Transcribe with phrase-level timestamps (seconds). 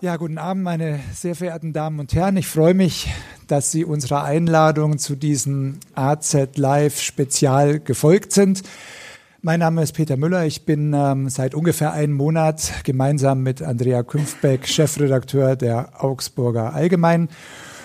[0.00, 2.36] Ja, guten Abend, meine sehr verehrten Damen und Herren.
[2.36, 3.08] Ich freue mich,
[3.46, 8.62] dass Sie unserer Einladung zu diesem AZ Live Spezial gefolgt sind.
[9.42, 10.44] Mein Name ist Peter Müller.
[10.44, 17.28] Ich bin ähm, seit ungefähr einem Monat gemeinsam mit Andrea Künfbeck Chefredakteur der Augsburger Allgemein.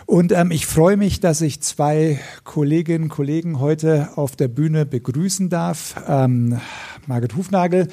[0.06, 4.86] Und ähm, ich freue mich, dass ich zwei Kolleginnen und Kollegen heute auf der Bühne
[4.86, 5.96] begrüßen darf.
[6.08, 6.60] Ähm,
[7.08, 7.88] Margit Hufnagel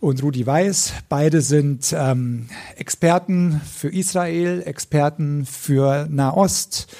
[0.00, 0.94] und Rudi Weiß.
[1.10, 2.46] Beide sind ähm,
[2.76, 6.96] Experten für Israel, Experten für Nahost,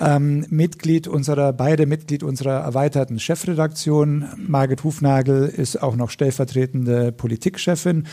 [0.00, 4.26] ähm, Mitglied unserer, beide Mitglied unserer erweiterten Chefredaktion.
[4.36, 8.06] Margit Hufnagel ist auch noch stellvertretende Politikchefin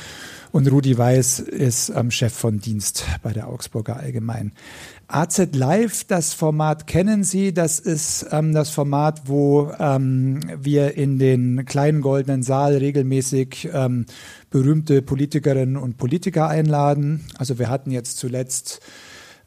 [0.51, 4.53] und Rudi Weiß ist ähm, Chef von Dienst bei der Augsburger Allgemein.
[5.07, 7.53] AZ Live, das Format kennen Sie.
[7.53, 14.05] Das ist ähm, das Format, wo ähm, wir in den kleinen goldenen Saal regelmäßig ähm,
[14.49, 17.25] berühmte Politikerinnen und Politiker einladen.
[17.37, 18.81] Also wir hatten jetzt zuletzt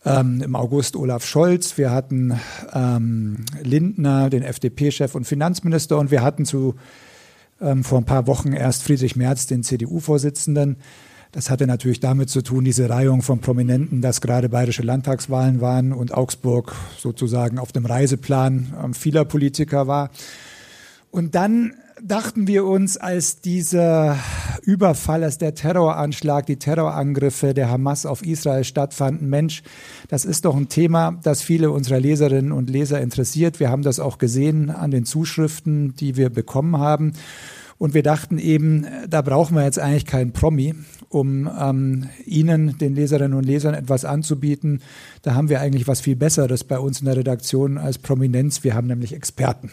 [0.05, 2.39] ähm, im August Olaf Scholz, wir hatten
[2.73, 6.77] ähm, Lindner, den FDP-Chef und Finanzminister, und wir hatten zu
[7.61, 10.77] ähm, vor ein paar Wochen erst Friedrich Merz, den CDU-Vorsitzenden.
[11.33, 15.93] Das hatte natürlich damit zu tun, diese Reihung von Prominenten, dass gerade bayerische Landtagswahlen waren
[15.93, 20.11] und Augsburg sozusagen auf dem Reiseplan ähm, vieler Politiker war.
[21.11, 24.17] Und dann dachten wir uns, als dieser
[24.63, 29.63] Überfall, als der Terroranschlag, die Terrorangriffe der Hamas auf Israel stattfanden, Mensch,
[30.09, 33.61] das ist doch ein Thema, das viele unserer Leserinnen und Leser interessiert.
[33.61, 37.13] Wir haben das auch gesehen an den Zuschriften, die wir bekommen haben.
[37.79, 40.75] Und wir dachten eben, da brauchen wir jetzt eigentlich keinen Promi,
[41.09, 44.83] um ähm, Ihnen, den Leserinnen und Lesern, etwas anzubieten.
[45.23, 48.65] Da haben wir eigentlich was viel Besseres bei uns in der Redaktion als Prominenz.
[48.65, 49.71] Wir haben nämlich Experten.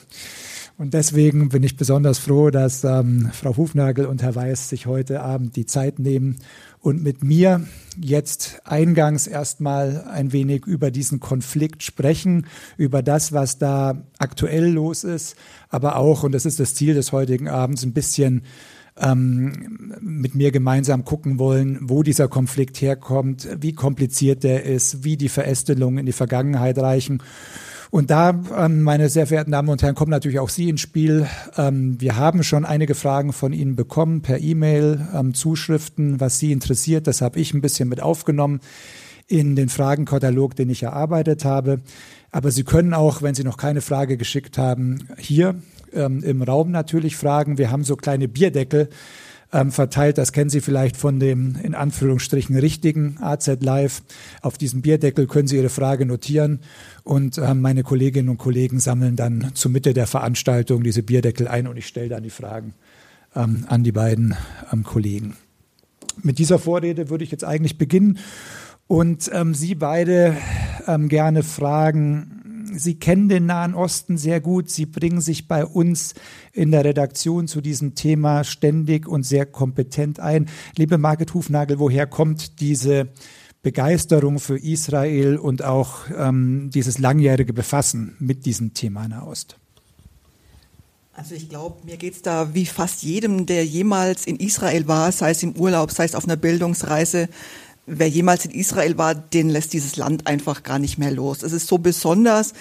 [0.77, 5.21] Und deswegen bin ich besonders froh, dass ähm, Frau Hufnagel und Herr Weiß sich heute
[5.21, 6.35] Abend die Zeit nehmen
[6.81, 7.65] und mit mir
[7.97, 15.05] jetzt eingangs erstmal ein wenig über diesen Konflikt sprechen, über das, was da aktuell los
[15.05, 15.37] ist,
[15.75, 18.43] aber auch, und das ist das Ziel des heutigen Abends, ein bisschen
[18.97, 25.17] ähm, mit mir gemeinsam gucken wollen, wo dieser Konflikt herkommt, wie kompliziert der ist, wie
[25.17, 27.21] die Verästelungen in die Vergangenheit reichen
[27.95, 31.27] und da, ähm, meine sehr verehrten Damen und Herren, kommen natürlich auch Sie ins Spiel.
[31.55, 36.51] Ähm, wir haben schon einige Fragen von Ihnen bekommen per E-Mail, ähm, Zuschriften, was Sie
[36.51, 37.07] interessiert.
[37.07, 38.59] Das habe ich ein bisschen mit aufgenommen
[39.27, 41.79] in den Fragenkatalog, den ich erarbeitet habe.
[42.35, 45.55] Aber Sie können auch, wenn Sie noch keine Frage geschickt haben, hier
[45.93, 47.57] im Raum natürlich fragen.
[47.57, 48.89] Wir haben so kleine Bierdeckel
[49.53, 50.17] ähm, verteilt.
[50.17, 54.01] Das kennen Sie vielleicht von dem in Anführungsstrichen richtigen AZ Live.
[54.41, 56.59] Auf diesem Bierdeckel können Sie Ihre Frage notieren
[57.05, 61.67] und ähm, meine Kolleginnen und Kollegen sammeln dann zur Mitte der Veranstaltung diese Bierdeckel ein
[61.67, 62.73] und ich stelle dann die Fragen
[63.33, 64.35] ähm, an die beiden
[64.73, 65.37] ähm, Kollegen.
[66.21, 68.19] Mit dieser Vorrede würde ich jetzt eigentlich beginnen
[68.87, 70.37] und ähm, Sie beide
[70.87, 72.35] ähm, gerne fragen,
[72.77, 74.69] Sie kennen den Nahen Osten sehr gut.
[74.69, 76.13] Sie bringen sich bei uns
[76.51, 80.49] in der Redaktion zu diesem Thema ständig und sehr kompetent ein.
[80.75, 83.07] Liebe Margit Hufnagel, woher kommt diese
[83.61, 89.57] Begeisterung für Israel und auch ähm, dieses langjährige Befassen mit diesem Thema Nahost?
[91.13, 95.13] Also ich glaube, mir geht es da wie fast jedem, der jemals in Israel war,
[95.13, 97.29] sei es im Urlaub, sei es auf einer Bildungsreise,
[97.87, 101.43] wer jemals in Israel war, den lässt dieses Land einfach gar nicht mehr los.
[101.43, 102.53] Es ist so besonders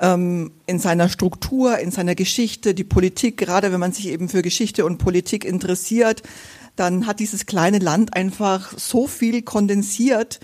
[0.00, 4.42] ähm, in seiner Struktur, in seiner Geschichte, die Politik, gerade wenn man sich eben für
[4.42, 6.22] Geschichte und Politik interessiert,
[6.76, 10.40] dann hat dieses kleine Land einfach so viel kondensiert,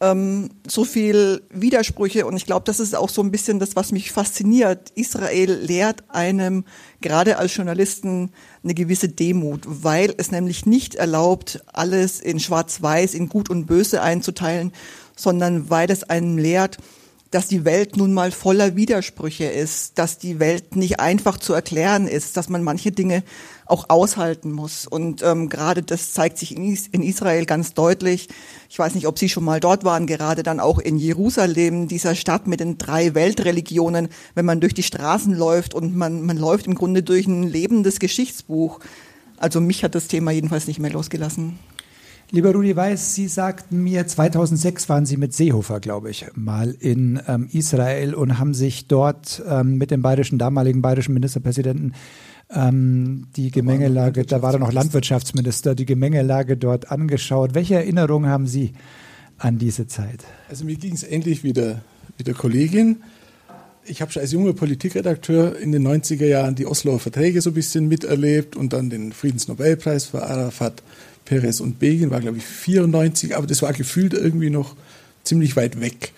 [0.00, 3.92] ähm, so viel Widersprüche und ich glaube, das ist auch so ein bisschen das, was
[3.92, 4.90] mich fasziniert.
[4.94, 6.64] Israel lehrt einem
[7.00, 8.32] gerade als Journalisten
[8.64, 14.00] eine gewisse Demut, weil es nämlich nicht erlaubt, alles in Schwarz-Weiß, in Gut und Böse
[14.00, 14.72] einzuteilen,
[15.16, 16.78] sondern weil es einem lehrt,
[17.30, 22.08] dass die Welt nun mal voller Widersprüche ist, dass die Welt nicht einfach zu erklären
[22.08, 23.22] ist, dass man manche Dinge
[23.66, 24.84] auch aushalten muss.
[24.84, 28.28] Und ähm, gerade das zeigt sich in, Is in Israel ganz deutlich.
[28.68, 32.16] Ich weiß nicht, ob Sie schon mal dort waren, gerade dann auch in Jerusalem, dieser
[32.16, 36.66] Stadt mit den drei Weltreligionen, wenn man durch die Straßen läuft und man, man läuft
[36.66, 38.80] im Grunde durch ein lebendes Geschichtsbuch.
[39.36, 41.60] Also mich hat das Thema jedenfalls nicht mehr losgelassen.
[42.32, 47.20] Lieber Rudi Weiß, Sie sagten mir, 2006 waren Sie mit Seehofer, glaube ich, mal in
[47.26, 51.92] ähm, Israel und haben sich dort ähm, mit dem bayerischen, damaligen bayerischen Ministerpräsidenten
[52.54, 57.54] ähm, die Gemengelage, da war er noch Landwirtschaftsminister, die Gemengelage dort angeschaut.
[57.54, 58.74] Welche Erinnerungen haben Sie
[59.38, 60.24] an diese Zeit?
[60.48, 61.80] Also mir ging es ähnlich wie der,
[62.16, 63.02] wie der Kollegin.
[63.84, 67.54] ich habe schon als junger Politikredakteur in den 90er Jahren die Osloer Verträge so ein
[67.54, 70.82] bisschen miterlebt und dann den Friedensnobelpreis für Arafat,
[71.24, 74.76] Perez und Begin, war glaube ich 94, aber das war gefühlt irgendwie noch
[75.24, 76.12] ziemlich weit weg.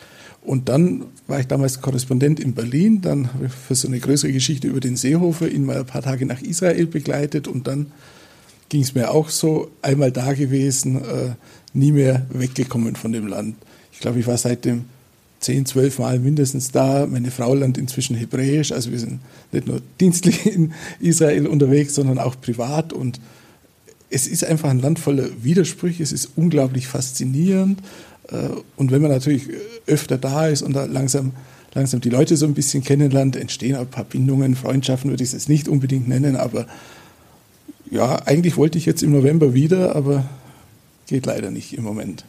[0.44, 3.28] Und dann war ich damals Korrespondent in Berlin, dann
[3.66, 6.86] für so eine größere Geschichte über den Seehofer ihn mal ein paar Tage nach Israel
[6.86, 7.86] begleitet und dann
[8.68, 11.34] ging es mir auch so, einmal da gewesen, äh,
[11.74, 13.56] nie mehr weggekommen von dem Land.
[13.92, 14.86] Ich glaube, ich war seitdem
[15.40, 17.06] zehn, zwölf Mal mindestens da.
[17.06, 19.20] Meine Frau lernt inzwischen Hebräisch, also wir sind
[19.52, 23.20] nicht nur dienstlich in Israel unterwegs, sondern auch privat und
[24.12, 27.80] es ist einfach ein Land voller Widersprüche, es ist unglaublich faszinierend
[28.28, 29.48] äh, und wenn man natürlich
[29.86, 31.32] öfter da ist und da langsam,
[31.74, 35.30] langsam die Leute so ein bisschen kennenlernt, entstehen auch ein paar Bindungen, Freundschaften würde ich
[35.30, 36.66] es jetzt nicht unbedingt nennen, aber
[37.90, 40.24] ja, eigentlich wollte ich jetzt im November wieder, aber
[41.06, 42.24] geht leider nicht im Moment.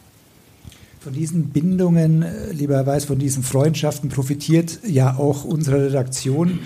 [1.00, 6.60] Von diesen Bindungen, äh, lieber Herr Weiß, von diesen Freundschaften profitiert ja auch unsere Redaktion.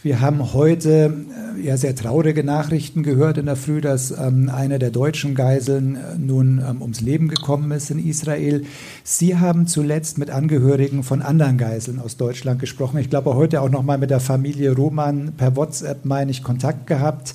[0.00, 4.78] Wir haben heute äh, ja sehr traurige Nachrichten gehört in der Früh, dass ähm, eine
[4.78, 8.64] der deutschen Geiseln äh, nun ähm, ums Leben gekommen ist in Israel.
[9.02, 12.98] Sie haben zuletzt mit Angehörigen von anderen Geiseln aus Deutschland gesprochen.
[12.98, 16.86] Ich glaube heute auch noch mal mit der Familie Roman per WhatsApp meine ich Kontakt
[16.86, 17.34] gehabt.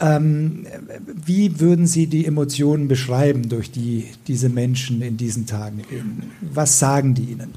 [0.00, 0.66] Ähm,
[1.06, 6.24] wie würden Sie die Emotionen beschreiben, durch die diese Menschen in diesen Tagen gehen?
[6.40, 7.52] Was sagen die Ihnen?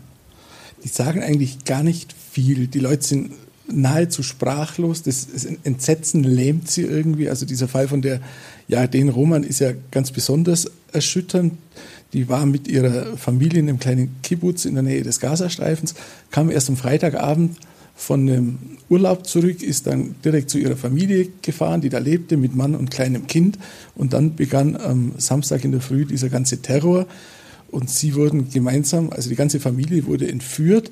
[0.83, 2.67] Die sagen eigentlich gar nicht viel.
[2.67, 3.31] Die Leute sind
[3.71, 5.03] nahezu sprachlos.
[5.03, 5.27] Das,
[5.63, 7.29] Entsetzen lähmt sie irgendwie.
[7.29, 8.21] Also dieser Fall von der
[8.67, 11.53] Jardin Roman ist ja ganz besonders erschütternd.
[12.13, 15.93] Die war mit ihrer Familie in einem kleinen Kibbutz in der Nähe des Gazastreifens,
[16.31, 17.57] kam erst am Freitagabend
[17.97, 18.59] von einem
[18.89, 22.91] Urlaub zurück, ist dann direkt zu ihrer Familie gefahren, die da lebte, mit Mann und
[22.91, 23.57] kleinem Kind.
[23.95, 27.07] Und dann begann am Samstag in der Früh dieser ganze Terror.
[27.69, 30.91] Und sie wurden gemeinsam, also die ganze Familie wurde entführt.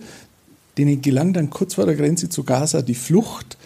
[0.77, 3.57] Denen gelang dann kurz vor der Grenze zu Gaza die Flucht.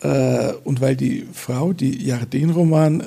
[0.00, 3.04] Äh, und weil die Frau, die Jarden-Roman, äh,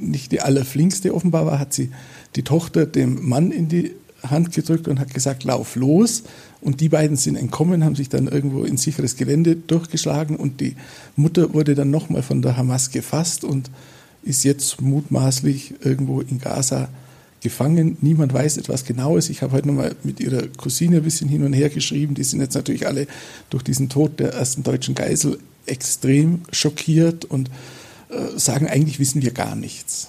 [0.00, 1.90] nicht die allerflinkste offenbar war, hat sie
[2.36, 3.92] die Tochter dem Mann in die
[4.22, 6.24] Hand gedrückt und hat gesagt, lauf los.
[6.60, 10.76] Und die beiden sind entkommen, haben sich dann irgendwo in sicheres Gelände durchgeschlagen und die
[11.14, 13.70] Mutter wurde dann nochmal von der Hamas gefasst und
[14.22, 16.88] ist jetzt mutmaßlich irgendwo in Gaza
[17.44, 17.96] gefangen.
[18.00, 19.28] Niemand weiß etwas Genaues.
[19.28, 22.14] Ich habe heute nochmal mit ihrer Cousine ein bisschen hin und her geschrieben.
[22.14, 23.06] Die sind jetzt natürlich alle
[23.50, 27.50] durch diesen Tod der ersten deutschen Geisel extrem schockiert und
[28.08, 30.08] äh, sagen, eigentlich wissen wir gar nichts.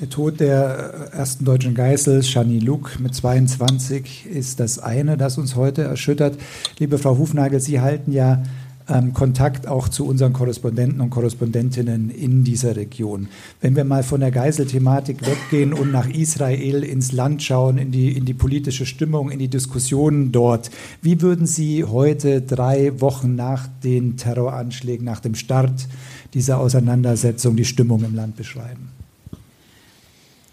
[0.00, 5.54] Der Tod der ersten deutschen Geisel, Shani Luke mit 22, ist das eine, das uns
[5.54, 6.36] heute erschüttert.
[6.78, 8.42] Liebe Frau Hufnagel, Sie halten ja
[8.88, 13.28] ähm, Kontakt auch zu unseren Korrespondenten und Korrespondentinnen in dieser Region.
[13.60, 18.16] Wenn wir mal von der Geiselthematik weggehen und nach Israel ins Land schauen, in die,
[18.16, 20.70] in die politische Stimmung, in die Diskussionen dort,
[21.00, 25.88] wie würden Sie heute, drei Wochen nach den Terroranschlägen, nach dem Start
[26.34, 28.90] dieser Auseinandersetzung, die Stimmung im Land beschreiben?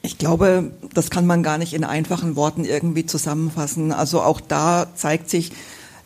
[0.03, 3.91] Ich glaube, das kann man gar nicht in einfachen Worten irgendwie zusammenfassen.
[3.91, 5.51] Also auch da zeigt sich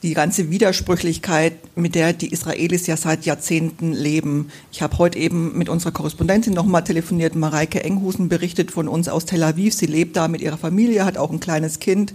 [0.03, 4.50] die ganze Widersprüchlichkeit, mit der die Israelis ja seit Jahrzehnten leben.
[4.71, 7.36] Ich habe heute eben mit unserer Korrespondentin nochmal telefoniert.
[7.36, 9.74] Mareike Enghusen berichtet von uns aus Tel Aviv.
[9.74, 12.13] Sie lebt da mit ihrer Familie, hat auch ein kleines Kind.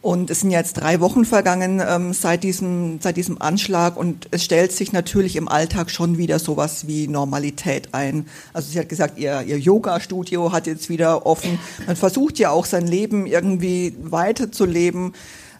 [0.00, 4.44] Und es sind jetzt drei Wochen vergangen ähm, seit, diesem, seit diesem Anschlag und es
[4.44, 8.26] stellt sich natürlich im Alltag schon wieder sowas wie Normalität ein.
[8.52, 11.58] Also sie hat gesagt, ihr, ihr Yoga-Studio hat jetzt wieder offen.
[11.86, 15.14] Man versucht ja auch sein Leben irgendwie weiterzuleben.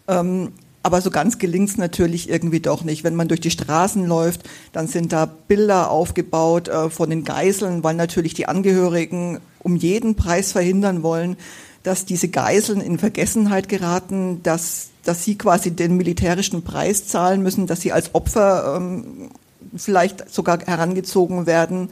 [0.07, 0.53] Ähm,
[0.89, 3.05] aber so ganz gelingt es natürlich irgendwie doch nicht.
[3.05, 7.85] Wenn man durch die Straßen läuft, dann sind da Bilder aufgebaut äh, von den Geiseln,
[7.85, 11.37] weil natürlich die Angehörigen um jeden Preis verhindern wollen,
[11.83, 17.67] dass diese Geiseln in Vergessenheit geraten, dass, dass sie quasi den militärischen Preis zahlen müssen,
[17.67, 19.29] dass sie als Opfer ähm,
[19.77, 21.91] vielleicht sogar herangezogen werden.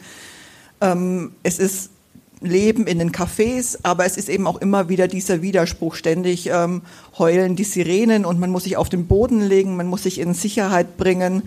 [0.80, 1.90] Ähm, es ist
[2.40, 5.94] Leben in den Cafés, aber es ist eben auch immer wieder dieser Widerspruch.
[5.94, 6.82] Ständig ähm,
[7.18, 10.34] heulen die Sirenen und man muss sich auf den Boden legen, man muss sich in
[10.34, 11.44] Sicherheit bringen.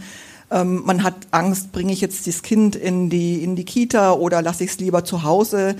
[0.51, 4.41] Ähm, man hat Angst, bringe ich jetzt das Kind in die, in die Kita oder
[4.41, 5.75] lasse ich es lieber zu Hause?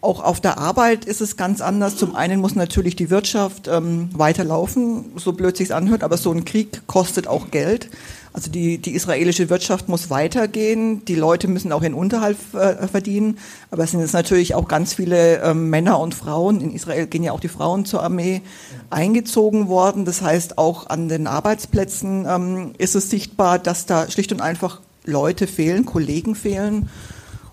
[0.00, 1.96] Auch auf der Arbeit ist es ganz anders.
[1.96, 6.44] Zum einen muss natürlich die Wirtschaft ähm, weiterlaufen, so blöd sich's anhört, aber so ein
[6.44, 7.88] Krieg kostet auch Geld.
[8.34, 13.38] Also die, die israelische Wirtschaft muss weitergehen, die Leute müssen auch ihren Unterhalt äh, verdienen,
[13.70, 17.22] aber es sind jetzt natürlich auch ganz viele ähm, Männer und Frauen, in Israel gehen
[17.22, 18.42] ja auch die Frauen zur Armee,
[18.90, 20.04] eingezogen worden.
[20.04, 24.80] Das heißt, auch an den Arbeitsplätzen ähm, ist es sichtbar, dass da schlicht und einfach
[25.04, 26.88] Leute fehlen, Kollegen fehlen.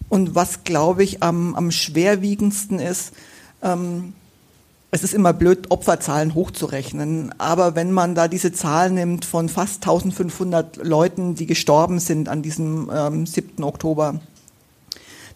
[0.10, 3.14] Und was, glaube ich, am, am schwerwiegendsten ist,
[3.62, 4.14] ähm,
[4.94, 7.34] es ist immer blöd, Opferzahlen hochzurechnen.
[7.38, 12.42] Aber wenn man da diese Zahl nimmt von fast 1500 Leuten, die gestorben sind an
[12.42, 13.64] diesem ähm, 7.
[13.64, 14.20] Oktober,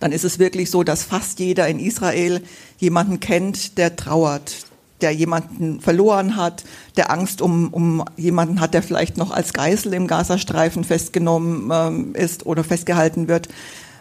[0.02, 2.42] dann ist es wirklich so, dass fast jeder in Israel
[2.80, 4.66] jemanden kennt, der trauert,
[5.00, 6.66] der jemanden verloren hat,
[6.98, 12.14] der Angst um, um jemanden hat, der vielleicht noch als Geisel im Gazastreifen festgenommen ähm,
[12.14, 13.48] ist oder festgehalten wird.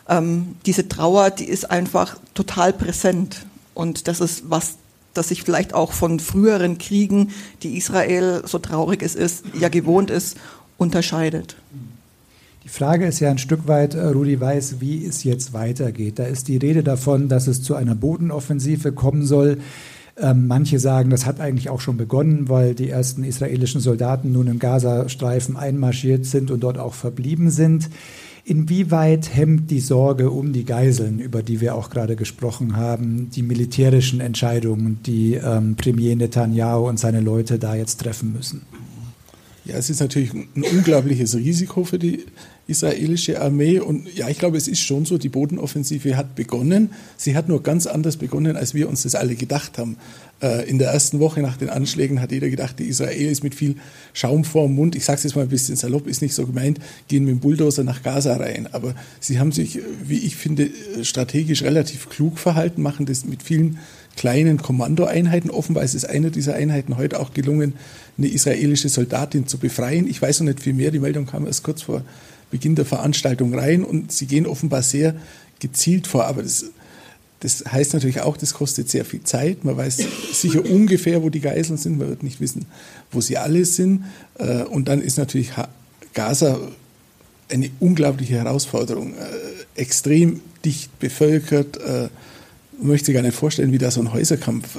[0.09, 3.47] Ähm, diese Trauer, die ist einfach total präsent.
[3.73, 4.75] Und das ist was,
[5.15, 7.31] das sich vielleicht auch von früheren Kriegen,
[7.63, 10.37] die Israel, so traurig es ist, ja gewohnt ist,
[10.77, 11.57] unterscheidet.
[12.65, 16.19] Die Frage ist ja ein Stück weit, äh, Rudi Weiß, wie es jetzt weitergeht.
[16.19, 19.59] Da ist die Rede davon, dass es zu einer Bodenoffensive kommen soll.
[20.17, 24.47] Ähm, manche sagen, das hat eigentlich auch schon begonnen, weil die ersten israelischen Soldaten nun
[24.47, 27.91] im Gazastreifen einmarschiert sind und dort auch verblieben sind.
[28.47, 33.43] Inwieweit hemmt die Sorge um die Geiseln, über die wir auch gerade gesprochen haben, die
[33.43, 38.63] militärischen Entscheidungen, die ähm, Premier Netanyahu und seine Leute da jetzt treffen müssen?
[39.65, 42.27] Ja, es ist natürlich ein unglaubliches Risiko für die
[42.67, 43.79] israelische Armee.
[43.79, 46.91] Und ja, ich glaube, es ist schon so, die Bodenoffensive hat begonnen.
[47.17, 49.97] Sie hat nur ganz anders begonnen, als wir uns das alle gedacht haben.
[50.41, 53.77] Äh, in der ersten Woche nach den Anschlägen hat jeder gedacht, die Israelis mit viel
[54.13, 56.47] Schaum vor dem Mund, ich sage es jetzt mal ein bisschen salopp, ist nicht so
[56.47, 58.69] gemeint, gehen mit dem Bulldozer nach Gaza rein.
[58.73, 60.71] Aber sie haben sich, wie ich finde,
[61.03, 63.79] strategisch relativ klug verhalten, machen das mit vielen
[64.17, 65.51] kleinen Kommandoeinheiten.
[65.51, 67.75] Offenbar ist es einer dieser Einheiten heute auch gelungen,
[68.17, 70.09] eine israelische Soldatin zu befreien.
[70.09, 72.03] Ich weiß noch nicht viel mehr, die Meldung kam erst kurz vor
[72.55, 75.17] Beginn der Veranstaltung rein und sie gehen offenbar sehr
[75.59, 76.27] gezielt vor.
[76.27, 76.67] Aber das,
[77.41, 79.65] das heißt natürlich auch, das kostet sehr viel Zeit.
[79.65, 81.99] Man weiß sicher ungefähr, wo die Geiseln sind.
[81.99, 82.67] Man wird nicht wissen,
[83.11, 84.05] wo sie alle sind.
[84.39, 85.51] Äh, und dann ist natürlich
[86.13, 86.61] Gaza
[87.51, 89.15] eine unglaubliche Herausforderung.
[89.15, 91.79] Äh, extrem dicht bevölkert.
[91.79, 92.09] Äh,
[92.79, 94.79] man möchte sich gar nicht vorstellen, wie da so ein Häuserkampf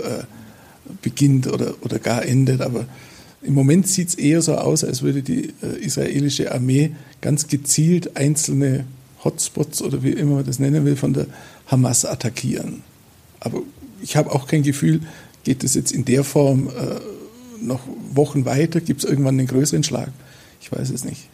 [1.01, 2.62] beginnt oder, oder gar endet.
[2.62, 2.86] Aber
[3.46, 8.18] im Moment sieht es eher so aus, als würde die äh, israelische Armee ganz gezielt
[8.18, 8.86] einzelne
[9.24, 11.28] Hotspots oder wie immer man das nennen will, von der
[11.68, 12.82] Hamas attackieren.
[13.40, 13.62] Aber
[14.02, 15.02] ich habe auch kein Gefühl,
[15.44, 17.82] geht es jetzt in der Form äh, noch
[18.14, 18.82] Wochen weiter?
[18.82, 20.10] Gibt es irgendwann einen größeren Schlag?
[20.62, 21.28] Ich weiß es nicht.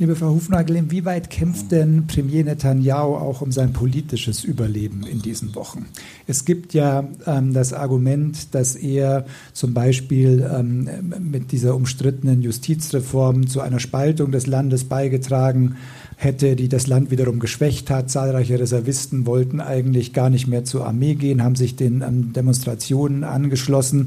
[0.00, 5.54] Liebe Frau Hufnagel, inwieweit kämpft denn Premier Netanyahu auch um sein politisches Überleben in diesen
[5.54, 5.88] Wochen?
[6.26, 10.88] Es gibt ja ähm, das Argument, dass er zum Beispiel ähm,
[11.30, 15.76] mit dieser umstrittenen Justizreform zu einer Spaltung des Landes beigetragen
[16.16, 18.10] hätte, die das Land wiederum geschwächt hat.
[18.10, 23.22] Zahlreiche Reservisten wollten eigentlich gar nicht mehr zur Armee gehen, haben sich den ähm, Demonstrationen
[23.22, 24.06] angeschlossen.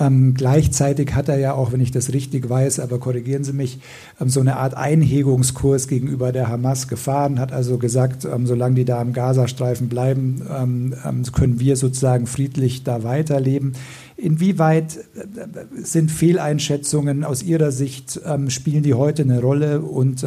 [0.00, 3.80] Ähm, gleichzeitig hat er ja auch, wenn ich das richtig weiß, aber korrigieren Sie mich,
[4.20, 8.84] ähm, so eine Art Einhegungskurs gegenüber der Hamas gefahren, hat also gesagt, ähm, solange die
[8.84, 13.72] da im Gazastreifen bleiben, ähm, ähm, können wir sozusagen friedlich da weiterleben.
[14.16, 20.24] Inwieweit äh, sind Fehleinschätzungen aus Ihrer Sicht, ähm, spielen die heute eine Rolle und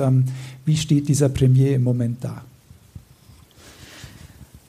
[0.66, 2.44] wie steht dieser Premier im Moment da?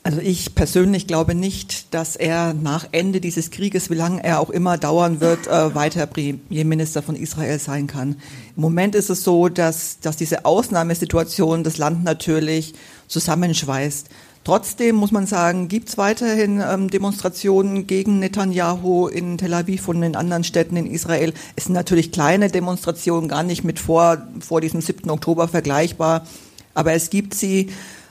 [0.05, 4.51] Also ich persönlich glaube nicht, dass er nach Ende dieses Krieges, wie lange er auch
[4.51, 8.17] immer dauern wird, äh, weiter Premierminister von Israel sein kann.
[8.57, 12.75] Im Moment ist es so, dass, dass diese Ausnahmesituation das Land natürlich
[13.07, 14.09] zusammenschweißt.
[14.43, 20.03] Trotzdem muss man sagen, gibt es weiterhin ähm, Demonstrationen gegen Netanyahu in Tel Aviv und
[20.03, 21.33] in anderen Städten in Israel.
[21.55, 25.09] Es sind natürlich kleine Demonstrationen, gar nicht mit vor, vor diesem 7.
[25.11, 26.27] Oktober vergleichbar,
[26.75, 27.71] aber es gibt sie.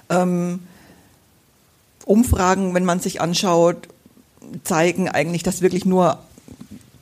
[0.09, 0.61] Ähm,
[2.05, 3.87] Umfragen, wenn man sich anschaut,
[4.63, 6.19] zeigen eigentlich, dass wirklich nur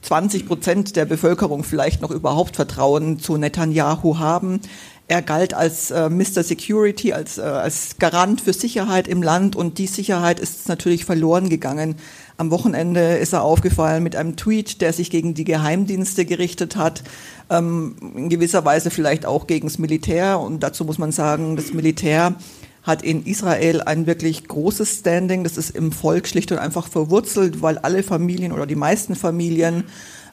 [0.01, 4.62] 20 Prozent der Bevölkerung vielleicht noch überhaupt Vertrauen zu Netanyahu haben.
[5.08, 6.44] Er galt als äh, Mr.
[6.44, 11.50] Security, als, äh, als Garant für Sicherheit im Land und die Sicherheit ist natürlich verloren
[11.50, 11.96] gegangen.
[12.38, 17.03] Am Wochenende ist er aufgefallen mit einem Tweet, der sich gegen die Geheimdienste gerichtet hat,
[17.50, 20.39] ähm, in gewisser Weise vielleicht auch gegen das Militär.
[20.39, 22.36] Und dazu muss man sagen, das Militär
[22.83, 25.43] hat in Israel ein wirklich großes Standing.
[25.43, 29.86] Das ist im Volk schlicht und einfach verwurzelt, weil alle Familien oder die meisten Familien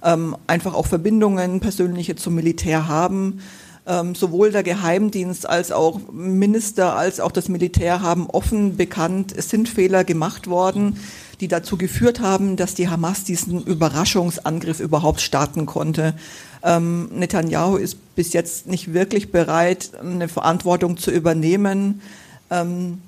[0.03, 3.41] ähm, einfach auch Verbindungen persönliche zum Militär haben.
[3.89, 9.49] Ähm, sowohl der Geheimdienst als auch Minister als auch das Militär haben offen bekannt, es
[9.49, 10.99] sind Fehler gemacht worden,
[11.39, 16.15] die dazu geführt haben, dass die Hamas diesen Überraschungsangriff überhaupt starten konnte.
[16.65, 22.01] Ähm, Netanyahu ist bis jetzt nicht wirklich bereit, eine Verantwortung zu übernehmen.
[22.51, 23.03] Ähm,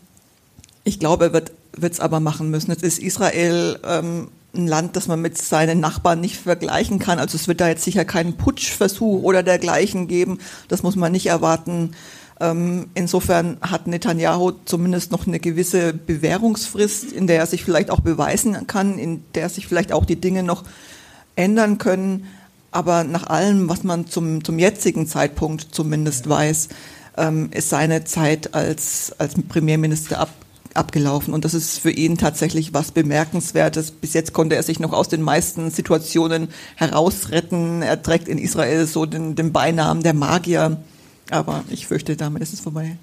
[0.84, 2.70] ich glaube, er wird es aber machen müssen.
[2.70, 7.18] Jetzt ist Israel ähm, ein Land, das man mit seinen Nachbarn nicht vergleichen kann.
[7.18, 10.38] Also es wird da jetzt sicher keinen Putschversuch oder dergleichen geben.
[10.68, 11.92] Das muss man nicht erwarten.
[12.40, 18.00] Ähm, insofern hat Netanyahu zumindest noch eine gewisse Bewährungsfrist, in der er sich vielleicht auch
[18.00, 20.64] beweisen kann, in der sich vielleicht auch die Dinge noch
[21.36, 22.26] ändern können.
[22.70, 26.68] Aber nach allem, was man zum, zum jetzigen Zeitpunkt zumindest weiß,
[27.18, 30.30] ähm, ist seine Zeit als, als Premierminister ab,
[30.74, 31.34] abgelaufen.
[31.34, 33.90] Und das ist für ihn tatsächlich was Bemerkenswertes.
[33.90, 37.82] Bis jetzt konnte er sich noch aus den meisten Situationen herausretten.
[37.82, 40.78] Er trägt in Israel so den, den Beinamen der Magier.
[41.30, 42.96] Aber ich fürchte, damit ist es vorbei.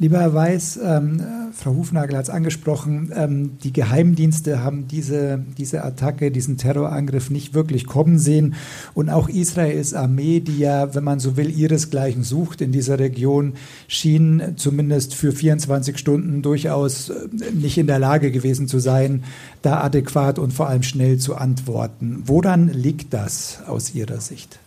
[0.00, 1.20] Lieber Herr Weiß, ähm,
[1.52, 7.52] Frau Hufnagel hat es angesprochen, ähm, die Geheimdienste haben diese, diese Attacke, diesen Terrorangriff nicht
[7.52, 8.54] wirklich kommen sehen.
[8.94, 13.54] Und auch Israels Armee, die ja, wenn man so will, ihresgleichen sucht in dieser Region,
[13.88, 17.14] schien zumindest für 24 Stunden durchaus äh,
[17.52, 19.24] nicht in der Lage gewesen zu sein,
[19.62, 22.22] da adäquat und vor allem schnell zu antworten.
[22.24, 24.60] Woran liegt das aus Ihrer Sicht?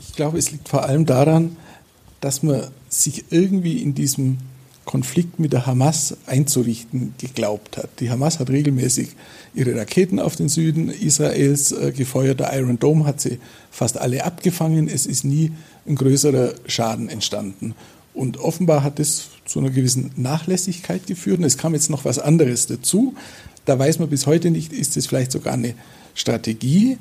[0.00, 1.56] Ich glaube, es liegt vor allem daran,
[2.22, 2.62] dass man
[3.02, 4.38] sich irgendwie in diesem
[4.84, 7.90] Konflikt mit der Hamas einzurichten geglaubt hat.
[8.00, 9.08] Die Hamas hat regelmäßig
[9.54, 12.40] ihre Raketen auf den Süden Israels äh, gefeuert.
[12.40, 13.38] Der Iron Dome hat sie
[13.70, 14.88] fast alle abgefangen.
[14.88, 15.52] Es ist nie
[15.86, 17.74] ein größerer Schaden entstanden.
[18.14, 21.38] Und offenbar hat es zu einer gewissen Nachlässigkeit geführt.
[21.38, 23.14] Und es kam jetzt noch was anderes dazu.
[23.64, 25.74] Da weiß man bis heute nicht, ist es vielleicht sogar eine
[26.14, 26.96] Strategie,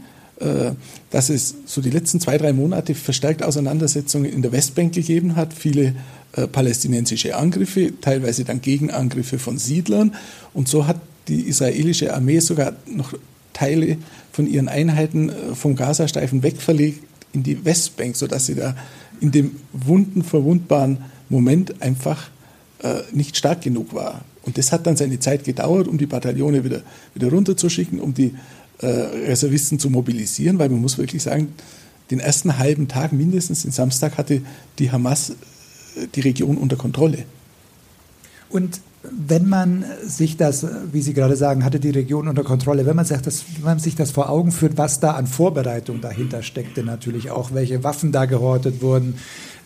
[1.11, 5.53] dass es so die letzten zwei, drei Monate verstärkt Auseinandersetzungen in der Westbank gegeben hat,
[5.53, 5.95] viele
[6.35, 10.15] äh, palästinensische Angriffe, teilweise dann Gegenangriffe von Siedlern.
[10.53, 10.99] Und so hat
[11.29, 13.13] die israelische Armee sogar noch
[13.53, 13.97] Teile
[14.33, 17.01] von ihren Einheiten äh, vom Gazastreifen wegverlegt
[17.31, 18.75] in die Westbank, sodass sie da
[19.21, 20.97] in dem wunden, verwundbaren
[21.29, 22.29] Moment einfach
[22.83, 24.25] äh, nicht stark genug war.
[24.43, 26.81] Und das hat dann seine Zeit gedauert, um die Bataillone wieder,
[27.13, 28.35] wieder runterzuschicken, um die
[28.79, 31.53] äh, Reservisten zu mobilisieren, weil man muss wirklich sagen,
[32.11, 34.41] den ersten halben Tag mindestens, den Samstag, hatte
[34.79, 37.25] die Hamas äh, die Region unter Kontrolle.
[38.49, 38.79] Und
[39.11, 43.05] wenn man sich das, wie Sie gerade sagen, hatte die Region unter Kontrolle, wenn man,
[43.05, 46.83] sich das, wenn man sich das vor Augen führt, was da an Vorbereitung dahinter steckte,
[46.83, 49.15] natürlich auch, welche Waffen da gehortet wurden,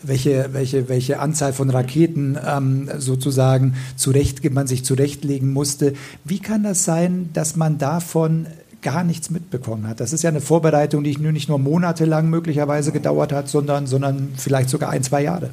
[0.02, 5.94] welche, welche, welche Anzahl von Raketen ähm, sozusagen zurecht, man sich zurechtlegen musste.
[6.24, 8.46] Wie kann das sein, dass man davon
[8.82, 10.00] gar nichts mitbekommen hat.
[10.00, 14.70] Das ist ja eine Vorbereitung, die nicht nur monatelang möglicherweise gedauert hat, sondern, sondern vielleicht
[14.70, 15.50] sogar ein, zwei Jahre.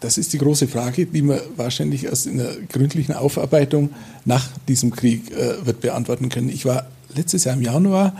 [0.00, 3.90] Das ist die große Frage, die man wahrscheinlich erst in der gründlichen Aufarbeitung
[4.24, 6.48] nach diesem Krieg äh, wird beantworten können.
[6.48, 8.12] Ich war letztes Jahr im Januar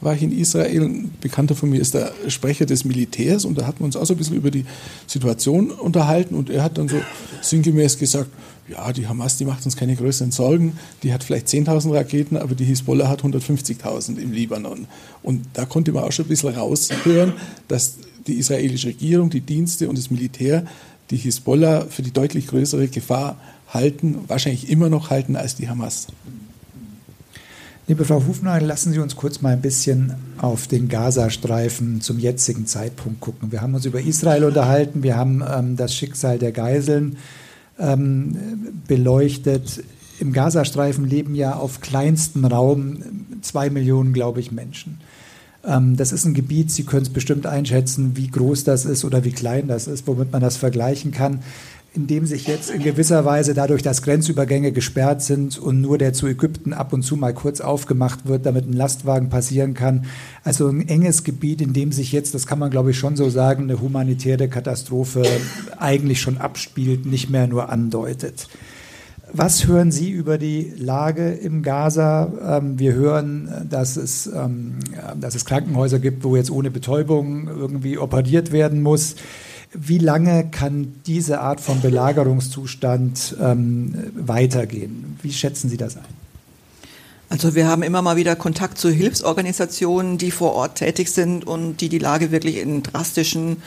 [0.00, 0.82] war ich in Israel.
[0.82, 4.04] Ein Bekannter von mir ist der Sprecher des Militärs und da hatten wir uns auch
[4.04, 4.66] so ein bisschen über die
[5.06, 7.00] Situation unterhalten und er hat dann so
[7.40, 8.30] sinngemäß gesagt,
[8.68, 10.78] ja, die Hamas, die macht uns keine größeren Sorgen.
[11.02, 14.86] Die hat vielleicht 10.000 Raketen, aber die Hisbollah hat 150.000 im Libanon.
[15.22, 17.34] Und da konnte man auch schon ein bisschen raushören,
[17.68, 17.94] dass
[18.26, 20.64] die israelische Regierung, die Dienste und das Militär
[21.10, 23.36] die Hisbollah für die deutlich größere Gefahr
[23.68, 26.08] halten, wahrscheinlich immer noch halten als die Hamas.
[27.88, 32.66] Liebe Frau Hufnagel, lassen Sie uns kurz mal ein bisschen auf den Gazastreifen zum jetzigen
[32.66, 33.52] Zeitpunkt gucken.
[33.52, 37.16] Wir haben uns über Israel unterhalten, wir haben ähm, das Schicksal der Geiseln
[37.78, 38.36] ähm,
[38.86, 39.84] beleuchtet.
[40.18, 42.98] Im Gazastreifen leben ja auf kleinstem Raum
[43.42, 44.98] zwei Millionen, glaube ich, Menschen.
[45.64, 49.24] Ähm, das ist ein Gebiet, Sie können es bestimmt einschätzen, wie groß das ist oder
[49.24, 51.40] wie klein das ist, womit man das vergleichen kann
[51.96, 56.12] in dem sich jetzt in gewisser Weise dadurch, dass Grenzübergänge gesperrt sind und nur der
[56.12, 60.04] zu Ägypten ab und zu mal kurz aufgemacht wird, damit ein Lastwagen passieren kann.
[60.44, 63.30] Also ein enges Gebiet, in dem sich jetzt, das kann man glaube ich schon so
[63.30, 65.24] sagen, eine humanitäre Katastrophe
[65.78, 68.48] eigentlich schon abspielt, nicht mehr nur andeutet.
[69.32, 72.58] Was hören Sie über die Lage im Gaza?
[72.58, 74.76] Ähm, wir hören, dass es, ähm,
[75.20, 79.16] dass es Krankenhäuser gibt, wo jetzt ohne Betäubung irgendwie operiert werden muss.
[79.72, 85.18] Wie lange kann diese Art von Belagerungszustand ähm, weitergehen?
[85.22, 86.04] Wie schätzen Sie das ein?
[87.28, 91.80] Also wir haben immer mal wieder Kontakt zu Hilfsorganisationen, die vor Ort tätig sind und
[91.80, 93.62] die die Lage wirklich in drastischen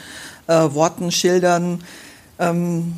[0.47, 1.83] äh, Worten schildern.
[2.39, 2.93] Ähm,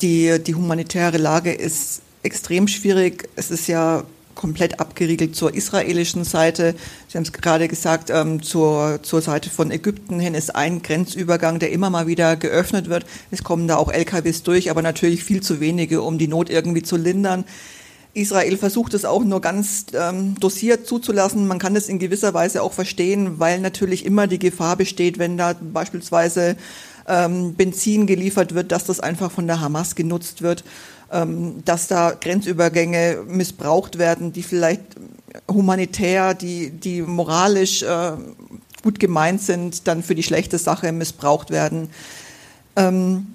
[0.00, 3.28] die, die humanitäre Lage ist extrem schwierig.
[3.34, 4.04] Es ist ja
[4.38, 6.74] komplett abgeriegelt zur israelischen Seite.
[7.08, 11.58] Sie haben es gerade gesagt, ähm, zur, zur Seite von Ägypten hin ist ein Grenzübergang,
[11.58, 13.04] der immer mal wieder geöffnet wird.
[13.30, 16.82] Es kommen da auch LKWs durch, aber natürlich viel zu wenige, um die Not irgendwie
[16.82, 17.44] zu lindern.
[18.14, 21.46] Israel versucht es auch nur ganz ähm, dosiert zuzulassen.
[21.46, 25.36] Man kann es in gewisser Weise auch verstehen, weil natürlich immer die Gefahr besteht, wenn
[25.36, 26.56] da beispielsweise
[27.06, 30.64] ähm, Benzin geliefert wird, dass das einfach von der Hamas genutzt wird
[31.10, 34.82] dass da Grenzübergänge missbraucht werden, die vielleicht
[35.50, 38.12] humanitär, die, die moralisch äh,
[38.82, 41.90] gut gemeint sind, dann für die schlechte Sache missbraucht werden.
[42.76, 43.34] Ähm,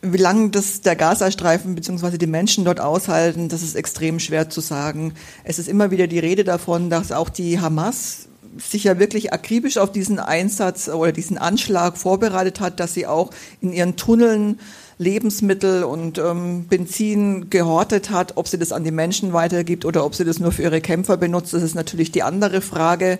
[0.00, 2.18] wie lange das der Gazastreifen bzw.
[2.18, 5.14] die Menschen dort aushalten, das ist extrem schwer zu sagen.
[5.44, 9.76] Es ist immer wieder die Rede davon, dass auch die Hamas sich ja wirklich akribisch
[9.76, 13.30] auf diesen Einsatz oder diesen Anschlag vorbereitet hat, dass sie auch
[13.60, 14.58] in ihren Tunneln
[14.98, 18.36] Lebensmittel und ähm, Benzin gehortet hat.
[18.36, 21.16] Ob sie das an die Menschen weitergibt oder ob sie das nur für ihre Kämpfer
[21.16, 23.18] benutzt, das ist natürlich die andere Frage.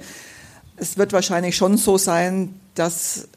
[0.76, 3.28] Es wird wahrscheinlich schon so sein, dass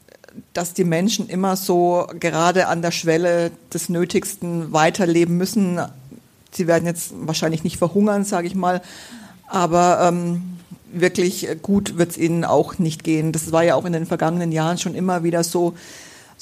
[0.53, 5.79] dass die Menschen immer so gerade an der Schwelle des Nötigsten weiterleben müssen.
[6.51, 8.81] Sie werden jetzt wahrscheinlich nicht verhungern, sage ich mal,
[9.47, 10.57] aber ähm,
[10.93, 13.31] wirklich gut wird es ihnen auch nicht gehen.
[13.31, 15.73] Das war ja auch in den vergangenen Jahren schon immer wieder so.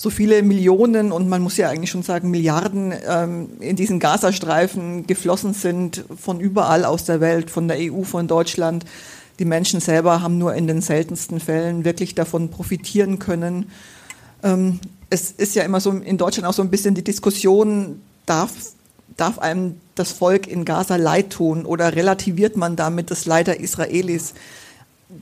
[0.01, 5.05] So viele Millionen und man muss ja eigentlich schon sagen Milliarden ähm, in diesen Gazastreifen
[5.07, 8.85] geflossen sind von überall aus der Welt, von der EU, von Deutschland.
[9.39, 13.71] Die Menschen selber haben nur in den seltensten Fällen wirklich davon profitieren können.
[14.41, 18.53] Ähm, es ist ja immer so in Deutschland auch so ein bisschen die Diskussion, darf,
[19.17, 23.59] darf einem das Volk in Gaza leid tun oder relativiert man damit das Leid der
[23.59, 24.33] Israelis?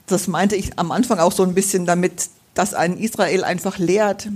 [0.05, 4.29] Das meinte ich am Anfang auch so ein bisschen damit, dass ein Israel einfach lehrt,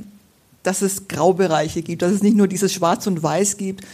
[0.64, 3.86] dass es Graubereiche gibt, dass es nicht nur dieses Schwarz und Weiß gibt.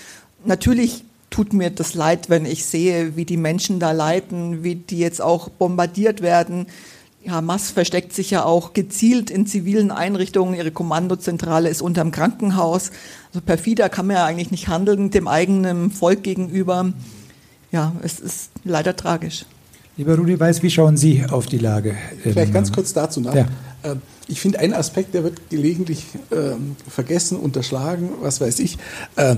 [0.46, 5.00] Natürlich tut mir das leid, wenn ich sehe, wie die Menschen da leiden, wie die
[5.00, 6.68] jetzt auch bombardiert werden.
[7.28, 10.54] Hamas versteckt sich ja auch gezielt in zivilen Einrichtungen.
[10.54, 12.92] Ihre Kommandozentrale ist unterm Krankenhaus.
[13.30, 16.94] Also perfider kann man ja eigentlich nicht handeln dem eigenen Volk gegenüber.
[17.72, 19.46] Ja, es ist leider tragisch.
[19.98, 21.96] Lieber Rudi Weiß, wie schauen Sie auf die Lage?
[22.22, 23.36] Vielleicht ganz kurz dazu nach.
[23.36, 23.48] Ja.
[24.28, 28.78] Ich finde, ein Aspekt, der wird gelegentlich ähm, vergessen, unterschlagen, was weiß ich.
[29.16, 29.38] Äh,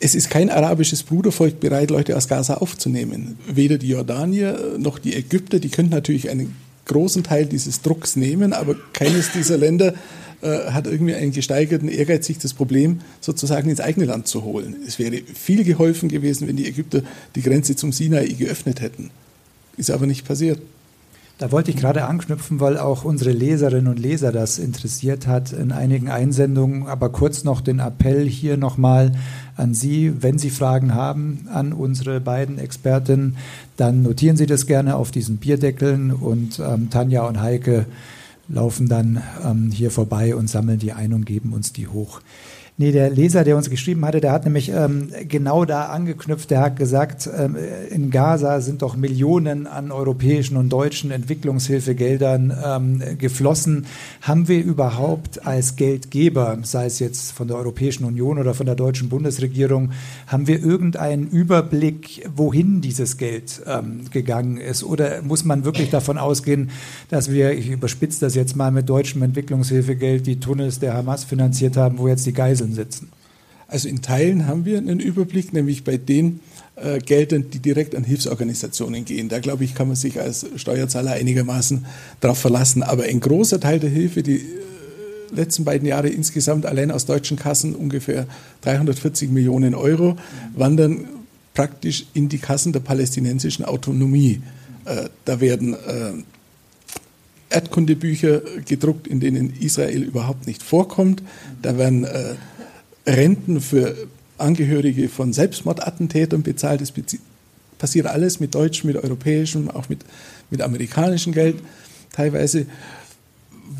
[0.00, 3.38] es ist kein arabisches Brudervolk bereit, Leute aus Gaza aufzunehmen.
[3.46, 8.52] Weder die Jordanier noch die Ägypter, die könnten natürlich einen großen Teil dieses Drucks nehmen,
[8.52, 9.94] aber keines dieser Länder
[10.42, 14.74] äh, hat irgendwie einen gesteigerten Ehrgeiz, sich das Problem sozusagen ins eigene Land zu holen.
[14.86, 17.02] Es wäre viel geholfen gewesen, wenn die Ägypter
[17.36, 19.10] die Grenze zum Sinai geöffnet hätten.
[19.76, 20.58] Ist aber nicht passiert.
[21.42, 25.72] Da wollte ich gerade anknüpfen, weil auch unsere Leserinnen und Leser das interessiert hat in
[25.72, 26.86] einigen Einsendungen.
[26.86, 29.10] Aber kurz noch den Appell hier nochmal
[29.56, 33.38] an Sie, wenn Sie Fragen haben an unsere beiden Expertinnen,
[33.76, 37.86] dann notieren Sie das gerne auf diesen Bierdeckeln und ähm, Tanja und Heike
[38.48, 42.20] laufen dann ähm, hier vorbei und sammeln die ein und geben uns die hoch.
[42.78, 46.50] Nee, der Leser, der uns geschrieben hatte, der hat nämlich ähm, genau da angeknüpft.
[46.50, 47.54] Der hat gesagt, ähm,
[47.90, 53.84] in Gaza sind doch Millionen an europäischen und deutschen Entwicklungshilfegeldern ähm, geflossen.
[54.22, 58.74] Haben wir überhaupt als Geldgeber, sei es jetzt von der Europäischen Union oder von der
[58.74, 59.90] deutschen Bundesregierung,
[60.26, 64.82] haben wir irgendeinen Überblick, wohin dieses Geld ähm, gegangen ist?
[64.82, 66.70] Oder muss man wirklich davon ausgehen,
[67.10, 71.76] dass wir, ich überspitze das jetzt mal mit deutschem Entwicklungshilfegeld, die Tunnels der Hamas finanziert
[71.76, 73.08] haben, wo jetzt die Geiseln Inseln sitzen?
[73.68, 76.40] Also in Teilen haben wir einen Überblick, nämlich bei den
[76.76, 79.28] äh, Geldern, die direkt an Hilfsorganisationen gehen.
[79.28, 81.86] Da glaube ich, kann man sich als Steuerzahler einigermaßen
[82.20, 82.82] darauf verlassen.
[82.82, 84.42] Aber ein großer Teil der Hilfe, die äh,
[85.34, 88.26] letzten beiden Jahre insgesamt allein aus deutschen Kassen ungefähr
[88.60, 90.16] 340 Millionen Euro,
[90.54, 91.06] wandern
[91.54, 94.42] praktisch in die Kassen der palästinensischen Autonomie.
[94.84, 96.12] Äh, da werden äh,
[97.52, 101.22] Erdkundebücher gedruckt, in denen Israel überhaupt nicht vorkommt.
[101.60, 102.34] Da werden äh,
[103.06, 103.94] Renten für
[104.38, 106.80] Angehörige von Selbstmordattentätern bezahlt.
[106.80, 106.92] Das
[107.78, 110.00] passiert alles mit deutschem, mit europäischem, auch mit,
[110.50, 111.56] mit amerikanischem Geld
[112.12, 112.66] teilweise.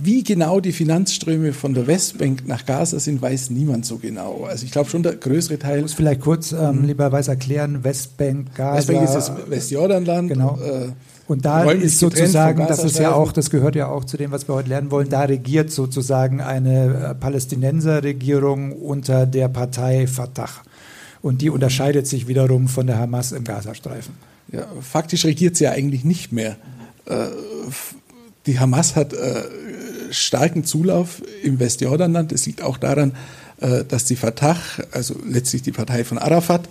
[0.03, 4.45] Wie genau die Finanzströme von der Westbank nach Gaza sind, weiß niemand so genau.
[4.45, 5.77] Also ich glaube schon, der größere Teil.
[5.77, 6.85] Ich muss vielleicht kurz ähm, mhm.
[6.87, 8.79] lieber weiß erklären, Westbank, Gaza.
[8.79, 10.29] Westbank ist das Westjordanland.
[10.31, 10.59] Genau.
[10.61, 10.89] Äh,
[11.29, 14.49] und da ist sozusagen, das ist ja auch, das gehört ja auch zu dem, was
[14.49, 20.51] wir heute lernen wollen, da regiert sozusagen eine äh, Palästinenserregierung unter der Partei Fatah.
[21.23, 24.15] Und die unterscheidet sich wiederum von der Hamas im Gazastreifen.
[24.51, 26.57] Ja, faktisch regiert sie ja eigentlich nicht mehr.
[27.07, 27.27] Äh,
[28.47, 29.45] die Hamas hat äh,
[30.11, 32.33] starken Zulauf im Westjordanland.
[32.33, 33.13] Es liegt auch daran,
[33.89, 34.57] dass die Fatah,
[34.91, 36.69] also letztlich die Partei von Arafat,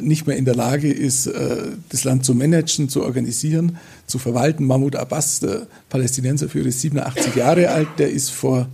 [0.00, 4.64] nicht mehr in der Lage ist, äh, das Land zu managen, zu organisieren, zu verwalten.
[4.64, 7.88] Mahmoud Abbas, der Palästinenserführer, ist 87 Jahre alt.
[7.98, 8.68] Der ist vor,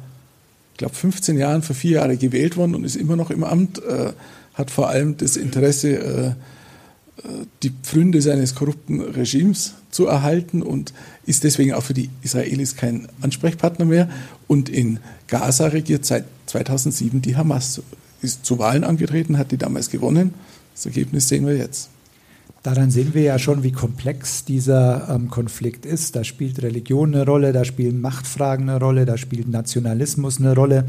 [0.72, 3.83] ich glaube, 15 Jahren, vor vier Jahren gewählt worden und ist immer noch im Amt.
[3.83, 4.12] Äh,
[4.55, 6.37] hat vor allem das Interesse,
[7.62, 10.92] die Pfründe seines korrupten Regimes zu erhalten und
[11.24, 14.11] ist deswegen auch für die Israelis kein Ansprechpartner mehr.
[14.48, 17.81] Und in Gaza regiert seit 2007 die Hamas.
[18.20, 20.35] Ist zu Wahlen angetreten, hat die damals gewonnen
[20.75, 21.91] das Ergebnis sehen wir jetzt.
[22.63, 26.15] Daran sehen wir ja schon, wie komplex dieser ähm, Konflikt ist.
[26.15, 30.87] Da spielt Religion eine Rolle, da spielen Machtfragen eine Rolle, da spielt Nationalismus eine Rolle.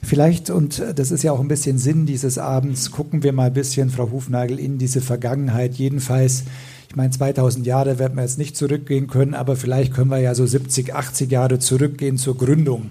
[0.00, 3.52] Vielleicht, und das ist ja auch ein bisschen Sinn dieses Abends, gucken wir mal ein
[3.52, 5.74] bisschen, Frau Hufnagel, in diese Vergangenheit.
[5.74, 6.44] Jedenfalls,
[6.88, 10.36] ich meine, 2000 Jahre werden wir jetzt nicht zurückgehen können, aber vielleicht können wir ja
[10.36, 12.90] so 70, 80 Jahre zurückgehen zur Gründung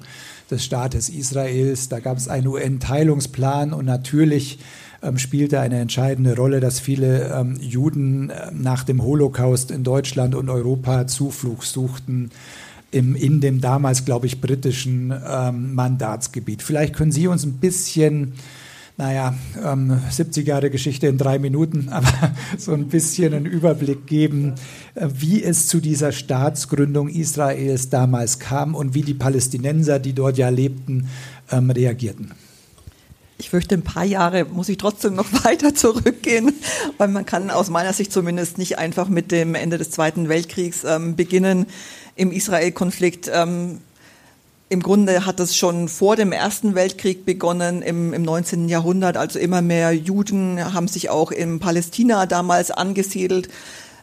[0.51, 1.87] des Staates Israels.
[1.87, 4.59] Da gab es einen UN-Teilungsplan und natürlich
[5.01, 10.35] ähm, spielte eine entscheidende Rolle, dass viele ähm, Juden äh, nach dem Holocaust in Deutschland
[10.35, 12.31] und Europa Zuflucht suchten
[12.91, 16.61] im, in dem damals, glaube ich, britischen ähm, Mandatsgebiet.
[16.61, 18.33] Vielleicht können Sie uns ein bisschen,
[18.97, 24.53] naja, ähm, 70 Jahre Geschichte in drei Minuten, aber so ein bisschen einen Überblick geben,
[24.95, 30.37] äh, wie es zu dieser Staatsgründung Israels damals kam und wie die Palästinenser, die dort
[30.37, 31.09] ja lebten,
[31.51, 32.31] ähm, reagierten.
[33.39, 36.53] Ich fürchte, ein paar Jahre muss ich trotzdem noch weiter zurückgehen,
[36.97, 40.83] weil man kann aus meiner Sicht zumindest nicht einfach mit dem Ende des Zweiten Weltkriegs
[40.83, 41.67] ähm, beginnen
[42.15, 43.29] im Israel-Konflikt.
[43.31, 43.81] Ähm,
[44.69, 48.69] Im Grunde hat es schon vor dem Ersten Weltkrieg begonnen, im, im 19.
[48.69, 49.17] Jahrhundert.
[49.17, 53.49] Also immer mehr Juden haben sich auch in Palästina damals angesiedelt.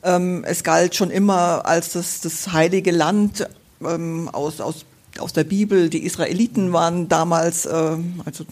[0.04, 3.48] Ähm, es galt schon immer als das, das heilige Land
[3.84, 4.84] ähm, aus, aus,
[5.18, 5.90] aus der Bibel.
[5.90, 8.44] Die Israeliten waren damals, äh, also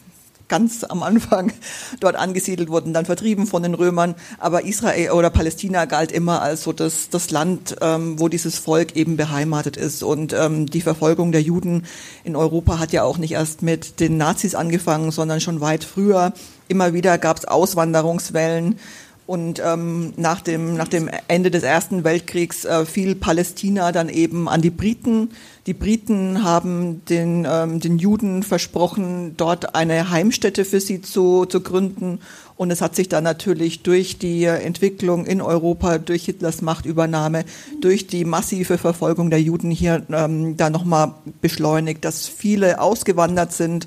[0.49, 1.53] ganz am Anfang
[2.01, 4.15] dort angesiedelt wurden, dann vertrieben von den Römern.
[4.39, 8.97] Aber Israel oder Palästina galt immer als so das, das Land, ähm, wo dieses Volk
[8.97, 10.03] eben beheimatet ist.
[10.03, 11.85] Und ähm, die Verfolgung der Juden
[12.25, 16.33] in Europa hat ja auch nicht erst mit den Nazis angefangen, sondern schon weit früher.
[16.69, 18.79] Immer wieder gab es Auswanderungswellen.
[19.27, 24.49] Und ähm, nach, dem, nach dem Ende des Ersten Weltkriegs äh, fiel Palästina dann eben
[24.49, 25.31] an die Briten.
[25.67, 31.61] Die Briten haben den, ähm, den Juden versprochen, dort eine Heimstätte für sie zu, zu
[31.61, 32.19] gründen.
[32.57, 37.45] Und es hat sich dann natürlich durch die Entwicklung in Europa, durch Hitlers Machtübernahme,
[37.81, 43.87] durch die massive Verfolgung der Juden hier ähm, da nochmal beschleunigt, dass viele ausgewandert sind.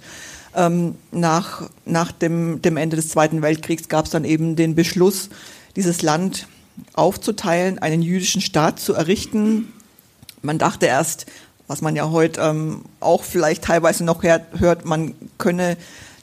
[0.56, 5.30] Ähm, nach nach dem, dem Ende des Zweiten Weltkriegs gab es dann eben den Beschluss,
[5.76, 6.48] dieses Land
[6.94, 9.74] aufzuteilen, einen jüdischen Staat zu errichten.
[10.42, 11.26] Man dachte erst,
[11.68, 15.78] was man ja heute ähm, auch vielleicht teilweise noch hört, man könne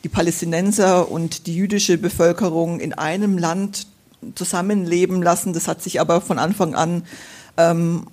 [0.05, 3.87] die Palästinenser und die jüdische Bevölkerung in einem Land
[4.35, 5.52] zusammenleben lassen.
[5.52, 7.05] Das hat sich aber von Anfang an
[7.57, 8.07] ähm,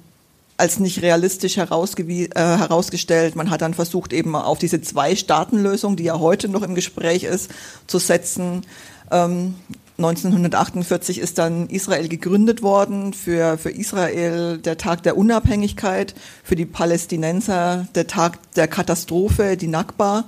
[0.57, 3.35] als nicht realistisch äh, herausgestellt.
[3.35, 7.49] Man hat dann versucht, eben auf diese Zwei-Staaten-Lösung, die ja heute noch im Gespräch ist,
[7.87, 8.63] zu setzen.
[9.09, 9.55] Ähm,
[9.99, 16.65] 1948 ist dann Israel gegründet worden, für, für Israel der Tag der Unabhängigkeit, für die
[16.65, 20.23] Palästinenser der Tag der Katastrophe, die Nakba.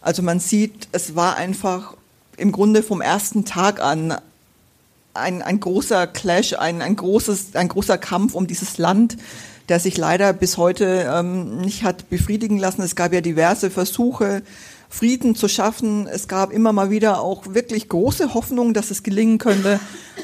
[0.00, 1.94] Also man sieht, es war einfach
[2.36, 4.18] im Grunde vom ersten Tag an
[5.14, 9.16] ein, ein großer Clash, ein, ein, großes, ein großer Kampf um dieses Land,
[9.68, 12.82] der sich leider bis heute ähm, nicht hat befriedigen lassen.
[12.82, 14.42] Es gab ja diverse Versuche,
[14.94, 16.06] Frieden zu schaffen.
[16.06, 19.80] Es gab immer mal wieder auch wirklich große Hoffnung, dass es gelingen könnte.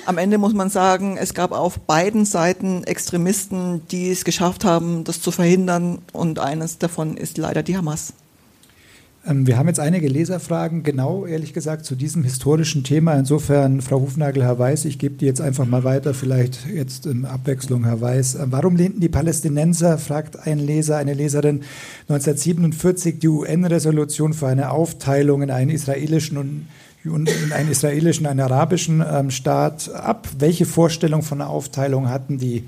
[0.06, 5.02] Am Ende muss man sagen, es gab auf beiden Seiten Extremisten, die es geschafft haben,
[5.02, 5.98] das zu verhindern.
[6.12, 8.12] Und eines davon ist leider die Hamas.
[9.26, 13.14] Ähm, wir haben jetzt einige Leserfragen, genau ehrlich gesagt, zu diesem historischen Thema.
[13.14, 17.26] Insofern, Frau Hufnagel, Herr Weiß, ich gebe die jetzt einfach mal weiter, vielleicht jetzt in
[17.26, 18.36] Abwechslung, Herr Weiß.
[18.36, 21.62] Äh, warum lehnten die Palästinenser, fragt ein Leser, eine Leserin,
[22.08, 26.66] 1947 die UN-Resolution für eine Aufteilung in einen israelischen
[27.04, 30.28] und in einen israelischen, einen arabischen ähm, Staat ab?
[30.38, 32.64] Welche Vorstellung von einer Aufteilung hatten die,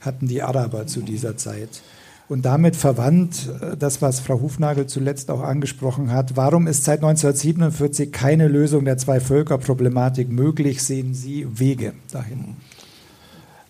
[0.00, 1.82] hatten die Araber zu dieser Zeit?
[2.28, 6.36] Und damit verwandt äh, das, was Frau Hufnagel zuletzt auch angesprochen hat.
[6.36, 10.82] Warum ist seit 1947 keine Lösung der Zwei-Völker-Problematik möglich?
[10.82, 12.56] Sehen Sie Wege dahin?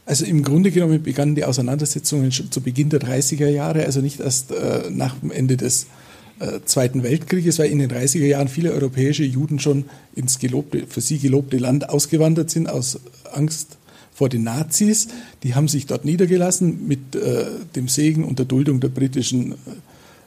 [0.06, 4.20] Also im Grunde genommen begannen die Auseinandersetzungen schon zu Beginn der 30er Jahre, also nicht
[4.20, 5.86] erst äh, nach dem Ende des
[6.40, 11.00] äh, Zweiten Weltkrieges, weil in den 30er Jahren viele europäische Juden schon ins gelobte, für
[11.00, 13.00] sie gelobte Land ausgewandert sind aus
[13.32, 13.78] Angst
[14.14, 15.08] vor den Nazis.
[15.42, 19.56] Die haben sich dort niedergelassen mit äh, dem Segen und der Duldung der britischen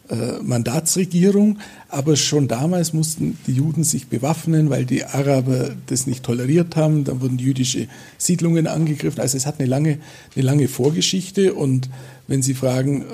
[0.09, 1.59] äh, Mandatsregierung.
[1.89, 7.05] Aber schon damals mussten die Juden sich bewaffnen, weil die Araber das nicht toleriert haben.
[7.05, 9.21] Dann wurden jüdische Siedlungen angegriffen.
[9.21, 9.99] Also es hat eine lange,
[10.35, 11.53] eine lange Vorgeschichte.
[11.53, 11.89] Und
[12.27, 13.05] wenn Sie fragen, äh,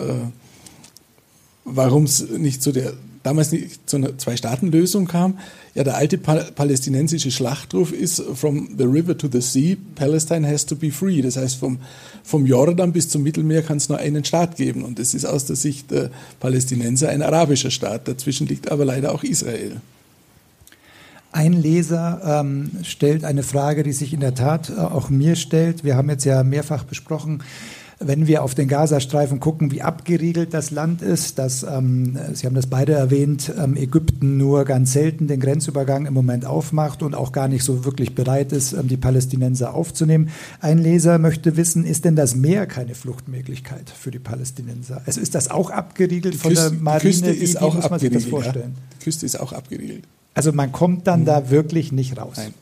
[1.65, 5.39] warum es nicht zu der damals nicht zu einer Zwei-Staaten-Lösung kam.
[5.73, 10.75] Ja, der alte palästinensische Schlachtruf ist From the river to the sea, Palestine has to
[10.75, 11.21] be free.
[11.21, 11.79] Das heißt, vom,
[12.23, 14.83] vom Jordan bis zum Mittelmeer kann es nur einen Staat geben.
[14.83, 18.07] Und das ist aus der Sicht der Palästinenser ein arabischer Staat.
[18.07, 19.81] Dazwischen liegt aber leider auch Israel.
[21.31, 25.83] Ein Leser ähm, stellt eine Frage, die sich in der Tat äh, auch mir stellt.
[25.83, 27.41] Wir haben jetzt ja mehrfach besprochen,
[28.05, 32.55] wenn wir auf den Gazastreifen gucken, wie abgeriegelt das Land ist, dass, ähm, Sie haben
[32.55, 37.31] das beide erwähnt, ähm, Ägypten nur ganz selten den Grenzübergang im Moment aufmacht und auch
[37.31, 40.29] gar nicht so wirklich bereit ist, ähm, die Palästinenser aufzunehmen.
[40.59, 45.01] Ein Leser möchte wissen, ist denn das Meer keine Fluchtmöglichkeit für die Palästinenser?
[45.05, 46.99] Also ist das auch abgeriegelt von Küste, der Marine?
[46.99, 48.43] Die Küste ist wie, auch muss man sich das abgeriegelt.
[48.43, 48.73] vorstellen?
[48.75, 48.97] Ja.
[48.99, 50.03] Die Küste ist auch abgeriegelt.
[50.33, 51.25] Also man kommt dann mhm.
[51.25, 52.37] da wirklich nicht raus.
[52.37, 52.53] Nein.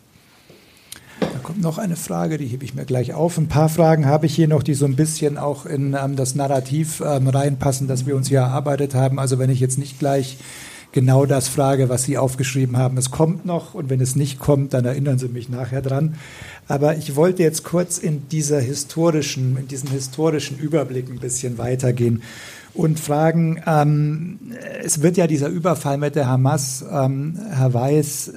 [1.22, 3.38] Da kommt noch eine Frage, die hebe ich mir gleich auf.
[3.38, 6.36] Ein paar Fragen habe ich hier noch, die so ein bisschen auch in ähm, das
[6.36, 9.20] Narrativ ähm, reinpassen, das wir uns hier erarbeitet haben.
[9.20, 10.38] Also wenn ich jetzt nicht gleich
[10.92, 14.74] genau das frage, was Sie aufgeschrieben haben, es kommt noch und wenn es nicht kommt,
[14.74, 16.16] dann erinnern Sie mich nachher dran.
[16.68, 22.24] Aber ich wollte jetzt kurz in dieser historischen, in diesem historischen Überblick ein bisschen weitergehen
[22.74, 24.40] und fragen, ähm,
[24.84, 28.32] es wird ja dieser Überfall mit der Hamas, ähm, Herr Weiß, äh,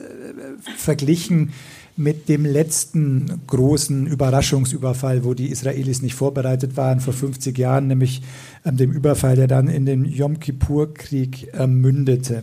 [0.77, 1.53] verglichen
[1.96, 8.22] mit dem letzten großen Überraschungsüberfall, wo die Israelis nicht vorbereitet waren, vor 50 Jahren, nämlich
[8.64, 12.42] ähm, dem Überfall, der dann in den Yom Kippur-Krieg ähm, mündete.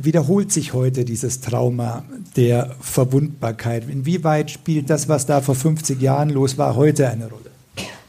[0.00, 2.04] Wiederholt sich heute dieses Trauma
[2.36, 3.88] der Verwundbarkeit?
[3.88, 7.50] Inwieweit spielt das, was da vor 50 Jahren los war, heute eine Rolle?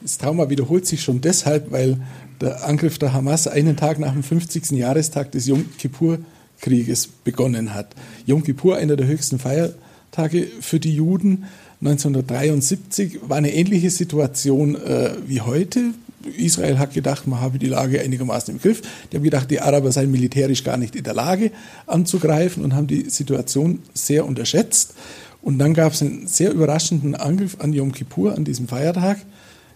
[0.01, 1.99] Das Trauma wiederholt sich schon deshalb, weil
[2.39, 4.71] der Angriff der Hamas einen Tag nach dem 50.
[4.71, 7.93] Jahrestag des Yom Kippur-Krieges begonnen hat.
[8.25, 9.84] Yom Kippur, einer der höchsten Feiertage,
[10.15, 11.45] Tage für die Juden.
[11.81, 15.91] 1973 war eine ähnliche Situation äh, wie heute.
[16.37, 18.81] Israel hat gedacht, man habe die Lage einigermaßen im Griff.
[19.11, 21.51] Die haben gedacht, die Araber seien militärisch gar nicht in der Lage
[21.85, 24.95] anzugreifen und haben die Situation sehr unterschätzt.
[25.41, 29.19] Und dann gab es einen sehr überraschenden Angriff an Yom Kippur, an diesem Feiertag.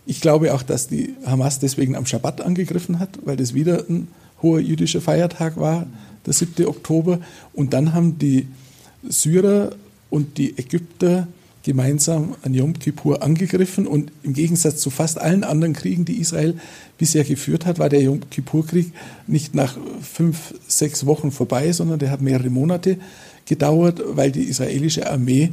[0.06, 4.08] Ich glaube auch, dass die Hamas deswegen am Schabbat angegriffen hat, weil das wieder ein
[4.42, 5.86] hoher jüdischer Feiertag war,
[6.26, 6.66] der 7.
[6.66, 7.20] Oktober.
[7.54, 8.48] Und dann haben die
[9.08, 9.72] Syrer
[10.10, 11.28] und die Ägypter
[11.64, 13.86] gemeinsam an Yom Kippur angegriffen.
[13.86, 16.56] Und im Gegensatz zu fast allen anderen Kriegen, die Israel
[16.98, 18.92] bisher geführt hat, war der Yom Kippur-Krieg
[19.28, 22.98] nicht nach fünf, sechs Wochen vorbei, sondern der hat mehrere Monate
[23.46, 25.52] gedauert, weil die israelische Armee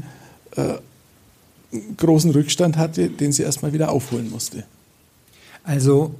[0.57, 0.75] äh,
[1.97, 4.65] großen Rückstand hatte, den sie erstmal wieder aufholen musste.
[5.65, 6.15] Also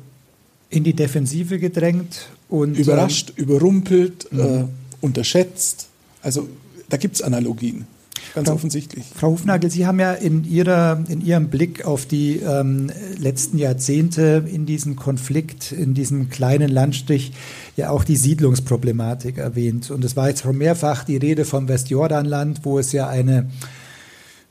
[0.69, 2.77] in die Defensive gedrängt und.
[2.77, 4.41] Überrascht, äh, überrumpelt, mhm.
[4.41, 4.65] äh,
[5.01, 5.89] unterschätzt.
[6.23, 6.49] Also
[6.89, 7.87] da gibt es Analogien.
[8.35, 9.05] Ganz Frau, offensichtlich.
[9.15, 14.45] Frau Hufnagel, Sie haben ja in, Ihrer, in Ihrem Blick auf die ähm, letzten Jahrzehnte
[14.51, 17.33] in diesem Konflikt, in diesem kleinen Landstrich,
[17.77, 19.91] ja auch die Siedlungsproblematik erwähnt.
[19.91, 23.51] Und es war jetzt schon mehrfach die Rede vom Westjordanland, wo es ja eine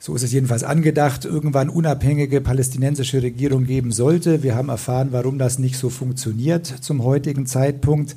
[0.06, 4.44] so ist es jedenfalls angedacht, irgendwann unabhängige palästinensische Regierung geben sollte.
[4.44, 8.14] Wir haben erfahren, warum das nicht so funktioniert zum heutigen Zeitpunkt.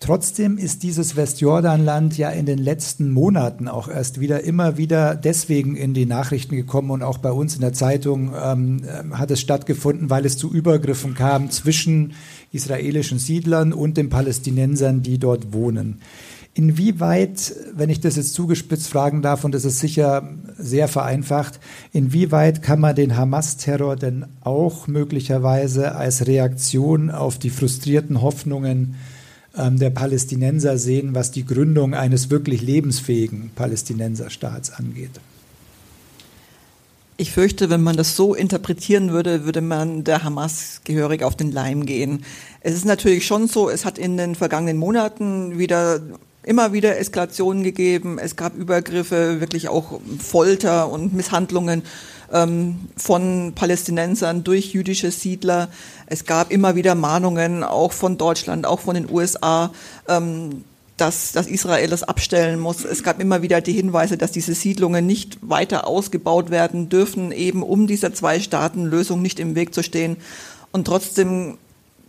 [0.00, 5.76] Trotzdem ist dieses Westjordanland ja in den letzten Monaten auch erst wieder immer wieder deswegen
[5.76, 10.10] in die Nachrichten gekommen und auch bei uns in der Zeitung ähm, hat es stattgefunden,
[10.10, 12.14] weil es zu Übergriffen kam zwischen
[12.50, 16.00] israelischen Siedlern und den Palästinensern, die dort wohnen.
[16.58, 21.60] Inwieweit, wenn ich das jetzt zugespitzt fragen darf, und das ist sicher sehr vereinfacht,
[21.92, 28.96] inwieweit kann man den Hamas-Terror denn auch möglicherweise als Reaktion auf die frustrierten Hoffnungen
[29.56, 35.20] ähm, der Palästinenser sehen, was die Gründung eines wirklich lebensfähigen Palästinenserstaats angeht?
[37.18, 41.52] Ich fürchte, wenn man das so interpretieren würde, würde man der Hamas gehörig auf den
[41.52, 42.24] Leim gehen.
[42.62, 46.00] Es ist natürlich schon so, es hat in den vergangenen Monaten wieder
[46.48, 48.18] immer wieder Eskalationen gegeben.
[48.18, 51.82] Es gab Übergriffe, wirklich auch Folter und Misshandlungen
[52.32, 55.68] ähm, von Palästinensern durch jüdische Siedler.
[56.06, 59.72] Es gab immer wieder Mahnungen, auch von Deutschland, auch von den USA,
[60.08, 60.64] ähm,
[60.96, 62.82] dass, dass Israel das abstellen muss.
[62.82, 67.62] Es gab immer wieder die Hinweise, dass diese Siedlungen nicht weiter ausgebaut werden dürfen, eben
[67.62, 70.16] um dieser Zwei-Staaten-Lösung nicht im Weg zu stehen.
[70.72, 71.58] Und trotzdem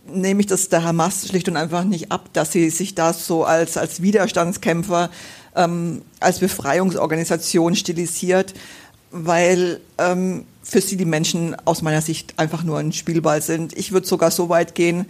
[0.06, 3.44] nehme ich das der Hamas schlicht und einfach nicht ab, dass sie sich das so
[3.44, 5.10] als, als Widerstandskämpfer,
[5.54, 8.54] ähm, als Befreiungsorganisation stilisiert,
[9.10, 13.76] weil ähm, für sie die Menschen aus meiner Sicht einfach nur ein Spielball sind.
[13.76, 15.06] Ich würde sogar so weit gehen,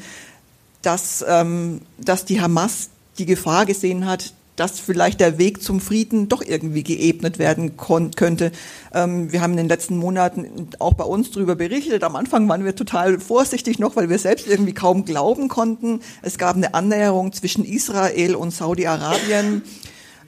[0.83, 6.29] dass, ähm, dass die Hamas die Gefahr gesehen hat, dass vielleicht der Weg zum Frieden
[6.29, 8.53] doch irgendwie geebnet werden könnte.
[8.93, 12.05] Ähm, wir haben in den letzten Monaten auch bei uns darüber berichtet.
[12.05, 16.01] Am Anfang waren wir total vorsichtig noch, weil wir selbst irgendwie kaum glauben konnten.
[16.21, 19.63] Es gab eine Annäherung zwischen Israel und Saudi-Arabien.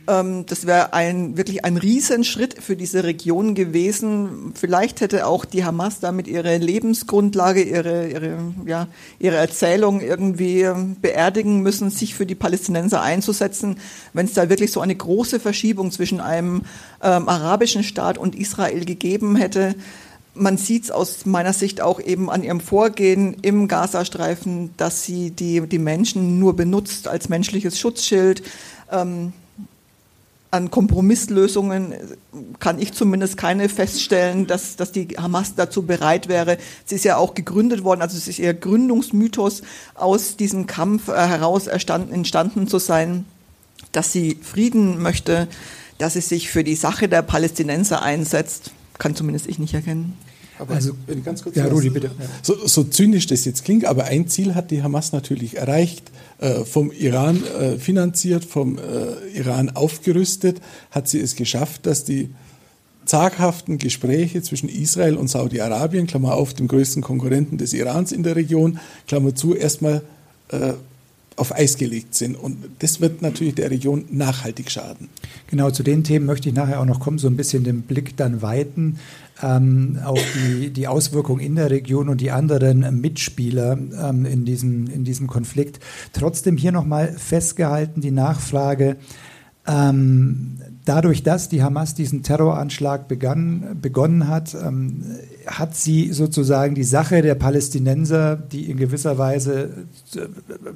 [0.09, 4.53] Ähm, das wäre ein, wirklich ein Riesenschritt für diese Region gewesen.
[4.55, 8.88] Vielleicht hätte auch die Hamas damit ihre Lebensgrundlage, ihre, ihre, ja,
[9.18, 13.76] ihre Erzählung irgendwie ähm, beerdigen müssen, sich für die Palästinenser einzusetzen,
[14.12, 16.62] wenn es da wirklich so eine große Verschiebung zwischen einem
[17.03, 19.74] ähm, arabischen Staat und Israel gegeben hätte.
[20.34, 25.30] man sieht es aus meiner Sicht auch eben an ihrem Vorgehen im Gazastreifen, dass sie
[25.30, 28.42] die, die Menschen nur benutzt als menschliches Schutzschild.
[28.90, 29.32] Ähm,
[30.53, 31.94] an Kompromisslösungen
[32.61, 36.59] kann ich zumindest keine feststellen, dass, dass die Hamas dazu bereit wäre.
[36.84, 39.62] Sie ist ja auch gegründet worden, also es ist ihr Gründungsmythos
[39.94, 43.24] aus diesem Kampf äh, heraus entstanden zu sein,
[43.92, 45.48] dass sie Frieden möchte,
[45.98, 48.72] dass sie sich für die Sache der Palästinenser einsetzt
[49.03, 50.16] kann zumindest ich nicht erkennen.
[50.63, 52.11] Aber also, wenn ich ganz kurz ja, Rudi, bitte.
[52.43, 56.11] So, so, zynisch das jetzt klingt, aber ein Ziel hat die Hamas natürlich erreicht.
[56.39, 60.61] Äh, vom Iran äh, finanziert, vom äh, Iran aufgerüstet,
[60.91, 62.31] hat sie es geschafft, dass die
[63.05, 68.37] zaghaften Gespräche zwischen Israel und Saudi-Arabien, Klammer auf, dem größten Konkurrenten des Irans in der
[68.37, 70.03] Region, Klammer zu, erstmal
[70.49, 70.75] äh,
[71.37, 72.37] auf Eis gelegt sind.
[72.37, 75.09] Und das wird natürlich der Region nachhaltig schaden.
[75.49, 78.17] Genau, zu den Themen möchte ich nachher auch noch kommen, so ein bisschen den Blick
[78.17, 78.99] dann weiten
[79.43, 84.86] ähm, auf die, die Auswirkungen in der Region und die anderen Mitspieler ähm, in, diesem,
[84.86, 85.80] in diesem Konflikt.
[86.12, 88.97] Trotzdem hier nochmal festgehalten die Nachfrage,
[89.66, 95.05] ähm, dadurch, dass die Hamas diesen Terroranschlag begann, begonnen hat, ähm,
[95.47, 99.70] hat sie sozusagen die Sache der Palästinenser, die in gewisser Weise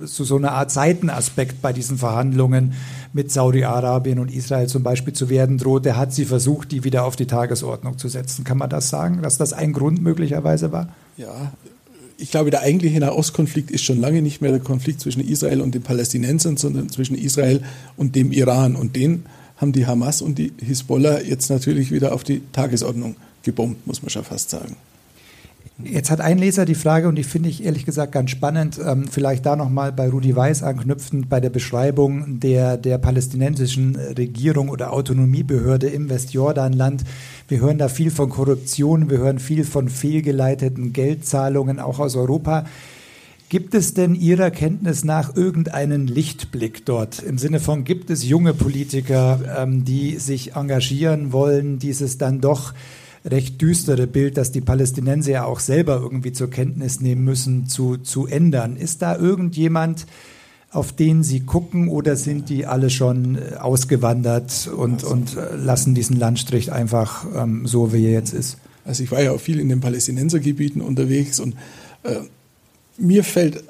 [0.05, 2.75] zu so einer Art Seitenaspekt bei diesen Verhandlungen
[3.13, 7.05] mit Saudi-Arabien und Israel zum Beispiel zu werden droht, der hat sie versucht, die wieder
[7.05, 8.45] auf die Tagesordnung zu setzen.
[8.45, 10.89] Kann man das sagen, dass das ein Grund möglicherweise war?
[11.17, 11.53] Ja,
[12.19, 15.75] ich glaube, der eigentliche Nahostkonflikt ist schon lange nicht mehr der Konflikt zwischen Israel und
[15.75, 17.63] den Palästinensern, sondern zwischen Israel
[17.97, 18.75] und dem Iran.
[18.75, 19.25] Und den
[19.57, 23.17] haben die Hamas und die Hisbollah jetzt natürlich wieder auf die Tagesordnung
[23.47, 24.77] gebombt, muss man schon fast sagen.
[25.83, 29.09] Jetzt hat ein Leser die Frage, und die finde ich ehrlich gesagt ganz spannend, ähm,
[29.11, 34.95] vielleicht da nochmal bei Rudi Weiß anknüpfend bei der Beschreibung der, der palästinensischen Regierung oder
[34.95, 37.05] Autonomiebehörde im Westjordanland.
[37.49, 42.65] Wir hören da viel von Korruption, wir hören viel von fehlgeleiteten Geldzahlungen, auch aus Europa.
[43.51, 47.23] Gibt es denn Ihrer Kenntnis nach irgendeinen Lichtblick dort?
[47.23, 52.73] Im Sinne von, gibt es junge Politiker, ähm, die sich engagieren wollen, dieses dann doch
[53.27, 57.97] recht düstere Bild, das die Palästinenser ja auch selber irgendwie zur Kenntnis nehmen müssen, zu,
[57.97, 58.77] zu ändern.
[58.77, 60.07] Ist da irgendjemand,
[60.71, 65.57] auf den Sie gucken oder sind die alle schon äh, ausgewandert und, also, und äh,
[65.57, 68.59] lassen diesen Landstrich einfach ähm, so, wie er jetzt ist?
[68.85, 71.57] Also ich war ja auch viel in den Palästinensergebieten unterwegs und
[72.05, 72.21] äh,
[72.99, 73.65] mir fällt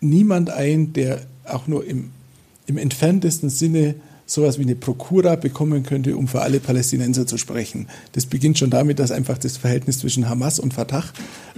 [0.00, 2.10] niemand ein, der auch nur im,
[2.66, 3.96] im entferntesten Sinne
[4.28, 7.88] sowas wie eine Prokura bekommen könnte, um für alle Palästinenser zu sprechen.
[8.12, 11.04] Das beginnt schon damit, dass einfach das Verhältnis zwischen Hamas und Fatah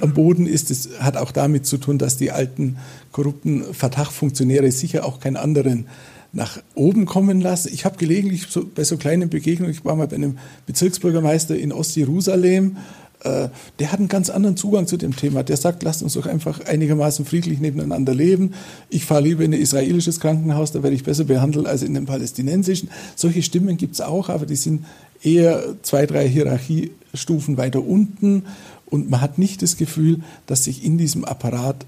[0.01, 0.71] am Boden ist.
[0.71, 2.79] Das hat auch damit zu tun, dass die alten
[3.11, 5.89] korrupten Fatah-Funktionäre sicher auch keinen anderen
[6.33, 7.71] nach oben kommen lassen.
[7.73, 11.73] Ich habe gelegentlich so, bei so kleinen Begegnungen, ich war mal bei einem Bezirksbürgermeister in
[11.73, 12.77] Ostjerusalem
[13.23, 15.43] der hat einen ganz anderen Zugang zu dem Thema.
[15.43, 18.55] Der sagt, lasst uns doch einfach einigermaßen friedlich nebeneinander leben.
[18.89, 22.07] Ich fahre lieber in ein israelisches Krankenhaus, da werde ich besser behandelt als in dem
[22.07, 22.91] palästinensischen.
[23.17, 24.87] Solche Stimmen gibt es auch, aber die sind
[25.23, 28.45] eher zwei, drei Hierarchiestufen weiter unten.
[28.87, 31.85] Und man hat nicht das Gefühl, dass sich in diesem Apparat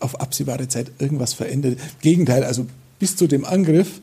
[0.00, 1.74] auf absehbare Zeit irgendwas verändert.
[1.74, 2.66] Im Gegenteil, also
[2.98, 4.00] bis zu dem Angriff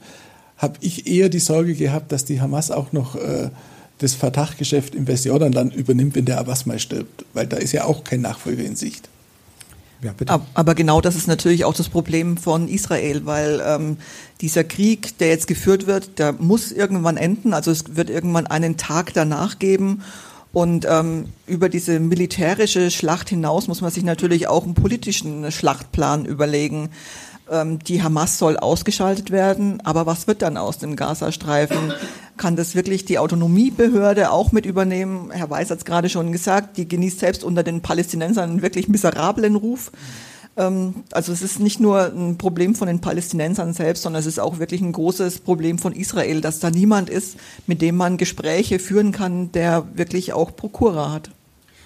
[0.58, 3.50] habe ich eher die Sorge gehabt, dass die Hamas auch noch äh,
[4.02, 8.04] das Fatah-Geschäft im Westjordanland übernimmt, wenn der Abbas mal stirbt, weil da ist ja auch
[8.04, 9.10] kein Nachfolger in Sicht.
[10.04, 10.14] Ja,
[10.56, 13.98] Aber genau das ist natürlich auch das Problem von Israel, weil ähm,
[14.42, 17.54] dieser Krieg, der jetzt geführt wird, der muss irgendwann enden.
[17.54, 20.02] Also es wird irgendwann einen Tag danach geben.
[20.54, 26.26] Und ähm, über diese militärische Schlacht hinaus muss man sich natürlich auch einen politischen Schlachtplan
[26.26, 26.90] überlegen.
[27.52, 31.94] Ähm, die Hamas soll ausgeschaltet werden, aber was wird dann aus dem Gazastreifen?
[32.38, 35.32] Kann das wirklich die Autonomiebehörde auch mit übernehmen?
[35.32, 38.88] Herr Weiß hat es gerade schon gesagt, die genießt selbst unter den Palästinensern einen wirklich
[38.88, 39.92] miserablen Ruf.
[40.56, 44.40] Ähm, also es ist nicht nur ein Problem von den Palästinensern selbst, sondern es ist
[44.40, 47.36] auch wirklich ein großes Problem von Israel, dass da niemand ist,
[47.68, 51.32] mit dem man Gespräche führen kann, der wirklich auch Prokura hat.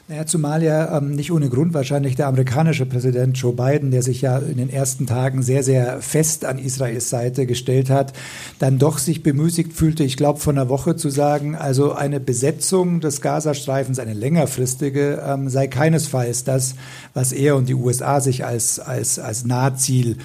[0.08, 4.22] Naja, zumal ja ähm, nicht ohne Grund wahrscheinlich der amerikanische Präsident Joe Biden, der sich
[4.22, 8.14] ja in den ersten Tagen sehr, sehr fest an Israels Seite gestellt hat,
[8.60, 13.00] dann doch sich bemüßigt fühlte, ich glaube, von einer Woche zu sagen, also eine Besetzung
[13.00, 16.76] des Gazastreifens, eine längerfristige, ähm, sei keinesfalls das,
[17.16, 20.18] was er und die USA sich als, als, als Nahziel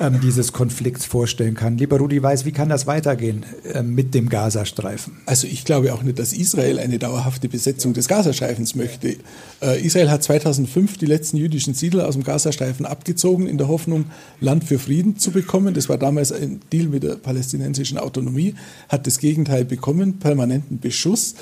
[0.00, 1.78] ähm, dieses Konflikts vorstellen kann.
[1.78, 5.18] Lieber Rudi Weiß, wie kann das weitergehen äh, mit dem Gazastreifen?
[5.26, 9.16] Also ich glaube auch nicht, dass Israel eine dauerhafte Besetzung des Gazastreifens möchte.
[9.60, 14.06] Äh, Israel hat 2005 die letzten jüdischen Siedler aus dem Gazastreifen abgezogen, in der Hoffnung,
[14.40, 15.74] Land für Frieden zu bekommen.
[15.74, 18.54] Das war damals ein Deal mit der palästinensischen Autonomie,
[18.88, 21.34] hat das Gegenteil bekommen, permanenten Beschuss.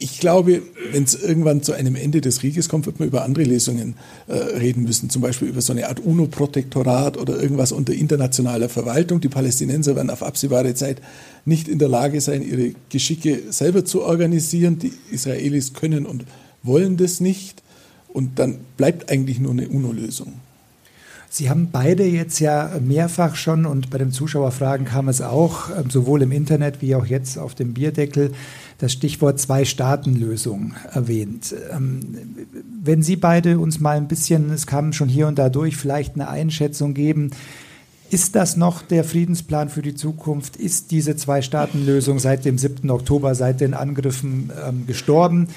[0.00, 0.60] ich glaube,
[0.92, 3.94] wenn es irgendwann zu einem Ende des Krieges kommt, wird man über andere Lösungen
[4.26, 5.08] äh, reden müssen.
[5.08, 9.22] Zum Beispiel über so eine Art UNO-Protektorat oder irgendwas unter internationaler Verwaltung.
[9.22, 11.00] Die Palästinenser werden auf absehbare Zeit
[11.46, 14.78] nicht in der Lage sein, ihre Geschicke selber zu organisieren.
[14.78, 16.24] Die Israelis können und
[16.64, 17.62] wollen das nicht.
[18.08, 20.34] Und dann bleibt eigentlich nur eine UNO-Lösung.
[21.34, 25.90] Sie haben beide jetzt ja mehrfach schon und bei den Zuschauerfragen kam es auch, ähm,
[25.90, 28.32] sowohl im Internet wie auch jetzt auf dem Bierdeckel,
[28.78, 31.52] das Stichwort Zwei-Staaten-Lösung erwähnt.
[31.72, 32.02] Ähm,
[32.80, 36.14] wenn Sie beide uns mal ein bisschen, es kam schon hier und da durch, vielleicht
[36.14, 37.32] eine Einschätzung geben,
[38.10, 40.56] ist das noch der Friedensplan für die Zukunft?
[40.56, 42.90] Ist diese Zwei-Staaten-Lösung seit dem 7.
[42.90, 45.48] Oktober, seit den Angriffen ähm, gestorben?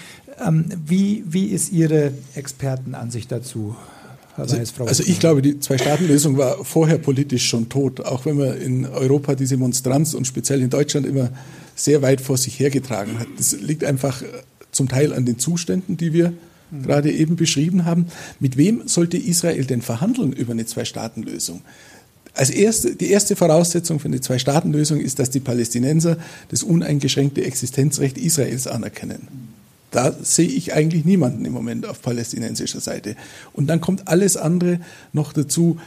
[0.46, 3.76] Ähm, wie, wie ist Ihre Expertenansicht dazu?
[4.38, 8.86] Also, also, ich glaube, die Zwei-Staaten-Lösung war vorher politisch schon tot, auch wenn man in
[8.86, 11.32] Europa diese Monstranz und speziell in Deutschland immer
[11.76, 13.28] sehr weit vor sich hergetragen hat.
[13.36, 14.26] Das liegt einfach äh,
[14.72, 16.34] zum Teil an den Zuständen, die wir
[16.70, 16.84] mhm.
[16.84, 18.08] gerade eben beschrieben haben.
[18.40, 21.62] Mit wem sollte Israel denn verhandeln über eine Zwei-Staaten-Lösung?
[22.38, 26.18] Als erste, die erste Voraussetzung für eine Zwei-Staaten-Lösung ist, dass die Palästinenser
[26.50, 29.28] das uneingeschränkte Existenzrecht Israels anerkennen.
[29.90, 33.16] Da sehe ich eigentlich niemanden im Moment auf palästinensischer Seite.
[33.54, 34.80] Und dann kommt alles andere
[35.14, 35.80] noch dazu.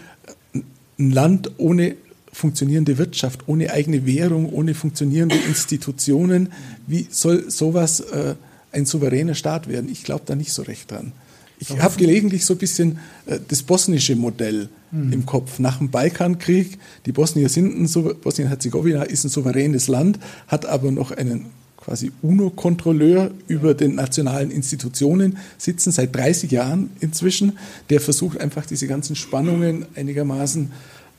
[0.99, 1.95] Ein Land ohne
[2.33, 6.51] funktionierende Wirtschaft, ohne eigene Währung, ohne funktionierende Institutionen.
[6.89, 8.35] Wie soll sowas äh,
[8.73, 9.89] ein souveräner Staat werden?
[9.89, 11.13] Ich glaube da nicht so recht dran.
[11.61, 15.13] Ich habe gelegentlich so ein bisschen äh, das bosnische Modell mhm.
[15.13, 15.59] im Kopf.
[15.59, 21.11] Nach dem Balkankrieg, die Bosnier sind ein, Bosnien-Herzegowina ist ein souveränes Land, hat aber noch
[21.11, 21.47] einen
[21.77, 27.59] quasi UNO-Kontrolleur über den nationalen Institutionen sitzen, seit 30 Jahren inzwischen,
[27.89, 30.71] der versucht einfach diese ganzen Spannungen einigermaßen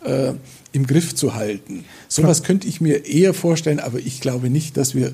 [0.03, 0.33] äh,
[0.71, 1.83] im Griff zu halten.
[2.07, 5.13] Sowas könnte ich mir eher vorstellen, aber ich glaube nicht, dass wir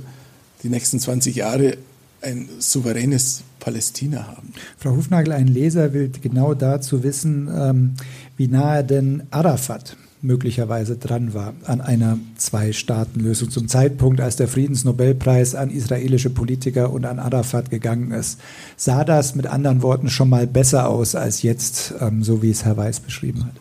[0.64, 1.78] die nächsten 20 Jahre
[2.22, 4.54] ein souveränes Palästina haben.
[4.78, 7.94] Frau Hufnagel, ein Leser will genau dazu wissen, ähm,
[8.36, 15.56] wie nahe denn Arafat möglicherweise dran war an einer Zwei-Staaten-Lösung zum Zeitpunkt, als der Friedensnobelpreis
[15.56, 18.40] an israelische Politiker und an Arafat gegangen ist.
[18.76, 22.66] Sah das mit anderen Worten schon mal besser aus als jetzt, ähm, so wie es
[22.66, 23.54] Herr Weiß beschrieben hat?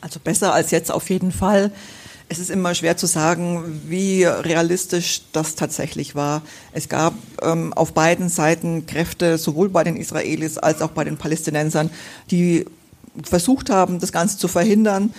[0.00, 1.72] Also besser als jetzt auf jeden Fall.
[2.30, 6.42] Es ist immer schwer zu sagen, wie realistisch das tatsächlich war.
[6.72, 11.16] Es gab ähm, auf beiden Seiten Kräfte, sowohl bei den Israelis als auch bei den
[11.16, 11.90] Palästinensern,
[12.30, 12.66] die
[13.22, 15.14] versucht haben, das Ganze zu verhindern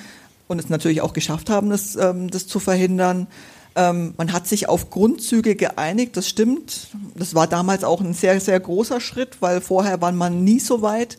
[0.48, 3.28] und es natürlich auch geschafft haben, das, ähm, das zu verhindern.
[3.76, 6.88] Ähm, man hat sich auf Grundzüge geeinigt, das stimmt.
[7.16, 10.82] Das war damals auch ein sehr, sehr großer Schritt, weil vorher war man nie so
[10.82, 11.18] weit.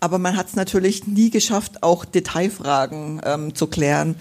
[0.00, 4.16] Aber man hat es natürlich nie geschafft, auch Detailfragen ähm, zu klären.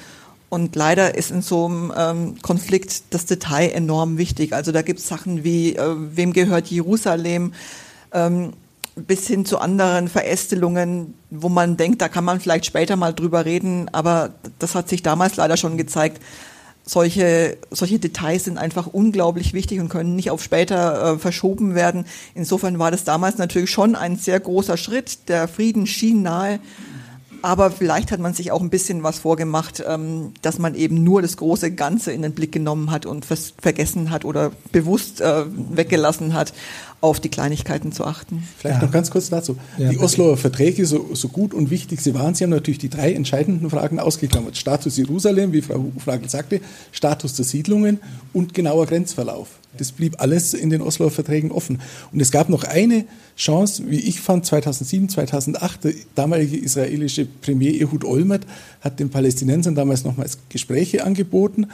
[0.51, 4.51] Und leider ist in so einem ähm, Konflikt das Detail enorm wichtig.
[4.51, 7.53] Also da gibt es Sachen wie, äh, wem gehört Jerusalem,
[8.11, 8.51] ähm,
[8.97, 13.45] bis hin zu anderen Verästelungen, wo man denkt, da kann man vielleicht später mal drüber
[13.45, 13.87] reden.
[13.93, 16.21] Aber das hat sich damals leider schon gezeigt,
[16.83, 22.05] solche, solche Details sind einfach unglaublich wichtig und können nicht auf später äh, verschoben werden.
[22.35, 25.29] Insofern war das damals natürlich schon ein sehr großer Schritt.
[25.29, 26.59] Der Frieden schien nahe.
[27.41, 31.21] Aber vielleicht hat man sich auch ein bisschen was vorgemacht, ähm, dass man eben nur
[31.21, 36.33] das große Ganze in den Blick genommen hat und vergessen hat oder bewusst äh, weggelassen
[36.33, 36.53] hat,
[37.01, 38.43] auf die Kleinigkeiten zu achten.
[38.57, 38.85] Vielleicht ja.
[38.85, 39.57] noch ganz kurz dazu.
[39.79, 42.89] Ja, die Osloer Verträge, so, so, gut und wichtig sie waren, sie haben natürlich die
[42.89, 44.55] drei entscheidenden Fragen ausgeklammert.
[44.55, 47.99] Status Jerusalem, wie Frau Fragel sagte, Status der Siedlungen
[48.33, 49.47] und genauer Grenzverlauf.
[49.77, 51.81] Das blieb alles in den Osloer Verträgen offen.
[52.11, 57.73] Und es gab noch eine Chance, wie ich fand, 2007, 2008, der damalige israelische Premier
[57.81, 58.45] Ehud Olmert
[58.81, 61.67] hat den Palästinensern damals nochmals Gespräche angeboten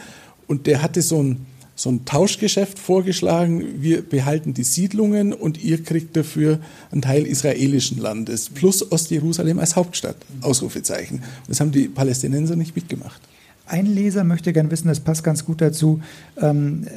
[0.48, 1.46] und der hatte so ein
[1.78, 3.82] so ein Tauschgeschäft vorgeschlagen.
[3.82, 6.60] Wir behalten die Siedlungen und ihr kriegt dafür
[6.92, 10.18] einen Teil israelischen Landes plus Ostjerusalem als Hauptstadt.
[10.42, 11.24] Ausrufezeichen.
[11.48, 13.22] Das haben die Palästinenser nicht mitgemacht.
[13.70, 16.00] Ein Leser möchte gerne wissen, das passt ganz gut dazu,
[16.42, 16.88] ähm,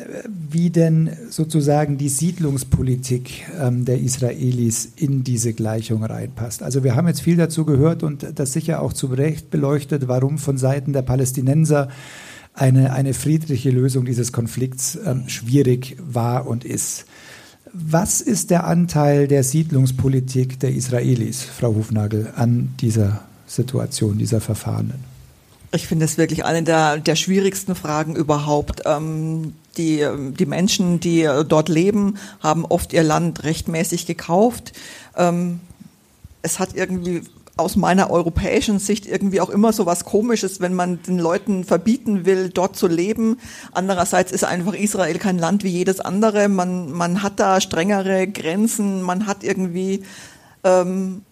[0.50, 6.62] wie denn sozusagen die Siedlungspolitik ähm, der Israelis in diese Gleichung reinpasst.
[6.62, 10.38] Also wir haben jetzt viel dazu gehört und das sicher auch zu Recht beleuchtet, warum
[10.38, 11.88] von Seiten der Palästinenser
[12.54, 17.06] eine, eine friedliche Lösung dieses Konflikts ähm, schwierig war und ist.
[17.72, 24.94] Was ist der Anteil der Siedlungspolitik der Israelis, Frau Hufnagel, an dieser Situation, dieser Verfahren?
[25.72, 28.82] Ich finde es wirklich eine der, der schwierigsten Fragen überhaupt.
[28.86, 30.04] Ähm, die,
[30.36, 34.72] die Menschen, die dort leben, haben oft ihr Land rechtmäßig gekauft.
[35.16, 35.60] Ähm,
[36.42, 37.22] es hat irgendwie
[37.60, 42.24] aus meiner europäischen Sicht irgendwie auch immer so was Komisches, wenn man den Leuten verbieten
[42.26, 43.38] will, dort zu leben.
[43.72, 46.48] Andererseits ist einfach Israel kein Land wie jedes andere.
[46.48, 50.02] Man, man hat da strengere Grenzen, man hat irgendwie
[50.64, 51.22] ähm,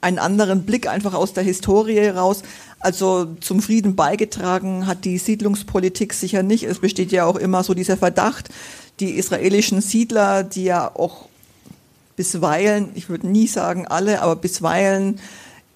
[0.00, 2.42] einen anderen Blick einfach aus der Historie raus.
[2.78, 6.64] Also zum Frieden beigetragen hat die Siedlungspolitik sicher nicht.
[6.64, 8.48] Es besteht ja auch immer so dieser Verdacht,
[9.00, 11.28] die israelischen Siedler, die ja auch
[12.16, 15.20] bisweilen, ich würde nie sagen alle, aber bisweilen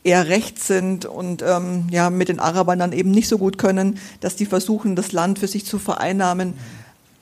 [0.02, 3.98] eher rechts sind und ähm, ja mit den Arabern dann eben nicht so gut können,
[4.20, 6.54] dass die versuchen, das Land für sich zu vereinnahmen.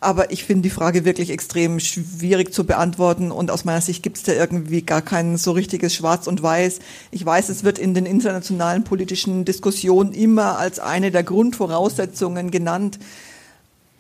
[0.01, 4.19] Aber ich finde die Frage wirklich extrem schwierig zu beantworten und aus meiner Sicht gibt
[4.19, 6.79] es da irgendwie gar kein so richtiges Schwarz und Weiß.
[7.11, 13.01] Ich weiß, es wird in den internationalen politischen Diskussionen immer als eine der Grundvoraussetzungen genannt,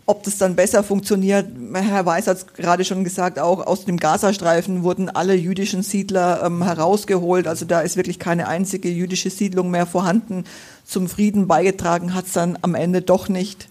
[0.09, 3.98] ob das dann besser funktioniert, Herr Weiß hat es gerade schon gesagt, auch aus dem
[3.98, 7.46] Gazastreifen wurden alle jüdischen Siedler ähm, herausgeholt.
[7.46, 10.44] Also da ist wirklich keine einzige jüdische Siedlung mehr vorhanden.
[10.86, 13.68] Zum Frieden beigetragen hat es dann am Ende doch nicht.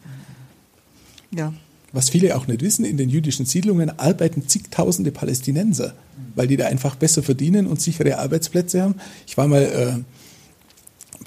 [1.31, 1.53] Ja.
[1.91, 5.93] Was viele auch nicht wissen, in den jüdischen Siedlungen arbeiten zigtausende Palästinenser,
[6.35, 8.95] weil die da einfach besser verdienen und sichere Arbeitsplätze haben.
[9.25, 10.03] Ich war mal äh,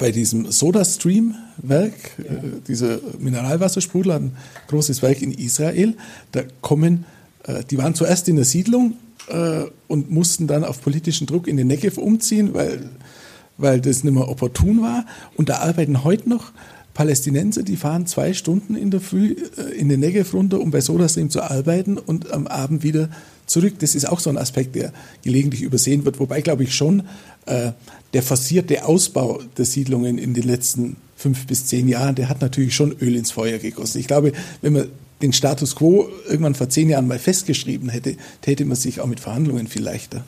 [0.00, 2.24] bei diesem SodaStream-Werk, ja.
[2.24, 4.32] äh, dieser Mineralwassersprudel, ein
[4.66, 5.94] großes Werk in Israel,
[6.32, 7.04] da kommen,
[7.44, 8.94] äh, die waren zuerst in der Siedlung
[9.28, 12.88] äh, und mussten dann auf politischen Druck in den Negev umziehen, weil,
[13.58, 15.04] weil das nicht mehr opportun war.
[15.36, 16.50] Und da arbeiten heute noch
[16.94, 20.80] Palästinenser, die fahren zwei Stunden in der Früh äh, in den Negev runter, um bei
[20.80, 23.10] SodaStream zu arbeiten und am Abend wieder
[23.50, 23.74] zurück.
[23.80, 24.92] Das ist auch so ein Aspekt, der
[25.22, 26.20] gelegentlich übersehen wird.
[26.20, 27.02] Wobei, glaube ich, schon
[27.46, 27.72] äh,
[28.12, 32.74] der forcierte Ausbau der Siedlungen in den letzten fünf bis zehn Jahren, der hat natürlich
[32.74, 33.98] schon Öl ins Feuer gegossen.
[33.98, 34.32] Ich glaube,
[34.62, 34.88] wenn man
[35.20, 39.20] den Status quo irgendwann vor zehn Jahren mal festgeschrieben hätte, täte man sich auch mit
[39.20, 40.24] Verhandlungen viel leichter.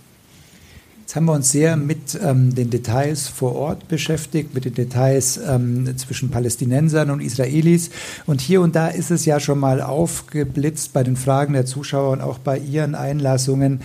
[1.12, 5.38] Jetzt haben wir uns sehr mit ähm, den Details vor Ort beschäftigt, mit den Details
[5.46, 7.90] ähm, zwischen Palästinensern und Israelis.
[8.24, 12.12] Und hier und da ist es ja schon mal aufgeblitzt bei den Fragen der Zuschauer
[12.12, 13.82] und auch bei Ihren Einlassungen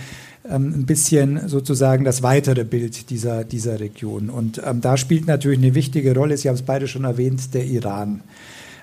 [0.48, 4.30] ähm, ein bisschen sozusagen das weitere Bild dieser, dieser Region.
[4.30, 7.66] Und ähm, da spielt natürlich eine wichtige Rolle, Sie haben es beide schon erwähnt, der
[7.66, 8.22] Iran.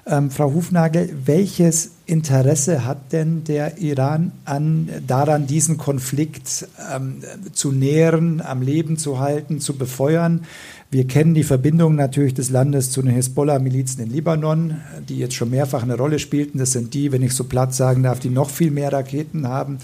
[0.08, 7.72] Ähm, Frau Hufnagel, welches Interesse hat denn der Iran an, daran, diesen Konflikt ähm, zu
[7.72, 10.46] nähren, am Leben zu halten, zu befeuern?
[10.92, 14.78] Wir kennen die Verbindung natürlich des Landes zu den Hisbollah-Milizen in Libanon,
[15.10, 16.60] die jetzt schon mehrfach eine Rolle spielten.
[16.60, 19.80] Das sind die, wenn ich so platt sagen darf, die noch viel mehr Raketen haben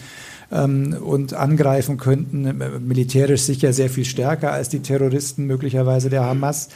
[0.52, 6.70] ähm, und angreifen könnten, militärisch sicher sehr viel stärker als die Terroristen möglicherweise der Hamas.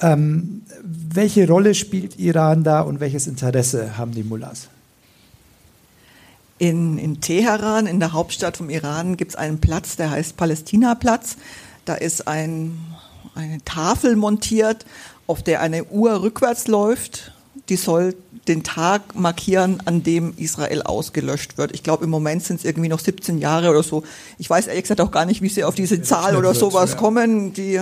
[0.00, 4.68] Ähm, welche Rolle spielt Iran da und welches Interesse haben die Mullahs?
[6.58, 11.36] In, in Teheran, in der Hauptstadt vom Iran, gibt es einen Platz, der heißt Palästinaplatz.
[11.84, 12.78] Da ist ein,
[13.34, 14.86] eine Tafel montiert,
[15.26, 17.32] auf der eine Uhr rückwärts läuft.
[17.68, 18.14] Die soll
[18.48, 21.74] den Tag markieren, an dem Israel ausgelöscht wird.
[21.74, 24.04] Ich glaube, im Moment sind es irgendwie noch 17 Jahre oder so.
[24.38, 26.96] Ich weiß ehrlich gesagt auch gar nicht, wie sie auf diese Zahl oder sowas ja.
[26.96, 27.52] kommen.
[27.54, 27.80] Die,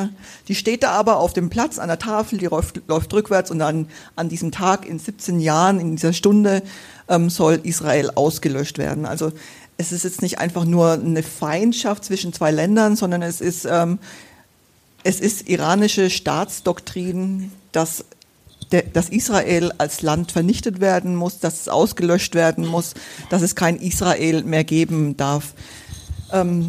[0.48, 3.58] die steht da aber auf dem Platz an der Tafel, die läuft, läuft rückwärts und
[3.58, 6.62] dann an diesem Tag in 17 Jahren, in dieser Stunde,
[7.08, 9.04] ähm, soll Israel ausgelöscht werden.
[9.04, 9.32] Also
[9.76, 13.98] es ist jetzt nicht einfach nur eine Feindschaft zwischen zwei Ländern, sondern es ist, ähm,
[15.02, 18.04] es ist iranische Staatsdoktrin, dass
[18.82, 22.94] dass Israel als Land vernichtet werden muss, dass es ausgelöscht werden muss,
[23.30, 25.54] dass es kein Israel mehr geben darf.
[26.32, 26.68] Ähm,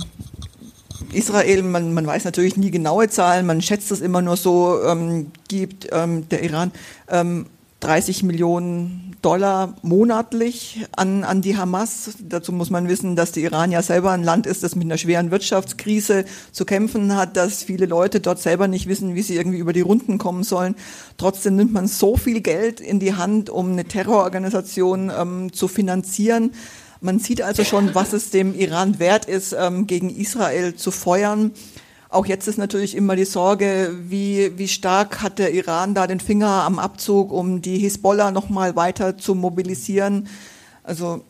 [1.12, 5.32] Israel, man, man weiß natürlich nie genaue Zahlen, man schätzt das immer nur so, ähm,
[5.48, 6.72] gibt ähm, der Iran
[7.86, 12.12] 30 ähm, Millionen Dollar monatlich an, an die Hamas.
[12.20, 14.98] Dazu muss man wissen, dass der Iran ja selber ein Land ist, das mit einer
[14.98, 19.58] schweren Wirtschaftskrise zu kämpfen hat, dass viele Leute dort selber nicht wissen, wie sie irgendwie
[19.58, 20.76] über die Runden kommen sollen.
[21.18, 26.52] Trotzdem nimmt man so viel Geld in die Hand, um eine Terrororganisation ähm, zu finanzieren.
[27.02, 31.52] Man sieht also schon, was es dem Iran wert ist, ähm, gegen Israel zu feuern.
[32.10, 36.20] Auch jetzt ist natürlich immer die Sorge, wie, wie stark hat der Iran da den
[36.20, 40.28] Finger am Abzug, um die Hisbollah nochmal weiter zu mobilisieren.
[40.84, 41.24] Also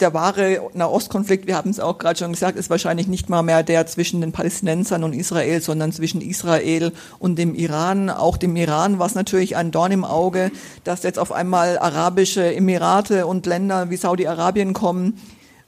[0.00, 3.62] der wahre Nahostkonflikt, wir haben es auch gerade schon gesagt, ist wahrscheinlich nicht mal mehr
[3.62, 8.08] der zwischen den Palästinensern und Israel, sondern zwischen Israel und dem Iran.
[8.08, 10.50] Auch dem Iran war es natürlich ein Dorn im Auge,
[10.84, 15.20] dass jetzt auf einmal arabische Emirate und Länder wie Saudi-Arabien kommen,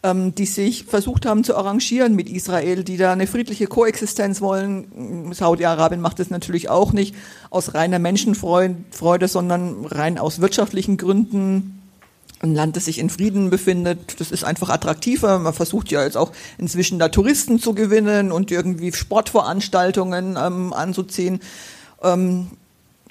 [0.04, 5.32] die sich versucht haben zu arrangieren mit Israel, die da eine friedliche Koexistenz wollen.
[5.32, 7.14] Saudi-Arabien macht das natürlich auch nicht
[7.50, 11.78] aus reiner Menschenfreude, sondern rein aus wirtschaftlichen Gründen.
[12.40, 15.38] ein Land, das sich in Frieden befindet, das ist einfach attraktiver.
[15.38, 21.38] Man versucht ja jetzt auch inzwischen da Touristen zu gewinnen und irgendwie Sportveranstaltungen ähm, anzuziehen.
[22.02, 22.48] Ähm,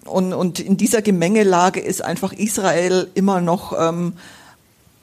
[0.04, 4.14] und, und in dieser Gemengelage ist einfach Israel immer noch ähm,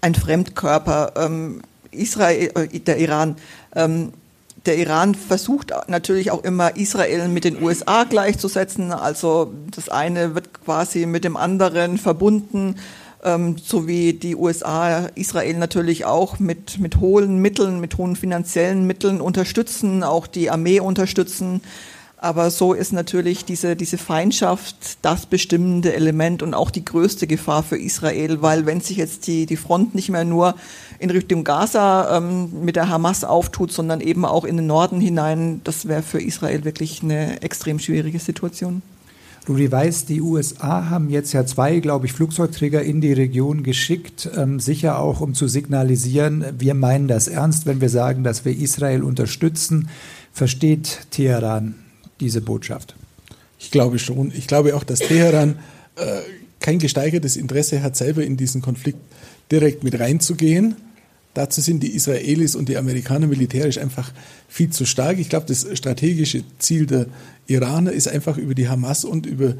[0.02, 1.12] ein Fremdkörper.
[1.16, 3.36] Ähm, Israel, äh, der Iran.
[3.74, 4.12] Ähm,
[4.66, 8.92] der Iran versucht natürlich auch immer Israel mit den USA gleichzusetzen.
[8.92, 12.74] Also das eine wird quasi mit dem anderen verbunden
[13.24, 18.86] ähm, so wie die USA Israel natürlich auch mit, mit hohen Mitteln, mit hohen finanziellen
[18.86, 21.60] Mitteln unterstützen, auch die Armee unterstützen.
[22.20, 27.62] Aber so ist natürlich diese, diese Feindschaft das bestimmende Element und auch die größte Gefahr
[27.62, 30.56] für Israel, weil wenn sich jetzt die, die Front nicht mehr nur
[30.98, 35.60] in Richtung Gaza ähm, mit der Hamas auftut, sondern eben auch in den Norden hinein,
[35.62, 38.82] das wäre für Israel wirklich eine extrem schwierige Situation.
[39.48, 44.28] Rudi Weiß, die USA haben jetzt ja zwei, glaube ich, Flugzeugträger in die Region geschickt,
[44.36, 48.58] ähm, sicher auch, um zu signalisieren, wir meinen das ernst, wenn wir sagen, dass wir
[48.58, 49.88] Israel unterstützen.
[50.32, 51.76] Versteht Teheran
[52.20, 52.94] diese Botschaft?
[53.58, 54.32] Ich glaube schon.
[54.34, 55.58] Ich glaube auch, dass Teheran
[55.96, 56.20] äh,
[56.60, 58.98] kein gesteigertes Interesse hat, selber in diesen Konflikt
[59.50, 60.76] direkt mit reinzugehen.
[61.34, 64.12] Dazu sind die Israelis und die Amerikaner militärisch einfach
[64.48, 65.18] viel zu stark.
[65.18, 67.06] Ich glaube, das strategische Ziel der
[67.46, 69.50] Iraner ist einfach über die Hamas und über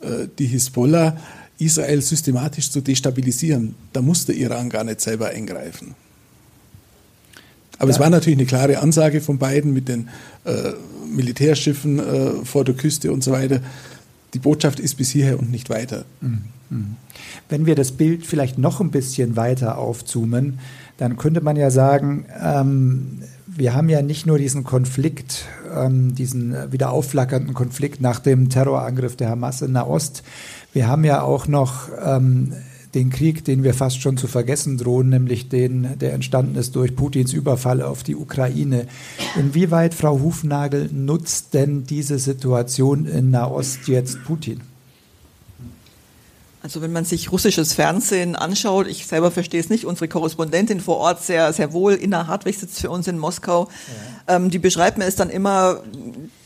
[0.00, 1.18] äh, die Hisbollah
[1.58, 3.74] Israel systematisch zu destabilisieren.
[3.92, 5.94] Da muss der Iran gar nicht selber eingreifen.
[7.78, 7.94] Aber ja.
[7.94, 10.08] es war natürlich eine klare Ansage von beiden mit den
[10.44, 10.72] äh,
[11.08, 13.60] Militärschiffen äh, vor der Küste und so weiter.
[14.32, 16.04] Die Botschaft ist bis hierher und nicht weiter.
[16.20, 16.42] Mhm.
[16.70, 16.96] Mhm.
[17.48, 20.58] Wenn wir das Bild vielleicht noch ein bisschen weiter aufzoomen,
[20.96, 26.72] dann könnte man ja sagen, ähm, wir haben ja nicht nur diesen Konflikt, ähm, diesen
[26.72, 30.22] wieder aufflackernden Konflikt nach dem Terrorangriff der Hamas in Nahost.
[30.72, 32.52] Wir haben ja auch noch ähm,
[32.94, 36.94] den Krieg, den wir fast schon zu vergessen drohen, nämlich den, der entstanden ist durch
[36.94, 38.86] Putins Überfall auf die Ukraine.
[39.36, 44.60] Inwieweit, Frau Hufnagel, nutzt denn diese Situation in Nahost jetzt Putin?
[46.64, 50.96] Also wenn man sich russisches Fernsehen anschaut, ich selber verstehe es nicht, unsere Korrespondentin vor
[50.96, 53.68] Ort sehr, sehr wohl, Inna Hartwig sitzt für uns in Moskau,
[54.28, 54.36] ja.
[54.36, 55.82] ähm, die beschreibt mir es dann immer,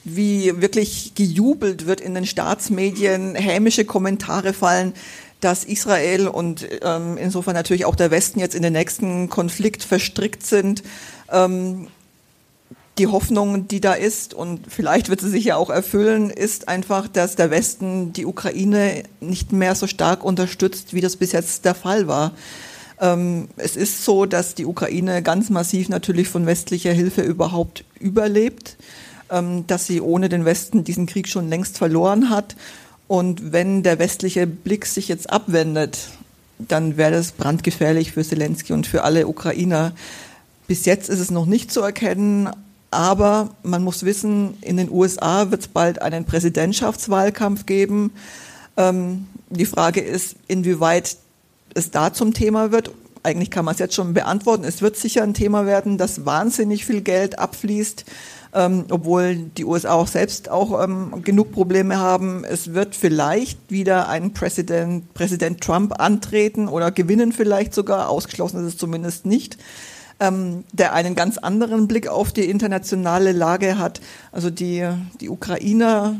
[0.03, 4.93] wie wirklich gejubelt wird in den Staatsmedien, hämische Kommentare fallen,
[5.41, 10.45] dass Israel und ähm, insofern natürlich auch der Westen jetzt in den nächsten Konflikt verstrickt
[10.45, 10.83] sind.
[11.31, 11.89] Ähm,
[12.99, 17.07] die Hoffnung, die da ist, und vielleicht wird sie sich ja auch erfüllen, ist einfach,
[17.07, 21.77] dass der Westen die Ukraine nicht mehr so stark unterstützt, wie das bis jetzt der
[21.77, 22.33] Fall war.
[23.01, 28.77] Ähm, es ist so, dass die Ukraine ganz massiv natürlich von westlicher Hilfe überhaupt überlebt,
[29.31, 32.57] ähm, dass sie ohne den Westen diesen Krieg schon längst verloren hat.
[33.09, 35.99] Und wenn der westliche Blick sich jetzt abwendet,
[36.59, 39.93] dann wäre das brandgefährlich für Zelensky und für alle Ukrainer.
[40.67, 42.51] Bis jetzt ist es noch nicht zu erkennen,
[42.91, 48.13] aber man muss wissen, in den USA wird es bald einen Präsidentschaftswahlkampf geben.
[48.77, 51.17] Ähm, die Frage ist, inwieweit
[51.75, 52.91] es da zum Thema wird.
[53.23, 54.65] Eigentlich kann man es jetzt schon beantworten.
[54.65, 58.05] Es wird sicher ein Thema werden, dass wahnsinnig viel Geld abfließt,
[58.55, 62.45] ähm, obwohl die USA auch selbst auch ähm, genug Probleme haben.
[62.45, 68.09] Es wird vielleicht wieder ein Präsident, Präsident Trump antreten oder gewinnen vielleicht sogar.
[68.09, 69.59] Ausgeschlossen ist es zumindest nicht
[70.21, 74.01] ähm, der einen ganz anderen Blick auf die internationale Lage hat.
[74.33, 74.89] Also die,
[75.21, 76.17] die Ukrainer,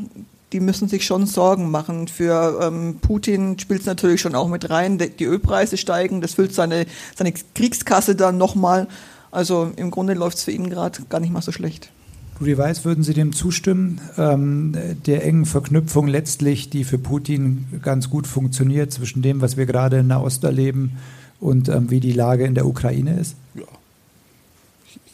[0.51, 2.07] die müssen sich schon Sorgen machen.
[2.07, 4.97] Für ähm, Putin spielt es natürlich schon auch mit rein.
[4.97, 8.87] Die, Ölpreise steigen, das füllt seine, seine Kriegskasse dann nochmal.
[9.31, 11.91] Also im Grunde läuft es für ihn gerade gar nicht mal so schlecht.
[12.39, 14.75] Rudi Weiß, würden Sie dem zustimmen, ähm,
[15.05, 19.99] der engen Verknüpfung letztlich, die für Putin ganz gut funktioniert zwischen dem, was wir gerade
[19.99, 20.93] in Nahost erleben
[21.39, 23.35] und ähm, wie die Lage in der Ukraine ist?
[23.55, 23.63] Ja,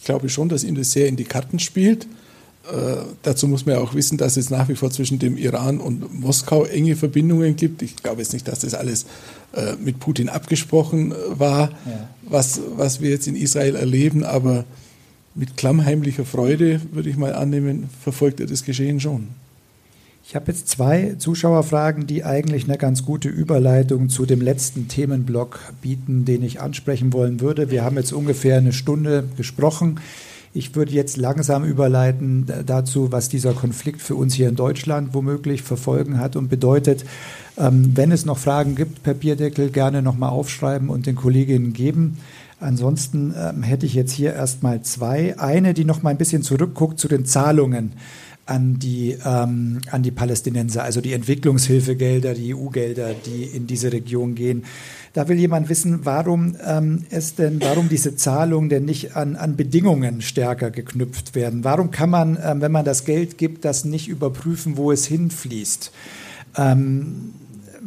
[0.06, 2.06] glaube schon, dass ihm das sehr in die Karten spielt.
[2.72, 5.80] Äh, dazu muss man ja auch wissen, dass es nach wie vor zwischen dem Iran
[5.80, 7.82] und Moskau enge Verbindungen gibt.
[7.82, 9.06] Ich glaube jetzt nicht, dass das alles
[9.54, 12.10] äh, mit Putin abgesprochen äh, war, ja.
[12.24, 14.64] was, was wir jetzt in Israel erleben, aber
[15.36, 19.28] mit klammheimlicher Freude, würde ich mal annehmen, verfolgt er das Geschehen schon.
[20.28, 25.60] Ich habe jetzt zwei Zuschauerfragen, die eigentlich eine ganz gute Überleitung zu dem letzten Themenblock
[25.84, 27.70] bieten, den ich ansprechen wollen würde.
[27.70, 30.00] Wir haben jetzt ungefähr eine Stunde gesprochen.
[30.52, 35.62] Ich würde jetzt langsam überleiten dazu, was dieser Konflikt für uns hier in Deutschland womöglich
[35.62, 37.06] verfolgen hat und bedeutet.
[37.58, 42.18] Ähm, wenn es noch Fragen gibt, Papierdeckel gerne nochmal aufschreiben und den Kolleginnen geben.
[42.60, 45.38] Ansonsten ähm, hätte ich jetzt hier erstmal zwei.
[45.40, 47.94] Eine, die noch mal ein bisschen zurückguckt zu den Zahlungen
[48.46, 54.36] an die, ähm, an die Palästinenser, also die Entwicklungshilfegelder, die EU-Gelder, die in diese Region
[54.36, 54.66] gehen.
[55.14, 59.56] Da will jemand wissen, warum ähm, es denn, warum diese Zahlungen denn nicht an, an
[59.56, 61.64] Bedingungen stärker geknüpft werden.
[61.64, 65.92] Warum kann man, ähm, wenn man das Geld gibt, das nicht überprüfen, wo es hinfließt?
[66.58, 67.34] Ähm,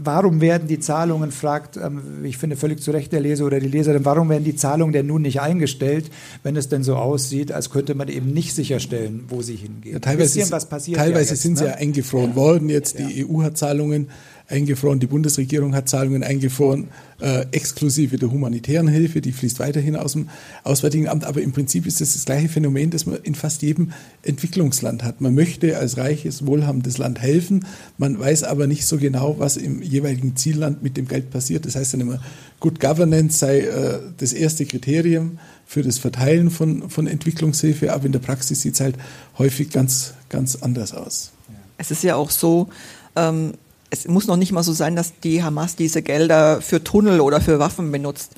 [0.09, 3.69] warum werden die Zahlungen, fragt, ähm, ich finde völlig zu Recht der Leser oder die
[3.69, 6.11] Leserin, warum werden die Zahlungen denn nun nicht eingestellt,
[6.43, 9.93] wenn es denn so aussieht, als könnte man eben nicht sicherstellen, wo sie hingehen?
[9.93, 11.59] Ja, teilweise passiert teilweise ja jetzt, sind ne?
[11.59, 12.71] sie ja eingefroren worden.
[12.71, 14.09] Jetzt die EU hat Zahlungen
[14.49, 16.89] eingefroren, die Bundesregierung hat Zahlungen eingefroren,
[17.21, 20.31] äh, exklusive der humanitären Hilfe, die fließt weiterhin aus dem
[20.65, 21.25] Auswärtigen Amt.
[21.25, 23.93] Aber im Prinzip ist das das gleiche Phänomen, das man in fast jedem
[24.23, 25.21] Entwicklungsland hat.
[25.21, 27.67] Man möchte als reiches, wohlhabendes Land helfen,
[27.99, 31.67] man weiß aber nicht so genau, was im jeweiligen Zielland mit dem Geld passiert.
[31.67, 32.21] Das heißt dann immer,
[32.61, 38.13] Good Governance sei äh, das erste Kriterium für das Verteilen von, von Entwicklungshilfe, aber in
[38.13, 38.97] der Praxis sieht es halt
[39.37, 41.33] häufig ganz, ganz anders aus.
[41.77, 42.71] Es ist ja auch so,
[43.15, 43.53] ähm,
[43.91, 47.41] es muss noch nicht mal so sein, dass die Hamas diese Gelder für Tunnel oder
[47.41, 48.33] für Waffen benutzt.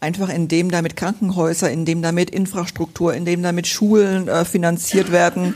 [0.00, 5.54] Einfach indem damit Krankenhäuser, indem damit Infrastruktur, indem damit Schulen äh, finanziert werden,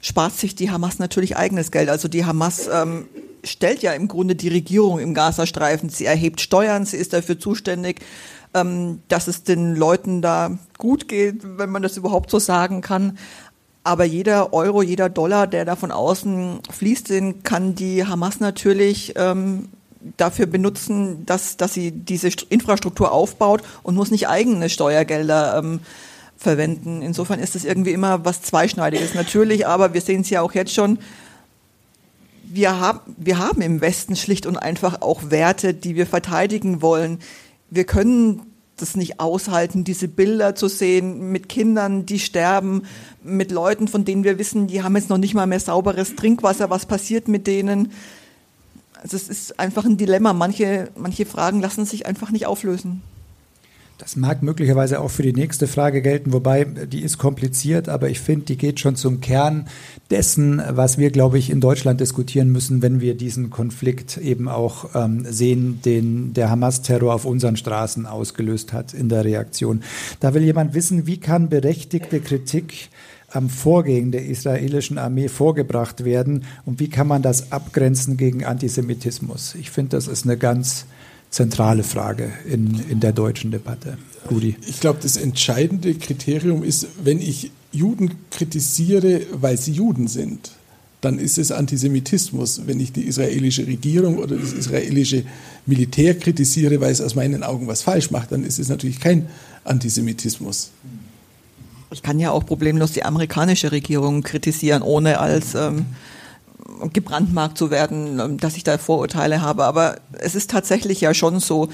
[0.00, 1.88] spart sich die Hamas natürlich eigenes Geld.
[1.88, 3.06] Also die Hamas ähm,
[3.44, 5.88] stellt ja im Grunde die Regierung im Gazastreifen.
[5.88, 8.00] Sie erhebt Steuern, sie ist dafür zuständig,
[8.54, 13.18] ähm, dass es den Leuten da gut geht, wenn man das überhaupt so sagen kann.
[13.88, 19.14] Aber jeder Euro, jeder Dollar, der da von außen fließt, den kann die Hamas natürlich
[19.16, 19.70] ähm,
[20.18, 25.80] dafür benutzen, dass, dass sie diese Infrastruktur aufbaut und muss nicht eigene Steuergelder ähm,
[26.36, 27.00] verwenden.
[27.00, 29.14] Insofern ist es irgendwie immer was Zweischneidiges.
[29.14, 30.98] Natürlich, aber wir sehen es ja auch jetzt schon,
[32.44, 37.20] wir haben, wir haben im Westen schlicht und einfach auch Werte, die wir verteidigen wollen.
[37.70, 38.47] Wir können
[38.80, 42.82] das nicht aushalten, diese Bilder zu sehen mit Kindern, die sterben,
[43.22, 46.70] mit Leuten, von denen wir wissen, die haben jetzt noch nicht mal mehr sauberes Trinkwasser.
[46.70, 47.92] Was passiert mit denen?
[48.94, 50.32] Also es ist einfach ein Dilemma.
[50.32, 53.02] Manche, manche Fragen lassen sich einfach nicht auflösen.
[53.98, 58.20] Das mag möglicherweise auch für die nächste Frage gelten, wobei die ist kompliziert, aber ich
[58.20, 59.66] finde, die geht schon zum Kern
[60.08, 64.94] dessen, was wir, glaube ich, in Deutschland diskutieren müssen, wenn wir diesen Konflikt eben auch
[64.94, 69.82] ähm, sehen, den der Hamas-Terror auf unseren Straßen ausgelöst hat in der Reaktion.
[70.20, 72.90] Da will jemand wissen, wie kann berechtigte Kritik
[73.30, 79.56] am Vorgehen der israelischen Armee vorgebracht werden und wie kann man das abgrenzen gegen Antisemitismus?
[79.56, 80.86] Ich finde, das ist eine ganz
[81.30, 83.98] zentrale Frage in, in der deutschen Debatte.
[84.30, 84.56] Rudi.
[84.66, 90.52] Ich glaube, das entscheidende Kriterium ist, wenn ich Juden kritisiere, weil sie Juden sind,
[91.00, 92.66] dann ist es Antisemitismus.
[92.66, 95.24] Wenn ich die israelische Regierung oder das israelische
[95.66, 99.28] Militär kritisiere, weil es aus meinen Augen was falsch macht, dann ist es natürlich kein
[99.64, 100.70] Antisemitismus.
[101.90, 105.86] Ich kann ja auch problemlos die amerikanische Regierung kritisieren, ohne als ähm,
[106.92, 109.64] gebrandmarkt zu werden, ähm, dass ich da Vorurteile habe.
[109.64, 111.68] Aber es ist tatsächlich ja schon so,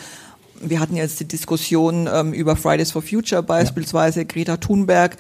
[0.61, 4.27] wir hatten jetzt die Diskussion ähm, über Fridays for Future beispielsweise, ja.
[4.27, 5.17] Greta Thunberg,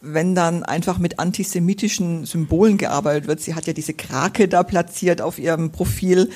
[0.00, 3.40] wenn dann einfach mit antisemitischen Symbolen gearbeitet wird.
[3.40, 6.30] Sie hat ja diese Krake da platziert auf ihrem Profil,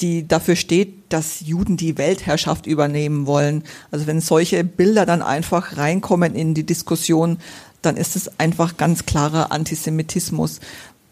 [0.00, 3.64] die dafür steht, dass Juden die Weltherrschaft übernehmen wollen.
[3.90, 7.38] Also wenn solche Bilder dann einfach reinkommen in die Diskussion,
[7.82, 10.60] dann ist es einfach ganz klarer Antisemitismus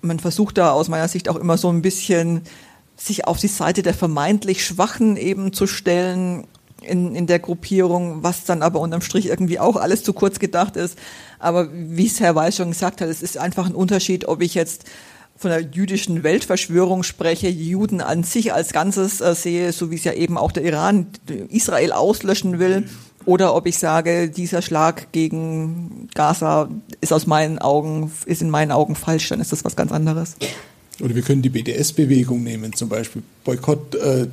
[0.07, 2.43] man versucht da aus meiner Sicht auch immer so ein bisschen
[2.97, 6.47] sich auf die Seite der vermeintlich Schwachen eben zu stellen
[6.83, 10.77] in, in der Gruppierung, was dann aber unterm Strich irgendwie auch alles zu kurz gedacht
[10.77, 10.99] ist.
[11.39, 14.55] Aber wie es Herr Weiß schon gesagt hat, es ist einfach ein Unterschied, ob ich
[14.55, 14.85] jetzt
[15.37, 20.05] von der jüdischen Weltverschwörung spreche, Juden an sich als Ganzes äh, sehe, so wie es
[20.05, 21.09] ja eben auch der Iran
[21.51, 22.89] Israel auslöschen will,
[23.27, 26.71] oder ob ich sage, dieser Schlag gegen Gaza
[27.01, 30.37] ist aus meinen Augen, ist in meinen Augen falsch, dann ist das was ganz anderes.
[31.01, 34.27] Oder wir können die BDS-Bewegung nehmen, zum Beispiel Boykott, äh, äh,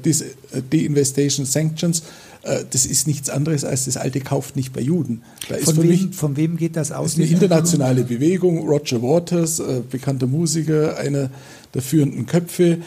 [0.72, 2.04] De-Investation Sanctions.
[2.44, 5.24] Äh, das ist nichts anderes als das alte kauft nicht bei Juden.
[5.50, 7.16] Da von, wem, mich, von wem geht das aus?
[7.16, 8.60] Das ist eine internationale Bewegung.
[8.68, 11.30] Roger Waters, äh, bekannter Musiker, einer
[11.74, 12.78] der führenden Köpfe,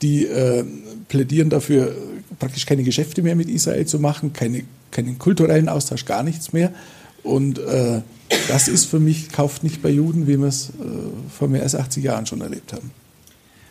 [0.00, 0.64] die äh,
[1.08, 1.94] plädieren dafür,
[2.38, 6.72] praktisch keine Geschäfte mehr mit Israel zu machen, keine keinen kulturellen Austausch, gar nichts mehr.
[7.22, 8.02] Und äh,
[8.48, 10.72] das ist für mich, kauft nicht bei Juden, wie wir es äh,
[11.36, 12.90] vor mehr als 80 Jahren schon erlebt haben.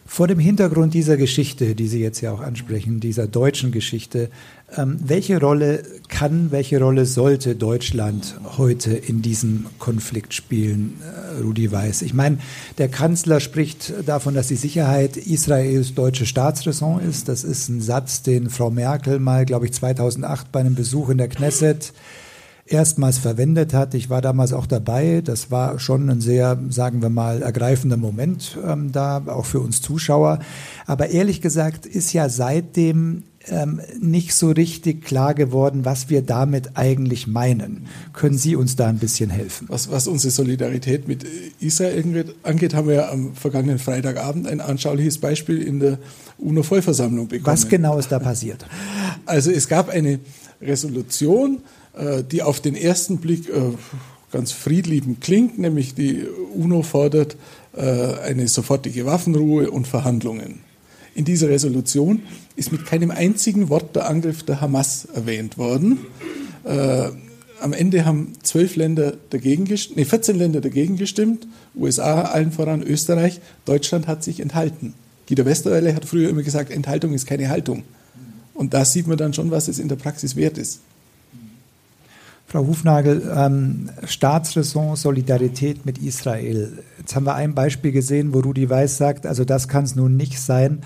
[0.06, 4.30] Vor dem Hintergrund dieser Geschichte, die Sie jetzt ja auch ansprechen, dieser deutschen Geschichte,
[4.78, 11.72] ähm, welche Rolle kann, welche Rolle sollte Deutschland heute in diesem Konflikt spielen, äh, Rudi
[11.72, 12.02] Weiß?
[12.02, 12.40] Ich meine,
[12.78, 17.30] der Kanzler spricht davon, dass die Sicherheit Israels deutsche Staatsräson ist.
[17.30, 21.18] Das ist ein Satz, den Frau Merkel mal, glaube ich, 2008 bei einem Besuch in
[21.18, 21.94] der Knesset
[22.66, 23.94] erstmals verwendet hat.
[23.94, 25.22] Ich war damals auch dabei.
[25.24, 29.82] Das war schon ein sehr, sagen wir mal, ergreifender Moment ähm, da, auch für uns
[29.82, 30.40] Zuschauer.
[30.88, 36.72] Aber ehrlich gesagt ist ja seitdem ähm, nicht so richtig klar geworden, was wir damit
[36.76, 37.88] eigentlich meinen.
[38.14, 39.68] Können Sie uns da ein bisschen helfen?
[39.70, 41.26] Was, was unsere Solidarität mit
[41.60, 46.00] Israel angeht, haben wir am vergangenen Freitagabend ein anschauliches Beispiel in der
[46.38, 47.46] UNO-Vollversammlung bekommen.
[47.46, 48.66] Was genau ist da passiert?
[49.28, 50.20] Also es gab eine
[50.62, 51.62] Resolution,
[51.98, 53.72] äh, die auf den ersten Blick äh,
[54.32, 57.38] ganz friedliebend klingt, nämlich die UNO fordert
[57.76, 57.82] äh,
[58.24, 60.60] eine sofortige Waffenruhe und Verhandlungen.
[61.16, 62.22] In dieser Resolution
[62.56, 66.00] ist mit keinem einzigen Wort der Angriff der Hamas erwähnt worden.
[66.64, 72.82] am Ende haben zwölf Länder dagegen gestimmt, nee, 14 Länder dagegen gestimmt, USA allen voran
[72.82, 74.94] Österreich, Deutschland hat sich enthalten.
[75.28, 77.84] Guido Westerwelle hat früher immer gesagt, Enthaltung ist keine Haltung.
[78.54, 80.80] Und da sieht man dann schon, was es in der Praxis wert ist.
[82.48, 86.84] Frau Hufnagel, ähm, Staatsräson, Solidarität mit Israel.
[87.00, 90.16] Jetzt haben wir ein Beispiel gesehen, wo Rudi Weiß sagt, also das kann es nun
[90.16, 90.82] nicht sein.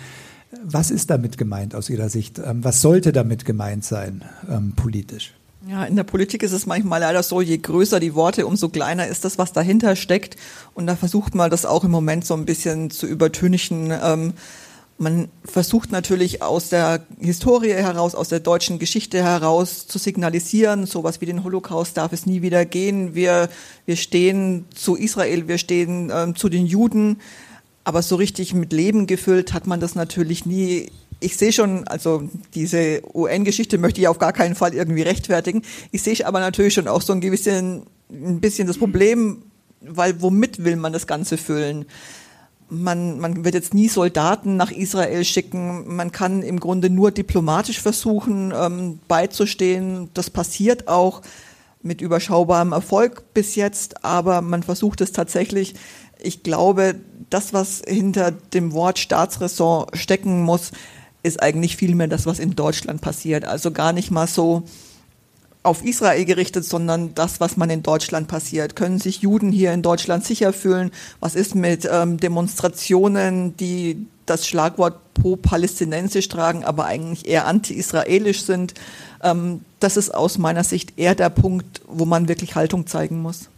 [0.63, 2.39] Was ist damit gemeint aus Ihrer Sicht?
[2.39, 5.33] Ähm, was sollte damit gemeint sein ähm, politisch?
[5.67, 9.07] Ja, in der Politik ist es manchmal leider so, je größer die Worte, umso kleiner
[9.07, 10.37] ist das, was dahinter steckt.
[10.73, 13.91] Und da versucht man das auch im Moment so ein bisschen zu übertönigen.
[13.91, 14.33] Ähm,
[14.97, 21.21] man versucht natürlich aus der Historie heraus, aus der deutschen Geschichte heraus zu signalisieren, sowas
[21.21, 23.15] wie den Holocaust darf es nie wieder gehen.
[23.15, 23.49] Wir,
[23.85, 27.17] wir stehen zu Israel, wir stehen äh, zu den Juden.
[27.89, 30.91] Aber so richtig mit Leben gefüllt hat man das natürlich nie.
[31.19, 35.63] Ich sehe schon, also diese UN-Geschichte möchte ich auf gar keinen Fall irgendwie rechtfertigen.
[35.91, 39.41] Ich sehe aber natürlich schon auch so ein bisschen, ein bisschen das Problem,
[39.81, 41.87] weil womit will man das Ganze füllen?
[42.69, 45.95] man, man wird jetzt nie Soldaten nach Israel schicken.
[45.95, 50.11] Man kann im Grunde nur diplomatisch versuchen, ähm, beizustehen.
[50.13, 51.23] Das passiert auch
[51.81, 55.73] mit überschaubarem Erfolg bis jetzt, aber man versucht es tatsächlich.
[56.21, 56.93] Ich glaube,
[57.29, 60.71] das, was hinter dem Wort Staatsräson stecken muss,
[61.23, 63.45] ist eigentlich vielmehr das, was in Deutschland passiert.
[63.45, 64.63] Also gar nicht mal so,
[65.61, 68.75] auf Israel gerichtet, sondern das, was man in Deutschland passiert.
[68.75, 70.91] Können sich Juden hier in Deutschland sicher fühlen?
[71.19, 78.73] Was ist mit ähm, Demonstrationen, die das Schlagwort pro-palästinensisch tragen, aber eigentlich eher anti-israelisch sind?
[79.21, 83.49] Ähm, das ist aus meiner Sicht eher der Punkt, wo man wirklich Haltung zeigen muss.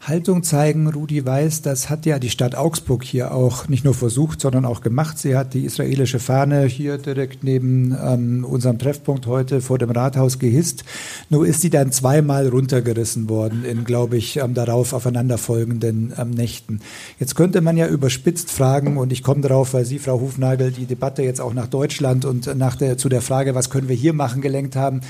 [0.00, 0.88] Haltung zeigen.
[0.88, 4.80] Rudi Weiß, das hat ja die Stadt Augsburg hier auch nicht nur versucht, sondern auch
[4.80, 5.18] gemacht.
[5.18, 10.38] Sie hat die israelische Fahne hier direkt neben ähm, unserem Treffpunkt heute vor dem Rathaus
[10.38, 10.84] gehisst.
[11.30, 16.80] Nur ist sie dann zweimal runtergerissen worden in, glaube ich, ähm, darauf aufeinanderfolgenden ähm, Nächten.
[17.18, 20.86] Jetzt könnte man ja überspitzt fragen, und ich komme darauf, weil Sie, Frau Hufnagel, die
[20.86, 24.12] Debatte jetzt auch nach Deutschland und nach der, zu der Frage, was können wir hier
[24.12, 25.00] machen, gelenkt haben.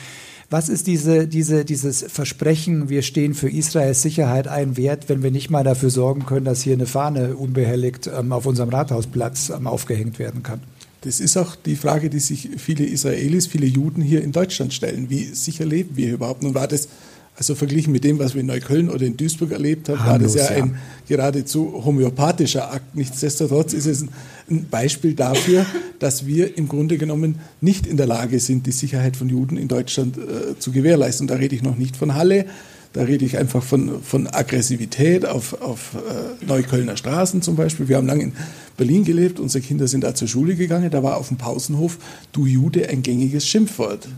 [0.49, 5.33] Was ist diese, diese, dieses Versprechen, wir stehen für Israels Sicherheit ein Wert, wenn wir
[5.33, 9.67] nicht mal dafür sorgen können, dass hier eine Fahne unbehelligt ähm, auf unserem Rathausplatz ähm,
[9.67, 10.61] aufgehängt werden kann?
[11.01, 15.11] Das ist auch die Frage, die sich viele Israelis, viele Juden hier in Deutschland stellen.
[15.11, 16.43] Wie sicher leben wir überhaupt?
[16.43, 16.89] Nun war das
[17.37, 20.35] also verglichen mit dem, was wir in Neukölln oder in Duisburg erlebt haben, war das
[20.35, 22.97] ja, ja, ein geradezu homöopathischer Akt.
[22.97, 24.07] Nichtsdestotrotz ist es
[24.49, 25.67] ein Beispiel dafür,
[25.99, 29.69] dass wir im Grunde genommen nicht in der Lage sind, die Sicherheit von Juden in
[29.69, 31.25] Deutschland äh, zu gewährleisten.
[31.25, 32.47] Und da rede ich noch nicht von Halle,
[32.95, 37.89] da rede ich einfach von, von Aggressivität auf, auf äh, Neuköllner Straßen zum Beispiel.
[37.89, 38.33] Wir haben lange in
[38.79, 41.99] Berlin gelebt, unsere Kinder sind da zur Schule gegangen, da war auf dem Pausenhof
[42.33, 44.09] du Jude ein gängiges Schimpfwort.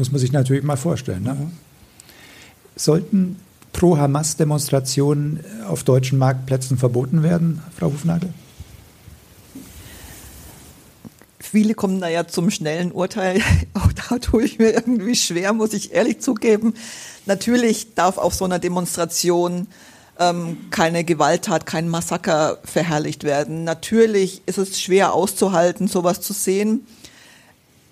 [0.00, 1.24] Muss man sich natürlich mal vorstellen.
[1.24, 1.36] Ne?
[2.74, 3.36] Sollten
[3.74, 8.32] Pro-Hamas-Demonstrationen auf deutschen Marktplätzen verboten werden, Frau Hufnagel?
[11.38, 13.42] Viele kommen da ja zum schnellen Urteil.
[13.74, 16.72] Auch da tue ich mir irgendwie schwer, muss ich ehrlich zugeben.
[17.26, 19.66] Natürlich darf auf so einer Demonstration
[20.18, 23.64] ähm, keine Gewalttat, kein Massaker verherrlicht werden.
[23.64, 26.86] Natürlich ist es schwer auszuhalten, sowas zu sehen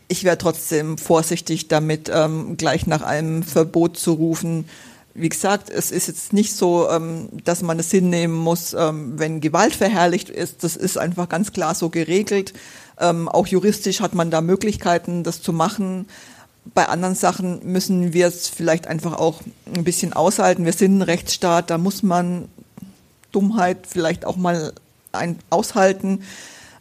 [0.09, 4.69] ich wäre trotzdem vorsichtig damit, ähm, gleich nach einem Verbot zu rufen.
[5.15, 9.41] Wie gesagt, es ist jetzt nicht so, ähm, dass man es hinnehmen muss, ähm, wenn
[9.41, 10.65] Gewalt verherrlicht ist.
[10.65, 12.55] Das ist einfach ganz klar so geregelt.
[12.99, 16.09] Ähm, auch juristisch hat man da Möglichkeiten, das zu machen.
[16.75, 19.41] Bei anderen Sachen müssen wir es vielleicht einfach auch
[19.75, 20.65] ein bisschen aushalten.
[20.65, 22.49] Wir sind ein Rechtsstaat, da muss man
[23.33, 24.73] Dummheit vielleicht auch mal
[25.13, 26.23] ein, aushalten.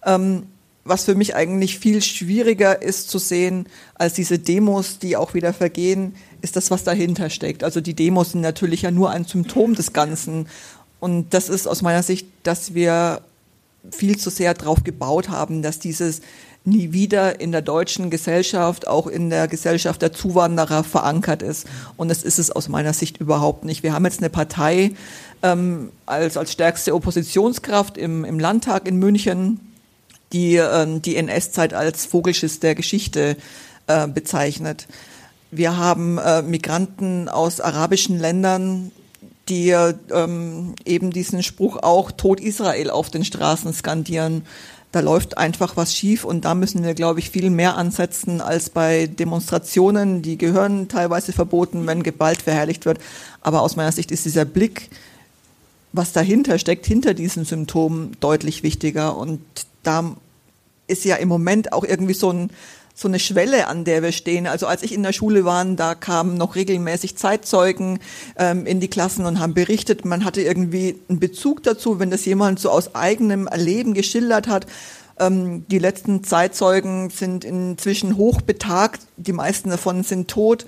[0.06, 0.44] Ähm,
[0.88, 5.54] was für mich eigentlich viel schwieriger ist zu sehen als diese Demos, die auch wieder
[5.54, 7.64] vergehen, ist das, was dahinter steckt.
[7.64, 10.48] Also die Demos sind natürlich ja nur ein Symptom des Ganzen.
[11.00, 13.22] Und das ist aus meiner Sicht, dass wir
[13.92, 16.22] viel zu sehr darauf gebaut haben, dass dieses
[16.68, 21.66] nie wieder in der deutschen Gesellschaft, auch in der Gesellschaft der Zuwanderer verankert ist.
[21.96, 23.84] Und das ist es aus meiner Sicht überhaupt nicht.
[23.84, 24.92] Wir haben jetzt eine Partei
[25.44, 29.62] ähm, als, als stärkste Oppositionskraft im, im Landtag in München,
[30.34, 33.38] die ähm, die NS-Zeit als Vogelschiss der Geschichte
[33.88, 34.88] äh, bezeichnet.
[35.52, 38.92] Wir haben äh, Migranten aus arabischen Ländern,
[39.48, 44.44] die ähm, eben diesen Spruch auch Tod Israel auf den Straßen skandieren
[44.92, 48.70] da läuft einfach was schief und da müssen wir, glaube ich, viel mehr ansetzen als
[48.70, 50.22] bei Demonstrationen.
[50.22, 53.00] Die gehören teilweise verboten, wenn Gewalt verherrlicht wird.
[53.42, 54.90] Aber aus meiner Sicht ist dieser Blick,
[55.94, 59.18] was dahinter steckt, hinter diesen Symptomen deutlich wichtiger.
[59.18, 59.42] Und
[59.84, 60.16] da
[60.88, 62.50] ist ja im Moment auch irgendwie so ein
[62.98, 64.48] so eine Schwelle, an der wir stehen.
[64.48, 68.00] Also als ich in der Schule war, da kamen noch regelmäßig Zeitzeugen
[68.38, 70.04] ähm, in die Klassen und haben berichtet.
[70.04, 74.66] Man hatte irgendwie einen Bezug dazu, wenn das jemand so aus eigenem Erleben geschildert hat.
[75.20, 79.02] Ähm, die letzten Zeitzeugen sind inzwischen hochbetagt.
[79.18, 80.66] Die meisten davon sind tot.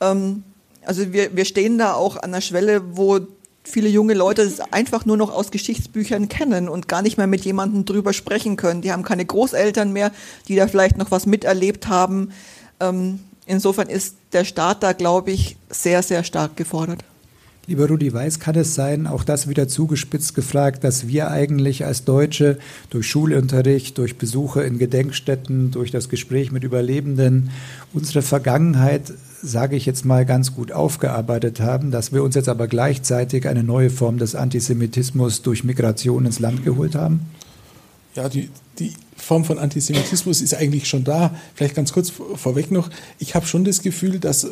[0.00, 0.44] Ähm,
[0.86, 3.20] also wir, wir stehen da auch an der Schwelle, wo
[3.66, 7.44] viele junge Leute es einfach nur noch aus Geschichtsbüchern kennen und gar nicht mehr mit
[7.44, 8.82] jemandem drüber sprechen können.
[8.82, 10.12] Die haben keine Großeltern mehr,
[10.48, 12.32] die da vielleicht noch was miterlebt haben.
[12.80, 17.04] Ähm, insofern ist der Staat da, glaube ich, sehr, sehr stark gefordert.
[17.68, 22.04] Lieber Rudi Weiß, kann es sein, auch das wieder zugespitzt gefragt, dass wir eigentlich als
[22.04, 22.58] Deutsche
[22.90, 27.50] durch Schulunterricht, durch Besuche in Gedenkstätten, durch das Gespräch mit Überlebenden
[27.92, 29.12] unsere Vergangenheit
[29.42, 33.62] sage ich jetzt mal, ganz gut aufgearbeitet haben, dass wir uns jetzt aber gleichzeitig eine
[33.62, 37.20] neue Form des Antisemitismus durch Migration ins Land geholt haben?
[38.14, 38.92] Ja, die, die
[39.26, 41.34] Form von Antisemitismus ist eigentlich schon da.
[41.56, 42.90] Vielleicht ganz kurz vorweg noch.
[43.18, 44.48] Ich habe schon das Gefühl, dass, äh,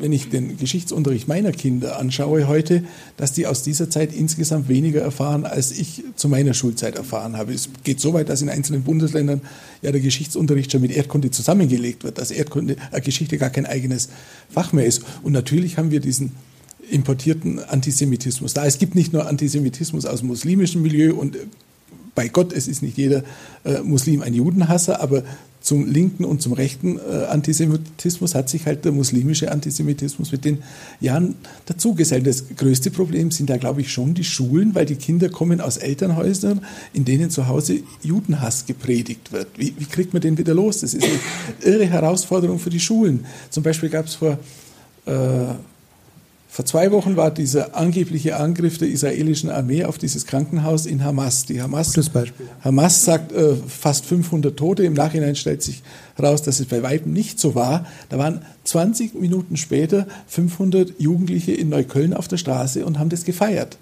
[0.00, 2.84] wenn ich den Geschichtsunterricht meiner Kinder anschaue heute,
[3.16, 7.52] dass die aus dieser Zeit insgesamt weniger erfahren, als ich zu meiner Schulzeit erfahren habe.
[7.52, 9.40] Es geht so weit, dass in einzelnen Bundesländern
[9.82, 14.08] ja der Geschichtsunterricht schon mit Erdkunde zusammengelegt wird, dass Erdkunde, äh, Geschichte gar kein eigenes
[14.48, 15.02] Fach mehr ist.
[15.24, 16.30] Und natürlich haben wir diesen
[16.88, 18.66] importierten Antisemitismus da.
[18.66, 21.36] Es gibt nicht nur Antisemitismus aus dem muslimischen Milieu und
[22.14, 23.22] bei Gott, es ist nicht jeder
[23.64, 25.22] äh, Muslim ein Judenhasser, aber
[25.62, 30.62] zum linken und zum rechten äh, Antisemitismus hat sich halt der muslimische Antisemitismus mit den
[31.00, 31.36] Jahren
[31.66, 32.26] dazugesellt.
[32.26, 35.76] Das größte Problem sind da, glaube ich, schon die Schulen, weil die Kinder kommen aus
[35.76, 39.48] Elternhäusern, in denen zu Hause Judenhass gepredigt wird.
[39.56, 40.80] Wie, wie kriegt man den wieder los?
[40.80, 43.24] Das ist eine irre Herausforderung für die Schulen.
[43.50, 44.38] Zum Beispiel gab es vor
[45.06, 45.12] äh,
[46.52, 51.46] vor zwei Wochen war dieser angebliche Angriff der israelischen Armee auf dieses Krankenhaus in Hamas.
[51.46, 51.98] Die Hamas,
[52.60, 54.84] Hamas sagt äh, fast 500 Tote.
[54.84, 55.82] Im Nachhinein stellt sich
[56.14, 57.86] heraus, dass es bei weitem nicht so war.
[58.10, 63.24] Da waren 20 Minuten später 500 Jugendliche in Neukölln auf der Straße und haben das
[63.24, 63.78] gefeiert.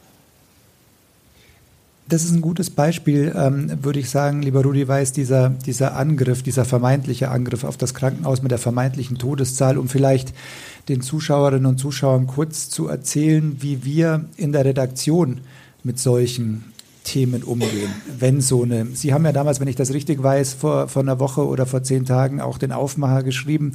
[2.10, 6.42] Das ist ein gutes Beispiel, ähm, würde ich sagen, lieber Rudi Weiß, dieser, dieser Angriff,
[6.42, 10.34] dieser vermeintliche Angriff auf das Krankenhaus mit der vermeintlichen Todeszahl, um vielleicht
[10.88, 15.38] den Zuschauerinnen und Zuschauern kurz zu erzählen, wie wir in der Redaktion
[15.84, 16.64] mit solchen
[17.04, 17.92] Themen umgehen.
[18.18, 21.20] Wenn so eine, Sie haben ja damals, wenn ich das richtig weiß, vor, vor einer
[21.20, 23.72] Woche oder vor zehn Tagen auch den Aufmacher geschrieben,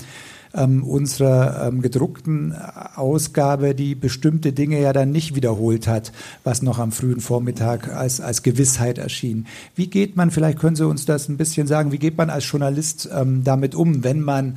[0.56, 2.56] ähm, unserer ähm, gedruckten
[2.96, 6.12] Ausgabe, die bestimmte Dinge ja dann nicht wiederholt hat,
[6.44, 9.48] was noch am frühen Vormittag als, als Gewissheit erschien.
[9.76, 12.50] Wie geht man, vielleicht können Sie uns das ein bisschen sagen, wie geht man als
[12.50, 14.56] Journalist ähm, damit um, wenn man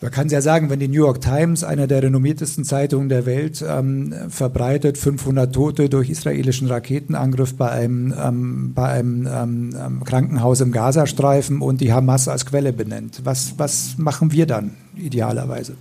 [0.00, 3.26] man kann es ja sagen, wenn die New York Times, einer der renommiertesten Zeitungen der
[3.26, 10.04] Welt, ähm, verbreitet 500 Tote durch israelischen Raketenangriff bei einem, ähm, bei einem ähm, ähm,
[10.04, 13.22] Krankenhaus im Gazastreifen und die Hamas als Quelle benennt.
[13.24, 15.74] Was, was machen wir dann idealerweise?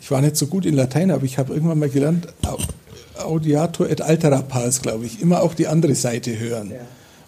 [0.00, 2.26] Ich war nicht so gut in Latein, aber ich habe irgendwann mal gelernt,
[3.16, 6.70] audiator et altera pars, glaube ich, immer auch die andere Seite hören.
[6.70, 6.76] Ja.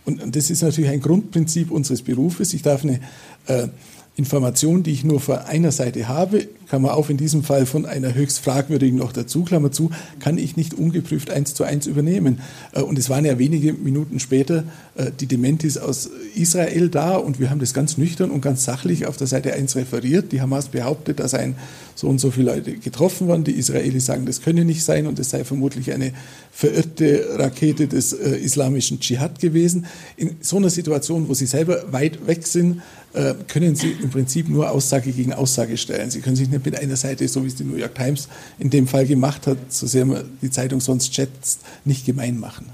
[0.04, 2.52] Und, und, das ist natürlich ein Grundprinzip unseres Berufes.
[2.52, 3.00] Ich darf eine
[3.46, 3.68] äh,
[4.16, 8.14] Information, die ich nur von einer Seite habe, Klammer auf, in diesem Fall von einer
[8.14, 9.90] höchst fragwürdigen noch dazu, Klammer zu,
[10.20, 12.40] kann ich nicht ungeprüft eins zu eins übernehmen.
[12.72, 17.40] Äh, und es waren ja wenige Minuten später äh, die Dementis aus Israel da und
[17.40, 20.32] wir haben das ganz nüchtern und ganz sachlich auf der Seite 1 referiert.
[20.32, 21.56] Die Hamas behauptet, da seien
[21.94, 23.44] so und so viele Leute getroffen worden.
[23.44, 26.12] Die Israelis sagen, das könne nicht sein und es sei vermutlich eine
[26.52, 29.86] verirrte Rakete des äh, islamischen Dschihad gewesen.
[30.16, 32.82] In so einer Situation, wo sie selber weit weg sind,
[33.14, 36.10] äh, können Sie im Prinzip nur Aussage gegen Aussage stellen.
[36.10, 38.28] Sie können sich nicht mit einer Seite, so wie es die New York Times
[38.58, 42.66] in dem Fall gemacht hat, so sehr man die Zeitung sonst schätzt, nicht gemein machen.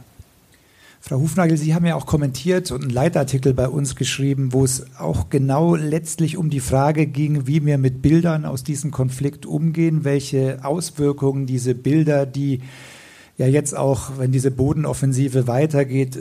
[1.02, 4.84] Frau Hufnagel, Sie haben ja auch kommentiert und einen Leitartikel bei uns geschrieben, wo es
[4.98, 10.04] auch genau letztlich um die Frage ging, wie wir mit Bildern aus diesem Konflikt umgehen,
[10.04, 12.60] welche Auswirkungen diese Bilder, die
[13.40, 16.18] ja jetzt auch, wenn diese Bodenoffensive weitergeht,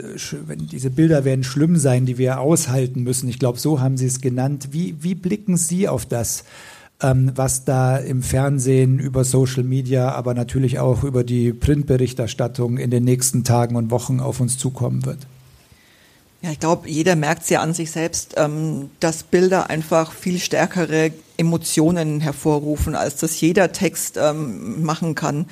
[0.72, 3.28] diese Bilder werden schlimm sein, die wir aushalten müssen.
[3.28, 4.68] Ich glaube, so haben Sie es genannt.
[4.72, 6.44] Wie, wie blicken Sie auf das,
[7.02, 12.90] ähm, was da im Fernsehen über Social Media, aber natürlich auch über die Printberichterstattung in
[12.90, 15.18] den nächsten Tagen und Wochen auf uns zukommen wird?
[16.40, 20.38] Ja, ich glaube, jeder merkt es ja an sich selbst, ähm, dass Bilder einfach viel
[20.38, 25.44] stärkere Emotionen hervorrufen, als das jeder Text ähm, machen kann.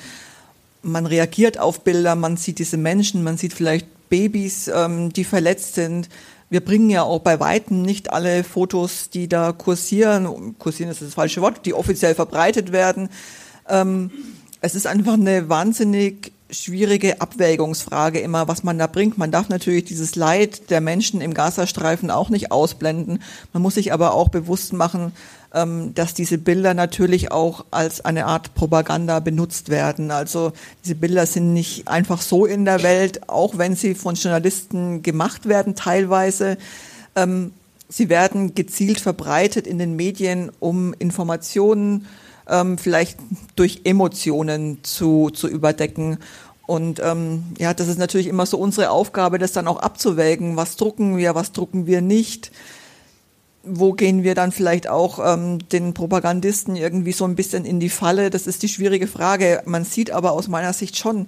[0.82, 5.74] Man reagiert auf Bilder, man sieht diese Menschen, man sieht vielleicht Babys, ähm, die verletzt
[5.74, 6.08] sind.
[6.50, 11.14] Wir bringen ja auch bei Weitem nicht alle Fotos, die da kursieren, kursieren ist das
[11.14, 13.10] falsche Wort, die offiziell verbreitet werden.
[13.68, 14.10] Ähm,
[14.60, 19.18] es ist einfach eine wahnsinnig schwierige Abwägungsfrage immer, was man da bringt.
[19.18, 23.22] Man darf natürlich dieses Leid der Menschen im Gazastreifen auch nicht ausblenden.
[23.52, 25.12] Man muss sich aber auch bewusst machen,
[25.50, 30.10] dass diese Bilder natürlich auch als eine Art Propaganda benutzt werden.
[30.10, 30.52] Also
[30.84, 35.48] diese Bilder sind nicht einfach so in der Welt, auch wenn sie von Journalisten gemacht
[35.48, 36.58] werden teilweise.
[37.16, 37.52] Ähm,
[37.88, 42.06] sie werden gezielt verbreitet in den Medien, um Informationen
[42.46, 43.18] ähm, vielleicht
[43.56, 46.18] durch Emotionen zu, zu überdecken.
[46.66, 50.56] Und ähm, ja, das ist natürlich immer so unsere Aufgabe, das dann auch abzuwägen.
[50.56, 52.52] Was drucken wir, was drucken wir nicht?
[53.70, 57.88] Wo gehen wir dann vielleicht auch ähm, den Propagandisten irgendwie so ein bisschen in die
[57.88, 58.30] Falle?
[58.30, 59.62] Das ist die schwierige Frage.
[59.64, 61.26] Man sieht aber aus meiner Sicht schon,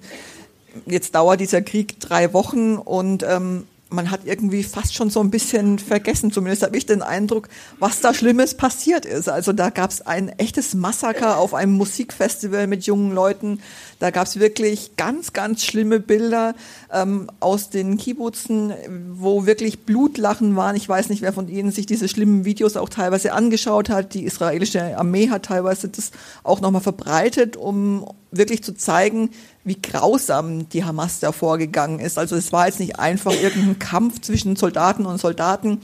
[0.85, 5.29] jetzt dauert dieser Krieg drei Wochen und ähm, man hat irgendwie fast schon so ein
[5.29, 9.29] bisschen vergessen, zumindest habe ich den Eindruck, was da Schlimmes passiert ist.
[9.29, 13.59] Also da gab es ein echtes Massaker auf einem Musikfestival mit jungen Leuten.
[13.99, 16.55] Da gab es wirklich ganz, ganz schlimme Bilder
[16.91, 18.73] ähm, aus den Kibbutzen,
[19.11, 20.75] wo wirklich Blutlachen waren.
[20.75, 24.13] Ich weiß nicht, wer von Ihnen sich diese schlimmen Videos auch teilweise angeschaut hat.
[24.13, 26.11] Die israelische Armee hat teilweise das
[26.43, 29.29] auch nochmal verbreitet, um wirklich zu zeigen,
[29.63, 32.17] wie grausam die Hamas da vorgegangen ist.
[32.17, 35.81] Also es war jetzt nicht einfach irgendein Kampf zwischen Soldaten und Soldaten,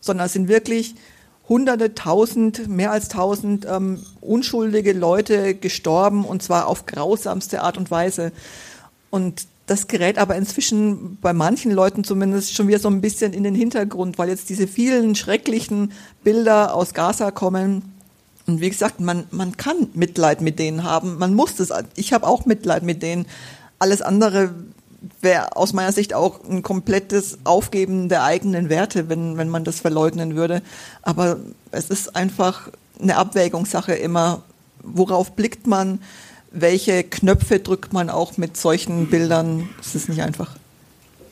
[0.00, 0.94] sondern es sind wirklich
[1.48, 7.90] hunderte, tausend, mehr als tausend ähm, unschuldige Leute gestorben und zwar auf grausamste Art und
[7.90, 8.32] Weise.
[9.10, 13.42] Und das gerät aber inzwischen bei manchen Leuten zumindest schon wieder so ein bisschen in
[13.42, 15.92] den Hintergrund, weil jetzt diese vielen schrecklichen
[16.22, 17.95] Bilder aus Gaza kommen,
[18.46, 21.18] und wie gesagt, man, man kann Mitleid mit denen haben.
[21.18, 21.70] Man muss das.
[21.96, 23.26] Ich habe auch Mitleid mit denen.
[23.78, 24.54] Alles andere
[25.20, 29.80] wäre aus meiner Sicht auch ein komplettes Aufgeben der eigenen Werte, wenn, wenn man das
[29.80, 30.62] verleugnen würde.
[31.02, 31.38] Aber
[31.70, 32.70] es ist einfach
[33.00, 34.42] eine Abwägungssache immer.
[34.82, 36.00] Worauf blickt man?
[36.52, 39.68] Welche Knöpfe drückt man auch mit solchen Bildern?
[39.80, 40.56] Es ist nicht einfach.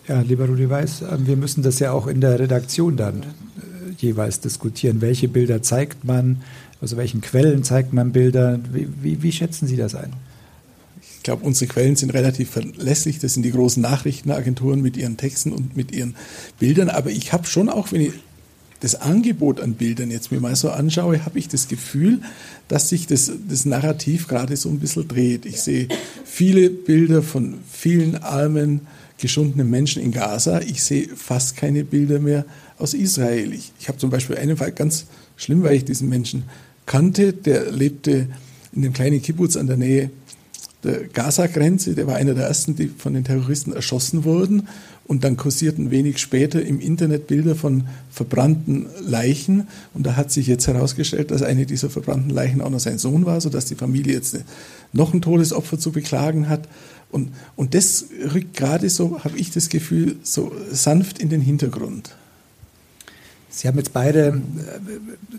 [0.09, 3.93] Ja, lieber Rudi Weiß, äh, wir müssen das ja auch in der Redaktion dann äh,
[3.99, 5.01] jeweils diskutieren.
[5.01, 6.43] Welche Bilder zeigt man?
[6.85, 8.61] Aus welchen Quellen zeigt man Bilder?
[8.71, 10.13] Wie, wie, wie schätzen Sie das ein?
[11.01, 13.19] Ich glaube, unsere Quellen sind relativ verlässlich.
[13.19, 16.15] Das sind die großen Nachrichtenagenturen mit ihren Texten und mit ihren
[16.59, 16.91] Bildern.
[16.91, 18.13] Aber ich habe schon auch, wenn ich
[18.81, 22.21] das Angebot an Bildern jetzt mir mal so anschaue, habe ich das Gefühl,
[22.69, 25.47] dass sich das, das Narrativ gerade so ein bisschen dreht.
[25.47, 25.89] Ich sehe
[26.27, 28.83] viele Bilder von vielen armen,
[29.17, 30.61] geschundenen Menschen in Gaza.
[30.61, 32.45] Ich sehe fast keine Bilder mehr
[32.79, 33.55] aus Israel.
[33.55, 35.07] Ich, ich habe zum Beispiel einen Fall ganz
[35.37, 36.45] schlimm, weil ich diesen Menschen
[36.87, 38.29] kannte, der lebte
[38.73, 40.11] in dem kleinen Kibbutz an der Nähe
[40.83, 41.95] der Gaza-Grenze.
[41.95, 44.69] Der war einer der ersten, die von den Terroristen erschossen wurden.
[45.07, 49.67] Und dann kursierten wenig später im Internet Bilder von verbrannten Leichen.
[49.93, 53.27] Und da hat sich jetzt herausgestellt, dass eine dieser verbrannten Leichen auch noch sein Sohn
[53.27, 54.39] war, sodass die Familie jetzt
[54.93, 56.69] noch ein Todesopfer zu beklagen hat.
[57.11, 62.17] Und, und das rückt gerade so, habe ich das Gefühl, so sanft in den Hintergrund.
[63.55, 64.33] Sie haben jetzt beide äh,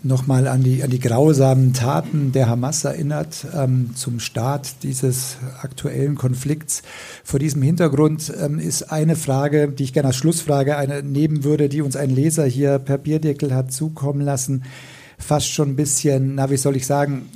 [0.02, 6.14] nochmal an die, an die grausamen Taten der Hamas erinnert, ähm, zum Start dieses aktuellen
[6.14, 6.82] Konflikts.
[7.24, 11.68] Vor diesem Hintergrund ähm, ist eine Frage, die ich gerne als Schlussfrage eine, nehmen würde,
[11.68, 14.64] die uns ein Leser hier per Bierdeckel hat zukommen lassen
[15.18, 17.26] fast schon ein bisschen, na, wie soll ich sagen,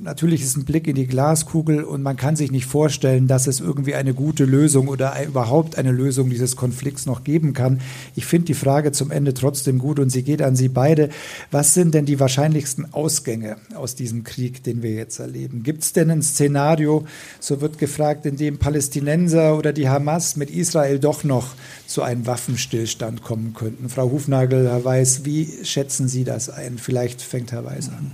[0.00, 3.60] natürlich ist ein Blick in die Glaskugel und man kann sich nicht vorstellen, dass es
[3.60, 7.80] irgendwie eine gute Lösung oder überhaupt eine Lösung dieses Konflikts noch geben kann.
[8.14, 11.08] Ich finde die Frage zum Ende trotzdem gut und sie geht an Sie beide.
[11.50, 15.62] Was sind denn die wahrscheinlichsten Ausgänge aus diesem Krieg, den wir jetzt erleben?
[15.62, 17.04] Gibt es denn ein Szenario,
[17.40, 21.54] so wird gefragt, in dem Palästinenser oder die Hamas mit Israel doch noch
[21.86, 23.88] zu einem Waffenstillstand kommen könnten?
[23.88, 26.78] Frau Hufnagel, Herr Weiß, wie schätzen Sie das ein?
[26.78, 28.12] Vielleicht Vielleicht fängt Herr Weiß an.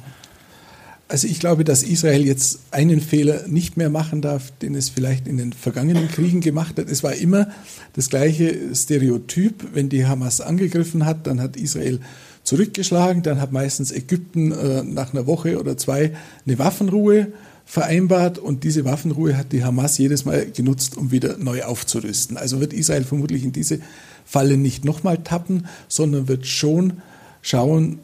[1.08, 5.26] Also ich glaube, dass Israel jetzt einen Fehler nicht mehr machen darf, den es vielleicht
[5.26, 6.88] in den vergangenen Kriegen gemacht hat.
[6.88, 7.48] Es war immer
[7.94, 9.74] das gleiche Stereotyp.
[9.74, 11.98] Wenn die Hamas angegriffen hat, dann hat Israel
[12.44, 16.12] zurückgeschlagen, dann hat meistens Ägypten äh, nach einer Woche oder zwei
[16.46, 17.32] eine Waffenruhe
[17.64, 22.36] vereinbart und diese Waffenruhe hat die Hamas jedes Mal genutzt, um wieder neu aufzurüsten.
[22.36, 23.80] Also wird Israel vermutlich in diese
[24.24, 27.02] Falle nicht nochmal tappen, sondern wird schon
[27.42, 27.98] schauen,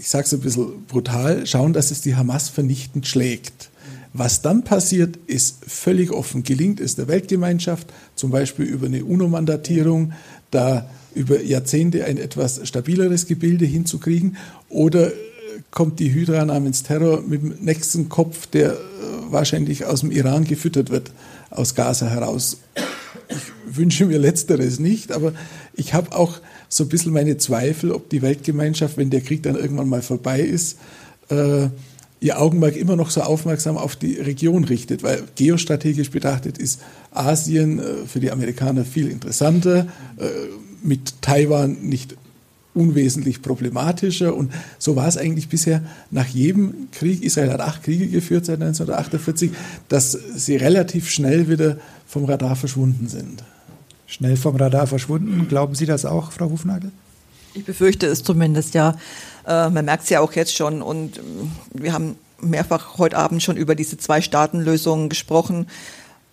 [0.00, 3.68] ich sage es ein bisschen brutal, schauen, dass es die Hamas vernichtend schlägt.
[4.14, 6.42] Was dann passiert, ist völlig offen.
[6.42, 10.14] Gelingt es der Weltgemeinschaft, zum Beispiel über eine UNO-Mandatierung,
[10.50, 14.38] da über Jahrzehnte ein etwas stabileres Gebilde hinzukriegen,
[14.70, 15.12] oder
[15.70, 18.76] kommt die Hydra namens Terror mit dem nächsten Kopf, der äh,
[19.28, 21.12] wahrscheinlich aus dem Iran gefüttert wird,
[21.50, 22.56] aus Gaza heraus.
[23.28, 25.34] Ich wünsche mir letzteres nicht, aber
[25.74, 26.40] ich habe auch
[26.70, 30.40] so ein bisschen meine Zweifel, ob die Weltgemeinschaft, wenn der Krieg dann irgendwann mal vorbei
[30.40, 30.78] ist,
[31.28, 31.68] äh,
[32.20, 36.80] ihr Augenmerk immer noch so aufmerksam auf die Region richtet, weil geostrategisch betrachtet ist
[37.10, 40.28] Asien äh, für die Amerikaner viel interessanter, äh,
[40.82, 42.16] mit Taiwan nicht
[42.72, 44.34] unwesentlich problematischer.
[44.36, 45.82] Und so war es eigentlich bisher
[46.12, 49.50] nach jedem Krieg, Israel hat acht Kriege geführt seit 1948,
[49.88, 53.42] dass sie relativ schnell wieder vom Radar verschwunden sind.
[54.10, 55.48] Schnell vom Radar verschwunden.
[55.48, 56.90] Glauben Sie das auch, Frau Hufnagel?
[57.54, 58.96] Ich befürchte es zumindest, ja.
[59.46, 60.82] Äh, man merkt es ja auch jetzt schon.
[60.82, 61.20] Und äh,
[61.72, 65.66] wir haben mehrfach heute Abend schon über diese Zwei-Staaten-Lösung gesprochen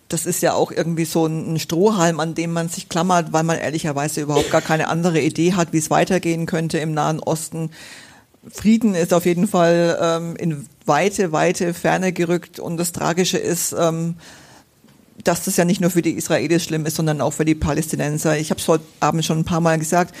[0.08, 3.58] das ist ja auch irgendwie so ein Strohhalm, an dem man sich klammert, weil man
[3.58, 7.70] ehrlicherweise überhaupt gar keine andere Idee hat, wie es weitergehen könnte im Nahen Osten.
[8.50, 13.74] Frieden ist auf jeden Fall ähm, in weite, weite Ferne gerückt und das Tragische ist,
[13.78, 14.14] ähm,
[15.24, 18.38] dass das ja nicht nur für die Israelis schlimm ist, sondern auch für die Palästinenser.
[18.38, 20.14] Ich habe es heute Abend schon ein paar Mal gesagt,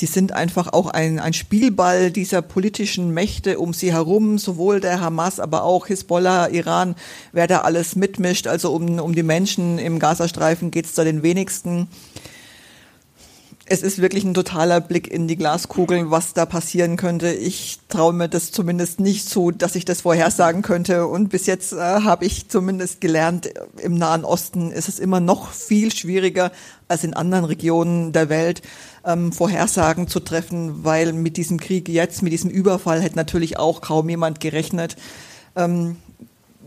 [0.00, 5.00] die sind einfach auch ein, ein Spielball dieser politischen Mächte um sie herum, sowohl der
[5.00, 6.94] Hamas, aber auch Hisbollah, Iran,
[7.32, 8.46] wer da alles mitmischt.
[8.46, 11.88] Also um, um die Menschen im Gazastreifen geht es da den wenigsten
[13.70, 17.30] es ist wirklich ein totaler Blick in die Glaskugel, was da passieren könnte.
[17.30, 21.06] Ich traue mir das zumindest nicht zu, dass ich das vorhersagen könnte.
[21.06, 23.50] Und bis jetzt äh, habe ich zumindest gelernt,
[23.82, 26.50] im Nahen Osten ist es immer noch viel schwieriger
[26.88, 28.62] als in anderen Regionen der Welt,
[29.04, 33.82] ähm, Vorhersagen zu treffen, weil mit diesem Krieg jetzt, mit diesem Überfall hätte natürlich auch
[33.82, 34.96] kaum jemand gerechnet.
[35.56, 35.96] Ähm,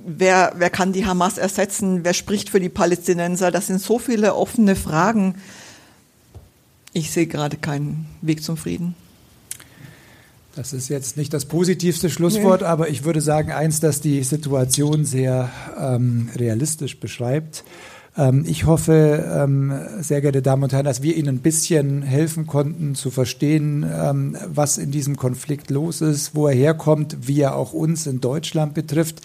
[0.05, 2.03] wer, wer kann die Hamas ersetzen?
[2.03, 3.49] Wer spricht für die Palästinenser?
[3.49, 5.35] Das sind so viele offene Fragen.
[6.93, 8.95] Ich sehe gerade keinen Weg zum Frieden.
[10.55, 12.67] Das ist jetzt nicht das positivste Schlusswort, nee.
[12.67, 15.49] aber ich würde sagen, eins, das die Situation sehr
[15.79, 17.63] ähm, realistisch beschreibt.
[18.17, 22.47] Ähm, ich hoffe, ähm, sehr geehrte Damen und Herren, dass wir Ihnen ein bisschen helfen
[22.47, 27.55] konnten zu verstehen, ähm, was in diesem Konflikt los ist, wo er herkommt, wie er
[27.55, 29.21] auch uns in Deutschland betrifft.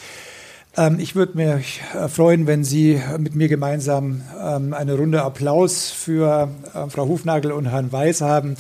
[0.77, 5.91] Ähm, ich würde mich äh, freuen, wenn Sie mit mir gemeinsam ähm, eine Runde Applaus
[5.91, 8.57] für äh, Frau Hufnagel und Herrn Weiß haben,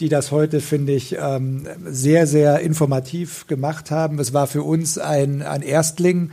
[0.00, 4.18] die das heute, finde ich, ähm, sehr, sehr informativ gemacht haben.
[4.18, 6.30] Es war für uns ein, ein Erstling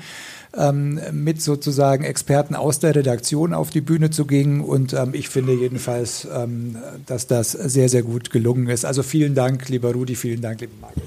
[1.11, 4.61] mit sozusagen Experten aus der Redaktion auf die Bühne zu gehen.
[4.61, 6.25] Und ich finde jedenfalls,
[7.05, 8.85] dass das sehr, sehr gut gelungen ist.
[8.85, 11.03] Also vielen Dank, lieber Rudi, vielen Dank, liebe Margit.